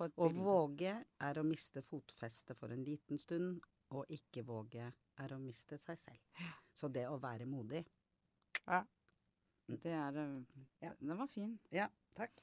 Å 0.00 0.08
bilde. 0.08 0.44
våge 0.46 0.92
er 1.26 1.40
å 1.40 1.44
miste 1.44 1.82
fotfestet 1.84 2.58
for 2.58 2.72
en 2.72 2.84
liten 2.86 3.18
stund, 3.20 3.58
og 3.90 4.10
ikke 4.14 4.44
våge 4.46 4.86
er 5.20 5.34
å 5.34 5.40
miste 5.42 5.78
seg 5.82 5.98
selv. 6.00 6.44
Så 6.72 6.88
det 6.88 7.08
å 7.10 7.18
være 7.20 7.48
modig 7.50 7.82
Det 9.66 9.92
er 9.92 10.16
eh, 10.22 10.62
Ja. 10.86 10.94
Den 10.98 11.18
var 11.18 11.28
fin. 11.30 11.58
Ja, 11.74 11.90
takk. 12.16 12.42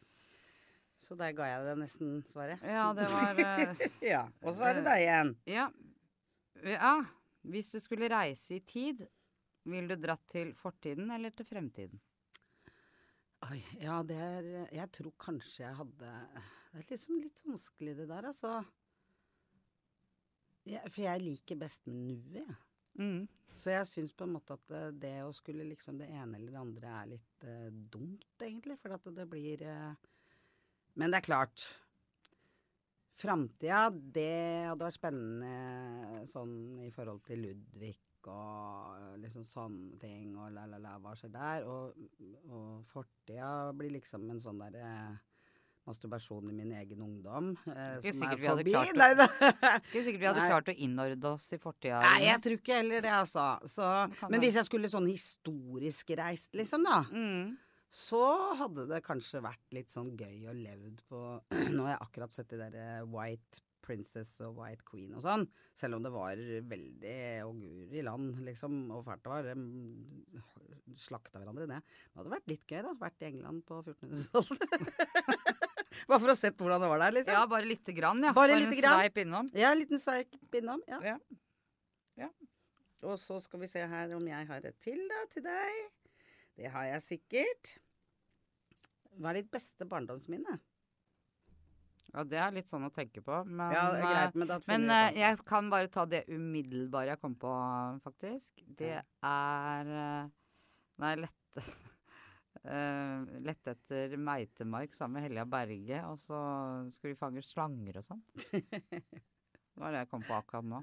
Så 1.08 1.16
der 1.16 1.32
ga 1.36 1.46
jeg 1.48 1.64
det 1.64 1.76
nesten 1.80 2.18
svaret. 2.28 2.64
Ja, 2.68 2.90
det 2.96 3.06
var 3.14 3.38
uh, 3.40 3.86
ja. 4.14 4.26
Og 4.44 4.58
så 4.58 4.68
er 4.68 4.80
det 4.80 4.88
deg 4.90 5.04
igjen. 5.06 5.30
Ja. 5.48 5.70
ja. 6.68 6.96
Hvis 7.48 7.72
du 7.72 7.80
skulle 7.80 8.10
reise 8.12 8.58
i 8.58 8.64
tid, 8.68 9.06
ville 9.72 9.96
du 9.96 10.04
dratt 10.04 10.26
til 10.34 10.52
fortiden 10.60 11.14
eller 11.16 11.32
til 11.32 11.48
fremtiden? 11.48 12.02
Oi, 13.48 13.62
ja, 13.80 14.02
det 14.04 14.18
er 14.18 14.46
Jeg 14.74 14.90
tror 14.98 15.14
kanskje 15.22 15.62
jeg 15.62 15.78
hadde 15.78 16.12
Det 16.74 16.80
er 16.82 16.88
liksom 16.90 17.20
litt 17.22 17.44
vanskelig 17.46 17.94
det 18.00 18.08
der, 18.10 18.28
altså. 18.32 18.54
Ja, 20.68 20.82
for 20.90 21.06
jeg 21.06 21.24
liker 21.24 21.60
best 21.62 21.86
med 21.88 22.02
nuet, 22.02 22.42
jeg. 22.42 22.58
Mm. 22.98 23.28
Så 23.54 23.72
jeg 23.72 23.88
syns 23.88 24.12
på 24.18 24.26
en 24.26 24.34
måte 24.36 24.58
at 24.58 24.66
det, 24.68 24.84
det 25.06 25.16
å 25.24 25.32
skulle 25.36 25.70
liksom 25.70 26.02
det 26.02 26.10
ene 26.10 26.36
eller 26.36 26.52
det 26.52 26.60
andre 26.60 26.94
er 27.00 27.10
litt 27.14 27.48
uh, 27.48 27.70
dumt, 27.72 28.28
egentlig. 28.42 28.76
For 28.82 28.98
at 28.98 29.08
det 29.16 29.28
blir 29.32 29.64
eh, 29.64 30.10
Men 30.98 31.14
det 31.14 31.22
er 31.22 31.28
klart. 31.28 31.64
Framtida, 33.18 33.88
det 34.14 34.30
hadde 34.68 34.86
vært 34.86 34.98
spennende 35.00 36.26
sånn 36.30 36.54
i 36.86 36.92
forhold 36.94 37.24
til 37.26 37.46
Ludvig 37.48 37.96
og 38.28 39.22
liksom 39.22 39.46
sånne 39.48 39.96
ting 40.02 40.34
og 40.36 40.50
la, 40.52 40.66
la, 40.68 40.78
la, 40.84 40.98
hva 41.00 41.14
skjer 41.16 41.32
der? 41.32 41.64
Og, 41.64 41.96
og 42.52 42.82
fortida 42.92 43.72
blir 43.78 43.94
liksom 43.96 44.26
en 44.34 44.42
sånn 44.44 44.60
derre 44.60 44.90
masturbasjon 45.88 46.50
i 46.52 46.56
min 46.58 46.74
egen 46.76 47.06
ungdom. 47.06 47.54
Eh, 47.72 48.02
som 48.12 48.26
er 48.28 48.42
forbi. 48.42 48.74
å- 48.76 48.82
Nei, 49.00 49.14
da. 49.16 49.30
Ikke 49.88 50.04
sikkert 50.04 50.20
vi 50.20 50.28
hadde 50.28 50.42
Nei. 50.44 50.50
klart 50.52 50.72
å 50.74 50.76
innordne 50.76 51.30
oss 51.32 51.46
i 51.56 51.60
fortida. 51.64 52.02
Nei, 52.04 52.26
jeg 52.28 52.42
tror 52.44 52.58
ikke 52.60 52.82
heller 52.82 53.06
det, 53.06 53.14
altså. 53.22 53.46
Så, 53.72 53.88
men 54.28 54.44
hvis 54.44 54.60
jeg 54.60 54.68
skulle 54.68 54.92
sånn 54.92 55.08
historisk 55.08 56.12
reist, 56.20 56.52
liksom, 56.60 56.84
da, 56.84 57.00
mm. 57.08 57.56
Så 57.94 58.22
hadde 58.60 58.88
det 58.90 59.04
kanskje 59.06 59.42
vært 59.46 59.76
litt 59.76 59.94
sånn 59.94 60.12
gøy 60.20 60.50
å 60.50 60.56
levd 60.56 61.04
på 61.08 61.22
Nå 61.76 61.86
har 61.86 61.96
jeg 61.96 62.04
akkurat 62.04 62.36
sett 62.36 62.52
de 62.52 62.60
der 62.60 62.78
eh, 62.82 63.06
White 63.08 63.64
Princess 63.88 64.34
og 64.44 64.58
White 64.60 64.84
Queen 64.88 65.14
og 65.16 65.24
sånn, 65.24 65.46
selv 65.78 65.98
om 65.98 66.04
det 66.04 66.12
var 66.12 66.40
veldig 66.68 67.18
og 67.48 67.62
guri 67.62 68.02
land, 68.04 68.42
liksom, 68.44 68.80
og 68.92 69.06
fælt 69.08 69.24
det 69.24 69.32
var. 69.32 69.48
De 69.48 70.98
slakta 71.00 71.40
hverandre 71.40 71.68
ned. 71.70 71.86
Det 72.12 72.20
hadde 72.20 72.34
vært 72.34 72.52
litt 72.52 72.66
gøy, 72.68 72.82
da. 72.84 72.94
Vært 73.00 73.24
i 73.24 73.30
England 73.30 73.64
på 73.68 73.80
1400-tallet. 73.86 75.56
Bare 76.10 76.20
for 76.22 76.34
å 76.34 76.38
sett 76.38 76.60
hvordan 76.60 76.84
det 76.84 76.90
var 76.92 77.02
der, 77.06 77.16
liksom. 77.16 77.34
Ja, 77.34 77.46
bare 77.50 77.66
lite 77.66 77.94
grann, 77.96 78.20
ja. 78.22 78.34
Bare 78.36 78.54
en 78.54 78.62
lite 78.62 78.78
grann. 78.78 79.00
sveip 79.00 79.18
innom. 79.24 79.48
Ja, 79.58 79.72
en 79.72 79.80
liten 79.80 80.02
sveip 80.04 80.58
innom. 80.60 80.84
Ja. 80.88 81.00
Ja. 81.14 81.16
Ja. 82.22 82.30
Og 83.08 83.18
så 83.22 83.40
skal 83.42 83.64
vi 83.64 83.70
se 83.72 83.82
her 83.88 84.14
om 84.18 84.28
jeg 84.30 84.50
har 84.52 84.68
et 84.68 84.78
til 84.84 85.02
da, 85.10 85.24
til 85.34 85.46
deg. 85.48 85.80
Det 86.58 86.72
har 86.74 86.88
jeg 86.90 87.04
sikkert. 87.06 87.76
Hva 89.18 89.32
er 89.32 89.42
ditt 89.42 89.52
beste 89.54 89.86
barndomsminne? 89.90 90.58
Ja, 92.14 92.24
det 92.26 92.40
er 92.42 92.54
litt 92.56 92.70
sånn 92.72 92.88
å 92.88 92.94
tenke 92.94 93.22
på. 93.22 93.42
Men, 93.46 93.74
ja, 93.76 93.84
eh, 93.94 94.06
greit, 94.06 94.38
men 94.38 94.50
da 94.50 94.58
men 94.70 94.88
eh, 94.94 95.20
jeg 95.20 95.42
kan 95.46 95.70
bare 95.70 95.92
ta 95.94 96.08
det 96.10 96.24
umiddelbare 96.32 97.14
jeg 97.14 97.22
kom 97.22 97.36
på, 97.38 97.52
faktisk. 98.06 98.64
Det 98.80 98.96
er 98.98 99.92
Nei, 100.98 101.12
lette 101.22 101.62
uh, 102.66 103.22
lette 103.48 103.76
etter 103.76 104.16
meitemark 104.18 104.96
sammen 104.98 105.20
med 105.20 105.28
Helja 105.28 105.46
Berge, 105.50 106.02
og 106.10 106.18
så 106.22 106.40
skulle 106.96 107.14
vi 107.14 107.20
fange 107.20 107.44
slanger 107.46 108.02
og 108.02 108.08
sånn. 108.08 108.24
Det 109.78 109.84
var 109.84 109.94
det 109.94 110.00
jeg 110.02 110.10
kom 110.10 110.24
på 110.26 110.34
akkurat 110.34 110.66
nå. 110.66 110.80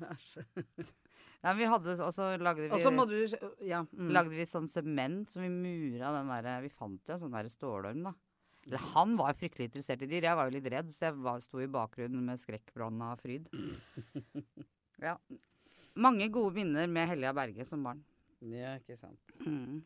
Nei, 1.45 1.53
vi 1.59 1.67
hadde, 1.69 1.97
og 1.99 2.13
så 2.15 2.29
lagde 2.39 2.63
vi 2.63 2.69
Ja. 3.67 3.81
Mm. 3.91 4.13
lagde 4.15 4.33
vi 4.33 4.47
sånn 4.49 4.69
sement 4.71 5.35
som 5.35 5.43
vi 5.43 5.51
mura 5.51 6.13
den 6.15 6.31
derre 6.31 6.53
Vi 6.63 6.71
fant 6.73 7.03
jo 7.11 7.17
en 7.17 7.21
sånn 7.25 7.35
derre 7.35 7.51
stålorm, 7.53 8.05
da. 8.07 8.15
Eller 8.65 8.81
han 8.95 9.17
var 9.19 9.35
fryktelig 9.37 9.67
interessert 9.69 10.07
i 10.07 10.09
dyr. 10.09 10.25
Jeg 10.31 10.39
var 10.39 10.49
jo 10.49 10.55
litt 10.55 10.71
redd, 10.73 10.93
så 10.95 11.11
jeg 11.11 11.19
var, 11.27 11.43
sto 11.45 11.59
i 11.61 11.67
bakgrunnen 11.69 12.23
med 12.31 12.41
skrekkblanda 12.41 13.11
fryd. 13.21 13.51
Ja. 15.03 15.17
Mange 15.99 16.29
gode 16.33 16.55
minner 16.55 16.87
med 16.89 17.09
Helja 17.11 17.33
Berge 17.35 17.65
som 17.67 17.83
barn. 17.85 17.99
Ja, 18.47 18.77
ikke 18.79 18.95
sant. 18.97 19.35
Mm. 19.43 19.83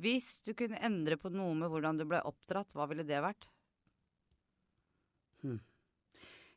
Hvis 0.00 0.28
du 0.46 0.52
kunne 0.56 0.78
endre 0.86 1.18
på 1.20 1.32
noe 1.34 1.50
med 1.58 1.68
hvordan 1.72 1.98
du 1.98 2.06
ble 2.08 2.22
oppdratt, 2.30 2.72
hva 2.78 2.86
ville 2.88 3.04
det 3.04 3.18
vært? 3.26 3.48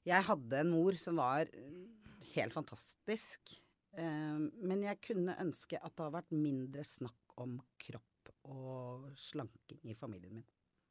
Jeg 0.08 0.28
hadde 0.28 0.60
en 0.60 0.72
mor 0.74 0.98
som 1.00 1.20
var 1.22 1.52
helt 2.34 2.56
fantastisk. 2.56 3.58
Eh, 3.98 4.40
men 4.40 4.84
jeg 4.84 5.02
kunne 5.06 5.38
ønske 5.42 5.80
at 5.80 5.94
det 5.94 6.06
hadde 6.06 6.18
vært 6.18 6.36
mindre 6.36 6.86
snakk 6.88 7.38
om 7.44 7.60
kropp 7.82 8.32
og 8.52 9.12
slanking 9.20 9.84
i 9.90 9.96
familien 9.98 10.40
min. 10.40 10.50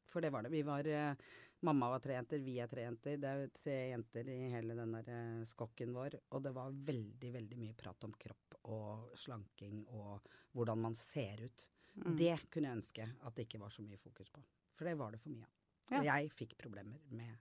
For 0.09 0.21
det 0.21 0.31
var 0.33 0.45
det. 0.45 0.53
Vi 0.53 0.61
var 0.65 0.87
eh, 0.87 1.15
Mamma 1.63 1.87
var 1.93 2.01
tre 2.03 2.17
jenter, 2.17 2.41
vi 2.43 2.57
er 2.59 2.67
tre 2.67 2.83
jenter. 2.83 3.19
Det 3.21 3.29
er 3.29 3.51
tre 3.55 3.75
jenter 3.93 4.27
i 4.29 4.39
hele 4.51 4.75
den 4.75 4.97
der 4.97 5.11
eh, 5.13 5.45
skokken 5.47 5.93
vår. 5.95 6.17
Og 6.35 6.43
det 6.43 6.51
var 6.55 6.75
veldig, 6.89 7.31
veldig 7.37 7.59
mye 7.61 7.77
prat 7.77 8.03
om 8.03 8.15
kropp 8.19 8.57
og 8.63 9.13
slanking 9.19 9.85
og 9.95 10.27
hvordan 10.53 10.83
man 10.83 10.97
ser 10.99 11.45
ut. 11.45 11.65
Mm. 11.93 12.13
Det 12.19 12.35
kunne 12.51 12.69
jeg 12.69 12.79
ønske 12.81 13.07
at 13.07 13.37
det 13.37 13.47
ikke 13.47 13.61
var 13.63 13.73
så 13.73 13.85
mye 13.85 14.01
fokus 14.01 14.31
på. 14.33 14.43
For 14.73 14.89
det 14.89 14.97
var 14.99 15.13
det 15.13 15.21
for 15.23 15.33
mye 15.33 15.47
av. 15.47 15.59
Ja. 15.93 16.03
Jeg 16.13 16.31
fikk 16.35 16.55
problemer 16.59 16.99
med 17.13 17.35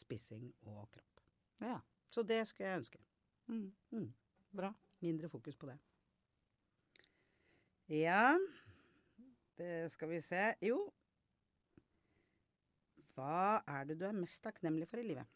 spissing 0.00 0.48
og 0.70 0.88
kropp. 0.94 1.22
Ja. 1.60 1.78
Så 2.10 2.22
det 2.22 2.44
skulle 2.48 2.68
jeg 2.68 2.82
ønske. 2.82 3.00
Mm. 3.50 3.72
Mm. 3.90 4.10
Bra. 4.54 4.72
Mindre 5.04 5.28
fokus 5.28 5.56
på 5.56 5.66
det. 5.68 5.78
Ja 7.92 8.38
Det 9.58 9.90
skal 9.92 10.08
vi 10.08 10.20
se. 10.24 10.54
Jo. 10.64 10.78
Hva 13.14 13.62
er 13.70 13.84
det 13.86 13.98
du 14.00 14.06
er 14.08 14.16
mest 14.16 14.42
takknemlig 14.42 14.88
for 14.90 15.02
i 15.02 15.06
livet? 15.06 15.28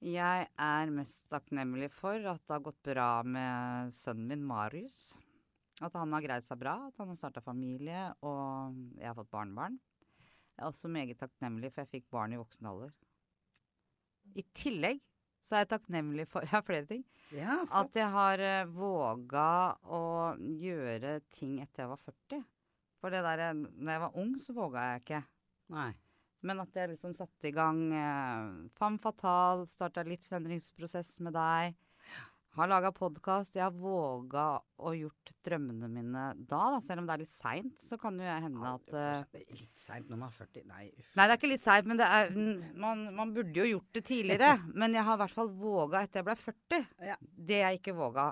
Jeg 0.00 0.46
er 0.56 0.92
mest 0.96 1.26
takknemlig 1.28 1.90
for 1.92 2.16
at 2.16 2.40
det 2.46 2.54
har 2.54 2.62
gått 2.64 2.78
bra 2.86 3.08
med 3.20 3.92
sønnen 3.92 4.30
min 4.30 4.46
Marius. 4.48 5.10
At 5.84 5.92
han 5.96 6.12
har 6.16 6.24
greid 6.24 6.46
seg 6.46 6.60
bra, 6.60 6.76
at 6.88 6.96
han 7.00 7.10
har 7.12 7.18
starta 7.20 7.42
familie, 7.44 8.06
og 8.24 8.78
jeg 8.96 9.10
har 9.10 9.18
fått 9.18 9.32
barnebarn. 9.32 9.76
Jeg 10.60 10.66
er 10.66 10.74
også 10.74 10.88
meget 10.92 11.16
takknemlig 11.16 11.70
for 11.72 11.80
jeg 11.80 11.88
fikk 11.88 12.10
barn 12.12 12.34
i 12.36 12.36
voksen 12.36 12.66
alder. 12.68 12.90
I 14.36 14.42
tillegg 14.52 14.98
så 15.40 15.56
er 15.56 15.62
jeg 15.62 15.70
takknemlig 15.70 16.26
for 16.28 16.44
har 16.52 16.60
flere 16.66 16.84
ting. 16.84 17.00
Ja, 17.32 17.62
At 17.80 17.96
jeg 17.96 18.10
har 18.12 18.42
uh, 18.44 18.74
våga 18.74 19.46
å 19.88 20.02
gjøre 20.36 21.14
ting 21.32 21.62
etter 21.64 21.86
jeg 21.86 21.92
var 21.94 22.02
40. 22.04 22.44
For 23.00 23.14
det 23.14 23.22
der, 23.24 23.42
når 23.56 23.92
jeg 23.94 24.02
var 24.02 24.20
ung, 24.20 24.36
så 24.36 24.52
våga 24.52 24.84
jeg 24.90 25.04
ikke. 25.06 25.22
Nei. 25.72 25.88
Men 26.44 26.60
at 26.60 26.76
jeg 26.76 26.92
liksom 26.92 27.16
satte 27.16 27.48
i 27.48 27.56
gang 27.56 27.80
uh, 27.96 28.68
Femme 28.76 29.00
Fatale, 29.00 29.64
starta 29.64 30.04
livsendringsprosess 30.04 31.16
med 31.24 31.38
deg. 31.40 31.80
Har 32.58 32.66
laga 32.66 32.90
podkast. 32.90 33.54
Jeg 33.54 33.62
har 33.62 33.74
våga 33.78 34.44
å 34.82 34.90
gjort 34.96 35.30
drømmene 35.46 35.86
mine 35.86 36.22
da, 36.34 36.58
da. 36.74 36.80
Selv 36.82 37.04
om 37.04 37.06
det 37.06 37.14
er 37.14 37.22
litt 37.22 37.32
seint, 37.32 37.76
så 37.86 37.94
kan 38.00 38.18
jo 38.18 38.26
jeg 38.26 38.42
hende 38.42 38.72
at 38.72 38.90
eh, 38.90 39.20
Det 39.30 39.42
er 39.44 39.60
Litt 39.60 39.78
seint 39.78 40.10
når 40.10 40.18
man 40.18 40.32
er 40.32 40.34
40. 40.34 40.64
Nei, 40.66 40.82
uff. 40.90 41.12
Nei, 41.14 41.26
det 41.28 41.36
er 41.36 41.38
ikke 41.38 41.52
litt 41.52 41.62
seint, 41.62 41.90
men 41.90 42.00
det 42.00 42.08
er, 42.10 42.32
man, 42.86 43.04
man 43.14 43.34
burde 43.36 43.62
jo 43.62 43.68
gjort 43.68 44.00
det 44.00 44.02
tidligere. 44.10 44.56
Men 44.82 44.98
jeg 44.98 45.06
har 45.06 45.18
i 45.18 45.22
hvert 45.22 45.36
fall 45.36 45.52
våga 45.60 46.02
etter 46.02 46.20
jeg 46.20 46.26
ble 46.26 46.36
40. 46.42 46.88
Ja. 47.12 47.18
Det 47.52 47.60
jeg 47.62 47.80
ikke 47.80 47.94
våga 48.00 48.26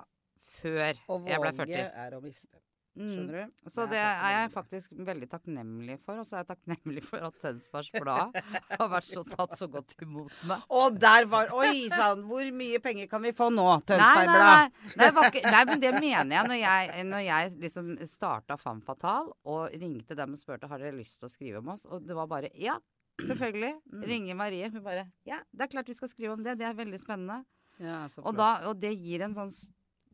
før 0.58 0.80
jeg 0.82 0.98
ble 1.06 1.14
40. 1.14 1.14
Å 1.14 1.20
våge 1.62 1.84
er 2.08 2.18
å 2.18 2.24
miste. 2.24 2.62
Mm. 2.98 3.10
Skjønner 3.12 3.36
du? 3.38 3.70
Så 3.70 3.86
Det 3.90 3.98
er 4.02 4.32
jeg 4.34 4.50
faktisk 4.54 4.94
veldig 5.06 5.28
takknemlig 5.30 5.98
for. 6.02 6.18
Og 6.18 6.26
så 6.26 6.38
er 6.38 6.42
jeg 6.42 6.48
takknemlig 6.50 7.04
for 7.06 7.22
at 7.28 7.36
Tønsbergs 7.42 7.90
Blad 7.94 8.38
har 8.72 8.90
vært 8.90 9.08
så 9.08 9.22
tatt 9.28 9.54
så 9.58 9.68
godt 9.70 9.94
imot 10.02 10.34
meg. 10.50 10.64
Og 10.74 10.98
der 10.98 11.28
var 11.30 11.52
Oi 11.56 11.86
sann! 11.92 12.24
Hvor 12.28 12.50
mye 12.58 12.82
penger 12.82 13.10
kan 13.10 13.22
vi 13.22 13.32
få 13.36 13.50
nå, 13.54 13.66
Nei, 13.68 13.86
Tønsberg 13.92 14.30
nei, 14.32 14.34
Blad? 14.34 14.76
nei, 14.98 15.10
nei, 15.20 15.30
det 15.38 15.44
nei, 15.46 15.64
men 15.70 15.84
det 15.84 15.94
mener 15.96 16.36
jeg. 16.36 16.48
Når 16.50 16.60
jeg, 16.60 17.06
når 17.12 17.24
jeg 17.28 17.54
liksom 17.64 17.90
starta 18.10 18.58
Femme 18.60 18.84
Fatale 18.86 19.34
og 19.48 19.74
ringte 19.78 20.18
dem 20.18 20.34
og 20.34 20.40
spurte 20.40 20.70
har 20.70 20.82
dere 20.82 20.96
lyst 20.96 21.20
til 21.22 21.30
å 21.30 21.32
skrive 21.32 21.62
om 21.62 21.70
oss, 21.74 21.86
og 21.86 22.02
det 22.06 22.16
var 22.18 22.30
bare 22.30 22.50
ja, 22.58 22.76
selvfølgelig. 23.22 23.74
Mm. 23.92 24.02
Ringer 24.10 24.38
Marie. 24.42 24.72
Hun 24.72 24.82
bare 24.84 25.06
ja, 25.28 25.40
det 25.52 25.68
er 25.68 25.72
klart 25.76 25.90
vi 25.90 25.96
skal 25.98 26.10
skrive 26.10 26.34
om 26.34 26.44
det. 26.44 26.58
Det 26.60 26.66
er 26.68 26.76
veldig 26.78 27.00
spennende. 27.02 27.42
Ja, 27.78 28.02
så 28.10 28.24
Og, 28.26 28.34
da, 28.34 28.50
og 28.66 28.78
det 28.82 28.90
gir 28.98 29.22
en 29.22 29.36
sånn 29.36 29.52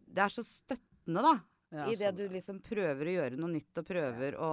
Det 0.05 0.21
er 0.21 0.33
så 0.33 0.45
støttende, 0.45 1.23
da. 1.25 1.35
Ja, 1.75 1.89
I 1.91 1.97
det 1.99 2.11
så 2.13 2.17
du 2.17 2.25
liksom 2.31 2.61
prøver 2.63 3.11
å 3.11 3.15
gjøre 3.19 3.39
noe 3.41 3.51
nytt 3.51 3.81
og 3.81 3.87
prøver 3.89 4.37
å, 4.39 4.51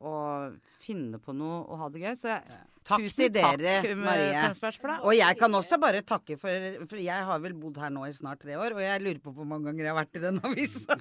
og 0.00 0.58
finne 0.80 1.20
på 1.22 1.32
noe 1.36 1.62
og 1.64 1.80
ha 1.80 1.88
det 1.92 2.02
gøy. 2.04 2.12
Så 2.20 2.34
jeg. 2.34 2.60
Takk 2.90 3.04
til 3.12 3.28
dere, 3.32 3.74
takk, 3.84 3.90
Marie. 4.00 4.94
Og 5.04 5.12
jeg 5.14 5.36
kan 5.38 5.54
også 5.54 5.76
bare 5.78 6.00
takke 6.02 6.38
for 6.40 6.78
For 6.88 6.96
jeg 6.98 7.26
har 7.28 7.42
vel 7.44 7.52
bodd 7.60 7.76
her 7.78 7.92
nå 7.92 8.06
i 8.08 8.14
snart 8.16 8.40
tre 8.42 8.56
år, 8.56 8.74
og 8.76 8.80
jeg 8.82 9.02
lurer 9.04 9.20
på 9.24 9.34
hvor 9.36 9.48
mange 9.48 9.68
ganger 9.68 9.84
jeg 9.86 9.92
har 9.92 9.98
vært 10.00 10.16
i 10.16 10.22
den 10.24 10.40
avisa. 10.48 10.96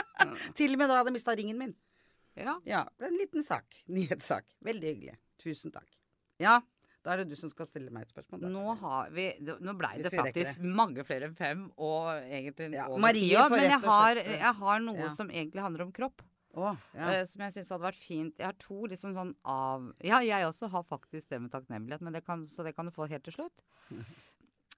Til 0.58 0.76
og 0.76 0.80
med 0.80 0.88
da 0.88 0.94
jeg 0.94 1.02
hadde 1.02 1.14
mista 1.14 1.34
ringen 1.36 1.58
min. 1.60 1.74
Ja. 2.38 2.56
Ja, 2.66 2.84
det 2.90 3.02
ble 3.02 3.10
en 3.12 3.20
liten 3.20 3.46
sak. 3.46 3.76
Nyhetssak. 3.90 4.46
Veldig 4.66 4.94
hyggelig. 4.94 5.18
Tusen 5.42 5.74
takk. 5.74 5.90
Ja, 6.42 6.60
da 7.04 7.12
er 7.12 7.20
det 7.22 7.28
du 7.30 7.36
som 7.36 7.50
skal 7.52 7.66
stille 7.68 7.90
meg 7.92 8.06
et 8.06 8.12
spørsmål. 8.14 8.44
Nå, 8.50 8.62
har 8.80 9.10
vi, 9.12 9.26
nå 9.44 9.74
blei 9.76 9.98
det 10.02 10.10
faktisk 10.14 10.60
det. 10.62 10.70
mange 10.80 11.04
flere 11.04 11.28
enn 11.28 11.34
fem, 11.36 11.66
og 11.76 12.08
egentlig 12.24 12.70
Ja, 12.74 12.86
over 12.88 13.02
Marie 13.04 13.28
ti 13.28 13.50
Men 13.52 13.66
jeg 13.68 13.80
har, 13.84 14.20
jeg 14.24 14.54
har 14.62 14.80
noe 14.80 14.96
Ja. 15.04 15.10
som 15.14 15.28
egentlig 15.28 15.60
handler 15.60 15.84
om 15.84 15.92
kropp. 15.92 16.22
Oh, 16.56 16.76
ja. 16.94 17.08
eh, 17.10 17.24
som 17.26 17.40
jeg 17.42 17.52
syns 17.52 17.68
hadde 17.74 17.82
vært 17.82 17.98
fint. 17.98 18.36
Jeg 18.38 18.46
har 18.46 18.54
to 18.62 18.84
liksom 18.86 19.12
sånn 19.16 19.34
av 19.44 19.88
Ja, 20.06 20.20
jeg 20.22 20.46
også 20.46 20.68
har 20.70 20.84
faktisk 20.86 21.28
det 21.28 21.40
med 21.42 21.50
takknemlighet, 21.50 22.00
men 22.00 22.12
det 22.14 22.24
kan, 22.24 22.44
så 22.46 22.62
det 22.64 22.76
kan 22.76 22.86
du 22.86 22.92
få 22.94 23.08
helt 23.10 23.24
til 23.24 23.34
slutt. 23.34 23.64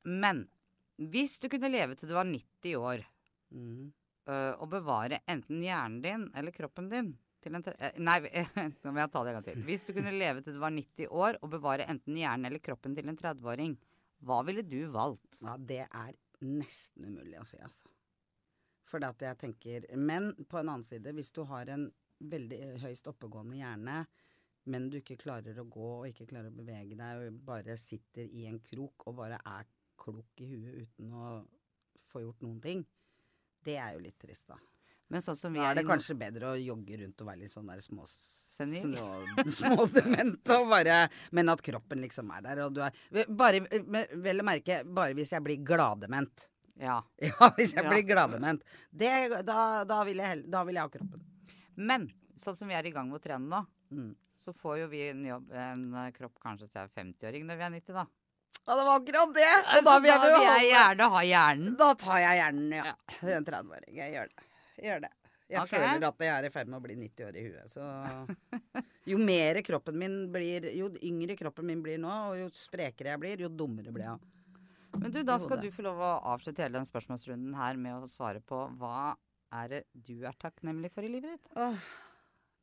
Men 0.04 0.46
hvis 0.98 1.38
du 1.42 1.48
kunne 1.52 1.68
leve 1.70 1.94
til 1.98 2.08
du 2.08 2.14
var 2.16 2.24
90 2.24 2.76
år, 2.80 3.04
Mm. 3.54 3.92
øh, 4.26 4.54
og 4.58 4.68
bevare 4.72 5.20
enten 5.28 5.60
hjernen 5.62 6.00
din 6.02 6.30
eller 6.34 6.50
kroppen 6.50 6.88
din 6.90 7.12
til 7.46 7.58
en 7.58 7.64
tre... 7.64 7.74
eh, 7.80 7.98
Nei, 8.02 8.18
nå 8.84 8.92
må 8.92 9.02
jeg 9.02 9.12
ta 9.14 9.22
det 9.24 9.32
en 9.32 9.38
gang 9.38 9.48
til. 9.48 9.64
Hvis 9.66 9.88
du 9.88 9.94
kunne 9.96 10.14
leve 10.14 10.42
til 10.44 10.56
du 10.56 10.62
var 10.62 10.74
90 10.74 11.12
år 11.24 11.40
og 11.40 11.52
bevare 11.56 11.88
enten 11.90 12.18
hjernen 12.18 12.50
eller 12.50 12.62
kroppen 12.64 12.96
til 12.96 13.08
en 13.08 13.18
30-åring, 13.18 13.76
hva 14.26 14.40
ville 14.48 14.64
du 14.66 14.80
valgt? 14.92 15.40
Ja, 15.44 15.56
det 15.60 15.84
er 15.86 16.14
nesten 16.44 17.08
umulig 17.08 17.38
å 17.40 17.46
si, 17.48 17.60
altså. 17.64 17.88
For 18.86 19.02
at 19.02 19.22
jeg 19.24 19.38
tenker 19.40 19.86
Men 19.98 20.30
på 20.46 20.60
en 20.60 20.68
annen 20.68 20.86
side, 20.86 21.10
hvis 21.16 21.32
du 21.34 21.42
har 21.48 21.68
en 21.74 21.88
veldig 22.22 22.60
høyst 22.84 23.08
oppegående 23.10 23.58
hjerne, 23.58 23.96
men 24.66 24.88
du 24.90 24.98
ikke 24.98 25.18
klarer 25.20 25.58
å 25.60 25.66
gå 25.70 25.88
og 26.00 26.06
ikke 26.10 26.26
klarer 26.30 26.50
å 26.50 26.56
bevege 26.56 26.98
deg, 26.98 27.26
og 27.28 27.42
bare 27.46 27.76
sitter 27.78 28.26
i 28.26 28.46
en 28.50 28.58
krok 28.64 29.06
og 29.06 29.18
bare 29.20 29.38
er 29.46 29.68
klok 30.00 30.42
i 30.42 30.48
huet 30.50 30.86
uten 30.86 31.12
å 31.14 31.26
få 32.10 32.22
gjort 32.24 32.42
noen 32.44 32.62
ting, 32.62 32.82
det 33.66 33.76
er 33.82 33.94
jo 33.96 34.02
litt 34.04 34.18
trist, 34.22 34.48
da. 34.50 34.58
Men 35.10 35.22
sånn 35.22 35.36
som 35.38 35.52
vi 35.54 35.60
Da 35.60 35.68
er 35.68 35.70
er, 35.76 35.78
det 35.82 35.86
kanskje 35.86 36.16
bedre 36.18 36.48
å 36.54 36.56
jogge 36.58 36.96
rundt 37.02 37.20
og 37.22 37.28
være 37.28 37.38
litt 37.44 37.52
sånn 37.52 37.68
der 37.70 37.78
små 37.84 38.06
små- 38.08 39.44
Smådement 39.52 40.50
og 40.56 40.68
bare 40.70 40.98
Men 41.36 41.48
at 41.52 41.62
kroppen 41.62 42.00
liksom 42.02 42.30
er 42.36 42.42
der, 42.46 42.60
og 42.66 42.74
du 42.74 42.82
er 42.82 42.92
Bare, 43.28 43.60
vel 43.70 44.40
å 44.42 44.46
merke, 44.46 44.80
bare 44.84 45.14
hvis 45.14 45.32
jeg 45.36 45.44
blir 45.44 45.62
gladement. 45.64 46.48
Ja. 46.80 46.98
Ja, 47.22 47.50
hvis 47.56 47.74
jeg 47.76 47.84
Ja. 47.84 47.90
blir 47.90 48.02
gladement. 48.08 48.62
Det, 48.92 49.12
da, 49.46 49.84
da, 49.88 50.02
vil 50.04 50.16
jeg, 50.24 50.44
da 50.50 50.64
vil 50.64 50.74
jeg 50.80 50.82
ha 50.82 50.88
kroppen. 50.92 51.22
Men 51.76 52.08
sånn 52.36 52.56
som 52.58 52.68
vi 52.68 52.74
er 52.74 52.86
i 52.86 52.92
gang 52.92 53.08
med 53.10 53.20
å 53.20 53.24
trene 53.24 53.48
nå, 53.48 53.66
Mm. 53.86 54.16
så 54.42 54.50
får 54.52 54.80
jo 54.80 54.86
vi 54.90 55.04
en, 55.12 55.20
jobb, 55.24 55.52
en 55.54 55.82
eh, 55.94 56.08
kropp 56.10 56.40
kanskje 56.42 56.66
til 56.72 56.88
50-åring 56.90 57.44
når 57.46 57.56
vi 57.60 57.62
er 57.68 57.70
90, 57.76 57.94
da. 57.94 58.02
Ja, 58.66 58.74
det 58.74 58.84
var 58.88 58.98
akkurat 58.98 59.34
det! 59.36 59.46
Og 59.62 59.68
Så 59.76 59.82
da 59.86 59.92
vil 60.02 60.10
jeg, 60.10 60.40
jeg 60.42 60.70
gjerne 60.72 61.06
ha 61.12 61.20
hjernen. 61.22 61.76
Da 61.78 61.92
tar 61.94 62.18
jeg 62.18 62.40
hjernen, 62.40 62.74
ja. 62.80 62.94
En 63.36 63.44
30-åring. 63.46 63.94
Jeg 63.94 64.16
gjør 64.16 64.32
det. 64.32 64.45
Gjør 64.82 65.06
det. 65.06 65.12
Jeg 65.46 65.62
okay. 65.62 65.78
føler 65.78 66.06
at 66.08 66.22
jeg 66.26 66.32
er 66.34 66.46
i 66.48 66.50
ferd 66.50 66.70
med 66.70 66.78
å 66.80 66.82
bli 66.82 66.96
90 66.98 67.26
år 67.28 67.36
i 67.38 67.44
huet, 67.46 67.70
så 67.70 67.84
Jo 69.10 69.18
mer 69.22 69.60
kroppen 69.62 69.94
min 70.00 70.16
blir 70.34 70.66
Jo 70.74 70.88
yngre 71.06 71.36
kroppen 71.38 71.68
min 71.68 71.84
blir 71.84 72.00
nå, 72.02 72.10
og 72.32 72.40
jo 72.40 72.48
sprekere 72.56 73.12
jeg 73.14 73.22
blir, 73.22 73.44
jo 73.46 73.52
dummere 73.52 73.94
blir 73.94 74.08
jeg. 74.08 74.32
Men 74.96 75.12
du, 75.12 75.20
da 75.28 75.36
skal 75.38 75.60
du 75.62 75.68
få 75.70 75.84
lov 75.86 76.00
å 76.02 76.10
avslutte 76.32 76.64
hele 76.64 76.78
den 76.78 76.88
spørsmålsrunden 76.88 77.54
her 77.58 77.78
med 77.78 77.94
å 77.94 78.10
svare 78.10 78.40
på 78.42 78.64
hva 78.80 79.14
er 79.54 79.70
det 79.70 79.80
du 79.92 80.24
er 80.26 80.34
takknemlig 80.40 80.90
for 80.94 81.06
i 81.06 81.10
livet 81.12 81.36
ditt? 81.36 81.50
Åh, 81.60 81.86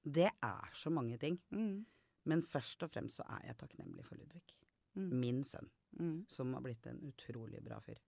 det 0.04 0.30
er 0.34 0.76
så 0.76 0.92
mange 0.92 1.20
ting. 1.22 1.38
Mm. 1.56 1.86
Men 2.28 2.44
først 2.48 2.84
og 2.84 2.92
fremst 2.92 3.20
så 3.20 3.28
er 3.38 3.50
jeg 3.50 3.60
takknemlig 3.62 4.04
for 4.08 4.20
Ludvig. 4.20 4.44
Mm. 4.98 5.10
Min 5.22 5.44
sønn, 5.48 5.72
Mm. 5.94 6.26
som 6.28 6.54
har 6.54 6.62
blitt 6.66 6.88
en 6.90 6.98
utrolig 7.06 7.60
bra 7.62 7.76
fyr. 7.80 8.00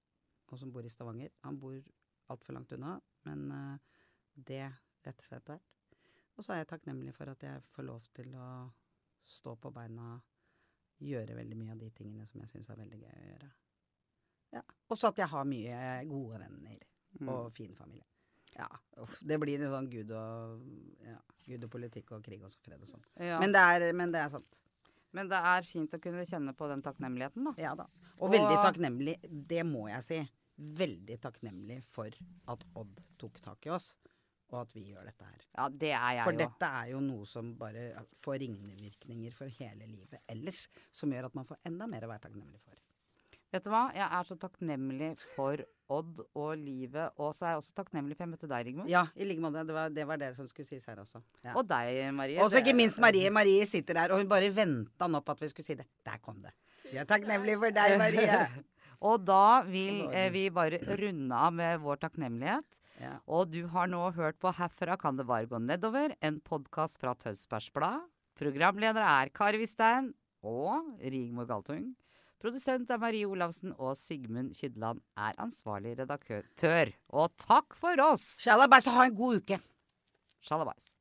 Og 0.49 0.57
som 0.57 0.71
bor 0.73 0.85
i 0.85 0.89
Stavanger. 0.89 1.29
Han 1.43 1.59
bor 1.59 1.75
altfor 2.33 2.53
langt 2.53 2.71
unna, 2.73 2.95
men 3.25 3.45
eh, 3.51 3.77
det 4.35 4.63
retter 5.05 5.25
seg 5.27 5.37
etter 5.41 5.55
hvert. 5.57 5.71
Og 6.35 6.43
så 6.43 6.53
er 6.53 6.63
jeg 6.63 6.67
takknemlig 6.73 7.13
for 7.15 7.29
at 7.31 7.43
jeg 7.47 7.61
får 7.71 7.85
lov 7.87 8.07
til 8.15 8.33
å 8.35 8.47
stå 9.25 9.55
på 9.61 9.71
beina, 9.73 10.17
gjøre 11.01 11.35
veldig 11.35 11.55
mye 11.59 11.71
av 11.75 11.79
de 11.79 11.89
tingene 11.95 12.25
som 12.27 12.41
jeg 12.41 12.49
syns 12.53 12.69
er 12.71 12.79
veldig 12.81 12.99
gøy 13.01 13.13
å 13.21 13.29
gjøre. 13.29 13.47
Ja. 14.55 14.61
Og 14.89 14.97
så 14.99 15.09
at 15.11 15.17
jeg 15.19 15.27
har 15.31 15.47
mye 15.49 15.79
gode 16.09 16.39
venner 16.45 16.83
Mm. 17.15 17.29
og 17.31 17.45
fin 17.55 17.71
familie. 17.75 18.03
Ja, 18.57 18.67
uff, 18.99 19.21
det 19.23 19.37
blir 19.39 19.61
en 19.63 19.71
sånn 19.71 19.85
gud 19.89 20.09
og, 20.11 20.65
ja, 20.99 21.15
gud 21.47 21.63
og 21.63 21.69
politikk 21.71 22.11
og 22.11 22.23
krig 22.25 22.41
og 22.43 22.51
så 22.51 22.59
fred 22.59 22.81
og 22.83 22.89
sånn. 22.89 23.05
Ja. 23.23 23.37
Men, 23.39 23.53
det 23.55 23.93
men 23.95 24.11
det 24.11 24.19
er 24.19 24.29
sant. 24.33 24.57
Men 25.15 25.29
det 25.31 25.39
er 25.39 25.63
fint 25.63 25.95
å 25.95 25.99
kunne 26.03 26.25
kjenne 26.27 26.51
på 26.59 26.67
den 26.67 26.81
takknemligheten, 26.83 27.45
da. 27.47 27.53
Ja 27.57 27.71
da. 27.79 27.85
Og, 28.17 28.27
Og- 28.27 28.33
veldig 28.33 28.57
takknemlig, 28.65 29.15
det 29.47 29.63
må 29.65 29.87
jeg 29.87 30.03
si, 30.03 30.19
veldig 30.57 31.17
takknemlig 31.23 31.81
for 31.91 32.11
at 32.51 32.65
Odd 32.79 33.01
tok 33.21 33.41
tak 33.43 33.67
i 33.67 33.73
oss, 33.75 33.95
og 34.53 34.61
at 34.61 34.73
vi 34.75 34.85
gjør 34.91 35.07
dette 35.09 35.25
her. 35.27 35.45
Ja, 35.57 35.67
det 35.69 35.91
er 35.97 36.17
jeg 36.19 36.25
For 36.27 36.37
jo. 36.37 36.41
dette 36.45 36.71
er 36.79 36.89
jo 36.93 36.99
noe 37.03 37.25
som 37.27 37.53
bare 37.59 37.85
får 38.23 38.39
ringvirkninger 38.45 39.33
for 39.35 39.51
hele 39.59 39.87
livet 39.89 40.21
ellers, 40.31 40.67
som 40.93 41.11
gjør 41.11 41.31
at 41.31 41.37
man 41.37 41.47
får 41.49 41.59
enda 41.67 41.87
mer 41.91 42.05
å 42.05 42.11
være 42.11 42.27
takknemlig 42.27 42.61
for. 42.63 42.77
Vet 43.55 43.63
du 43.63 43.69
hva? 43.71 43.85
Jeg 43.95 44.03
er 44.03 44.27
så 44.27 44.35
takknemlig 44.41 45.09
for 45.35 45.61
Odd 45.95 46.17
og 46.33 46.55
livet, 46.57 47.13
og 47.21 47.29
så 47.37 47.45
er 47.45 47.51
jeg 47.53 47.61
også 47.61 47.75
takknemlig 47.77 48.15
for 48.17 48.25
jeg 48.25 48.31
møtte 48.31 48.47
deg, 48.49 48.63
Rigmor. 48.65 48.87
Ja, 48.89 49.03
i 49.13 49.27
like 49.29 49.43
måte. 49.43 49.61
Det 49.69 49.75
var, 49.75 49.91
det 49.93 50.05
var 50.09 50.17
det 50.17 50.31
som 50.35 50.47
skulle 50.49 50.65
sies 50.65 50.85
her 50.89 50.97
også. 51.03 51.21
Ja. 51.45 51.53
Og 51.53 51.67
deg, 51.69 51.99
Marie. 52.17 52.39
Og 52.41 52.49
så 52.49 52.63
ikke 52.63 52.73
minst 52.73 52.97
Marie. 52.99 53.29
Marie 53.29 53.67
sitter 53.69 53.99
der, 53.99 54.13
og 54.15 54.23
hun 54.23 54.31
bare 54.31 54.49
venta 54.49 55.05
nå 55.07 55.21
på 55.21 55.35
at 55.35 55.43
vi 55.45 55.51
skulle 55.53 55.67
si 55.67 55.77
det. 55.77 55.85
Der 56.07 56.17
kom 56.25 56.41
det. 56.41 56.55
Vi 56.89 56.97
er 56.97 57.05
takknemlige 57.09 57.61
for 57.61 57.75
deg, 57.77 57.99
Marie. 58.01 58.39
Og 59.05 59.21
da 59.27 59.61
vil 59.67 60.07
eh, 60.09 60.31
vi 60.33 60.47
bare 60.53 60.79
runde 60.97 61.37
av 61.37 61.53
med 61.53 61.83
vår 61.83 62.01
takknemlighet. 62.01 62.81
Ja. 63.01 63.17
Og 63.27 63.51
du 63.51 63.65
har 63.73 63.89
nå 63.91 64.01
hørt 64.15 64.39
på 64.41 64.53
Herfra 64.55 64.95
kan 64.99 65.19
det 65.19 65.27
bare 65.27 65.49
gå 65.51 65.59
nedover, 65.61 66.15
en 66.23 66.39
podkast 66.41 67.01
fra 67.01 67.13
Tønsbergs 67.19 67.69
Blad. 67.75 68.07
Programledere 68.39 69.05
er 69.21 69.31
Kari 69.35 69.59
Wistein 69.61 70.09
og 70.45 70.95
Rigmor 71.03 71.47
Galtung. 71.49 71.93
Produsent 72.41 72.91
er 72.91 72.99
Marie 73.01 73.27
Olavsen, 73.27 73.71
og 73.79 73.95
Sigmund 73.97 74.53
Kydland 74.57 74.99
er 75.17 75.37
ansvarlig 75.41 75.95
redaktør. 76.01 76.43
Og 77.15 77.31
takk 77.41 77.77
for 77.79 77.99
oss! 78.05 78.35
Shalabais, 78.43 78.89
ha 78.91 79.07
en 79.07 79.15
god 79.17 79.41
uke. 79.41 79.61
Shalabais. 80.45 80.94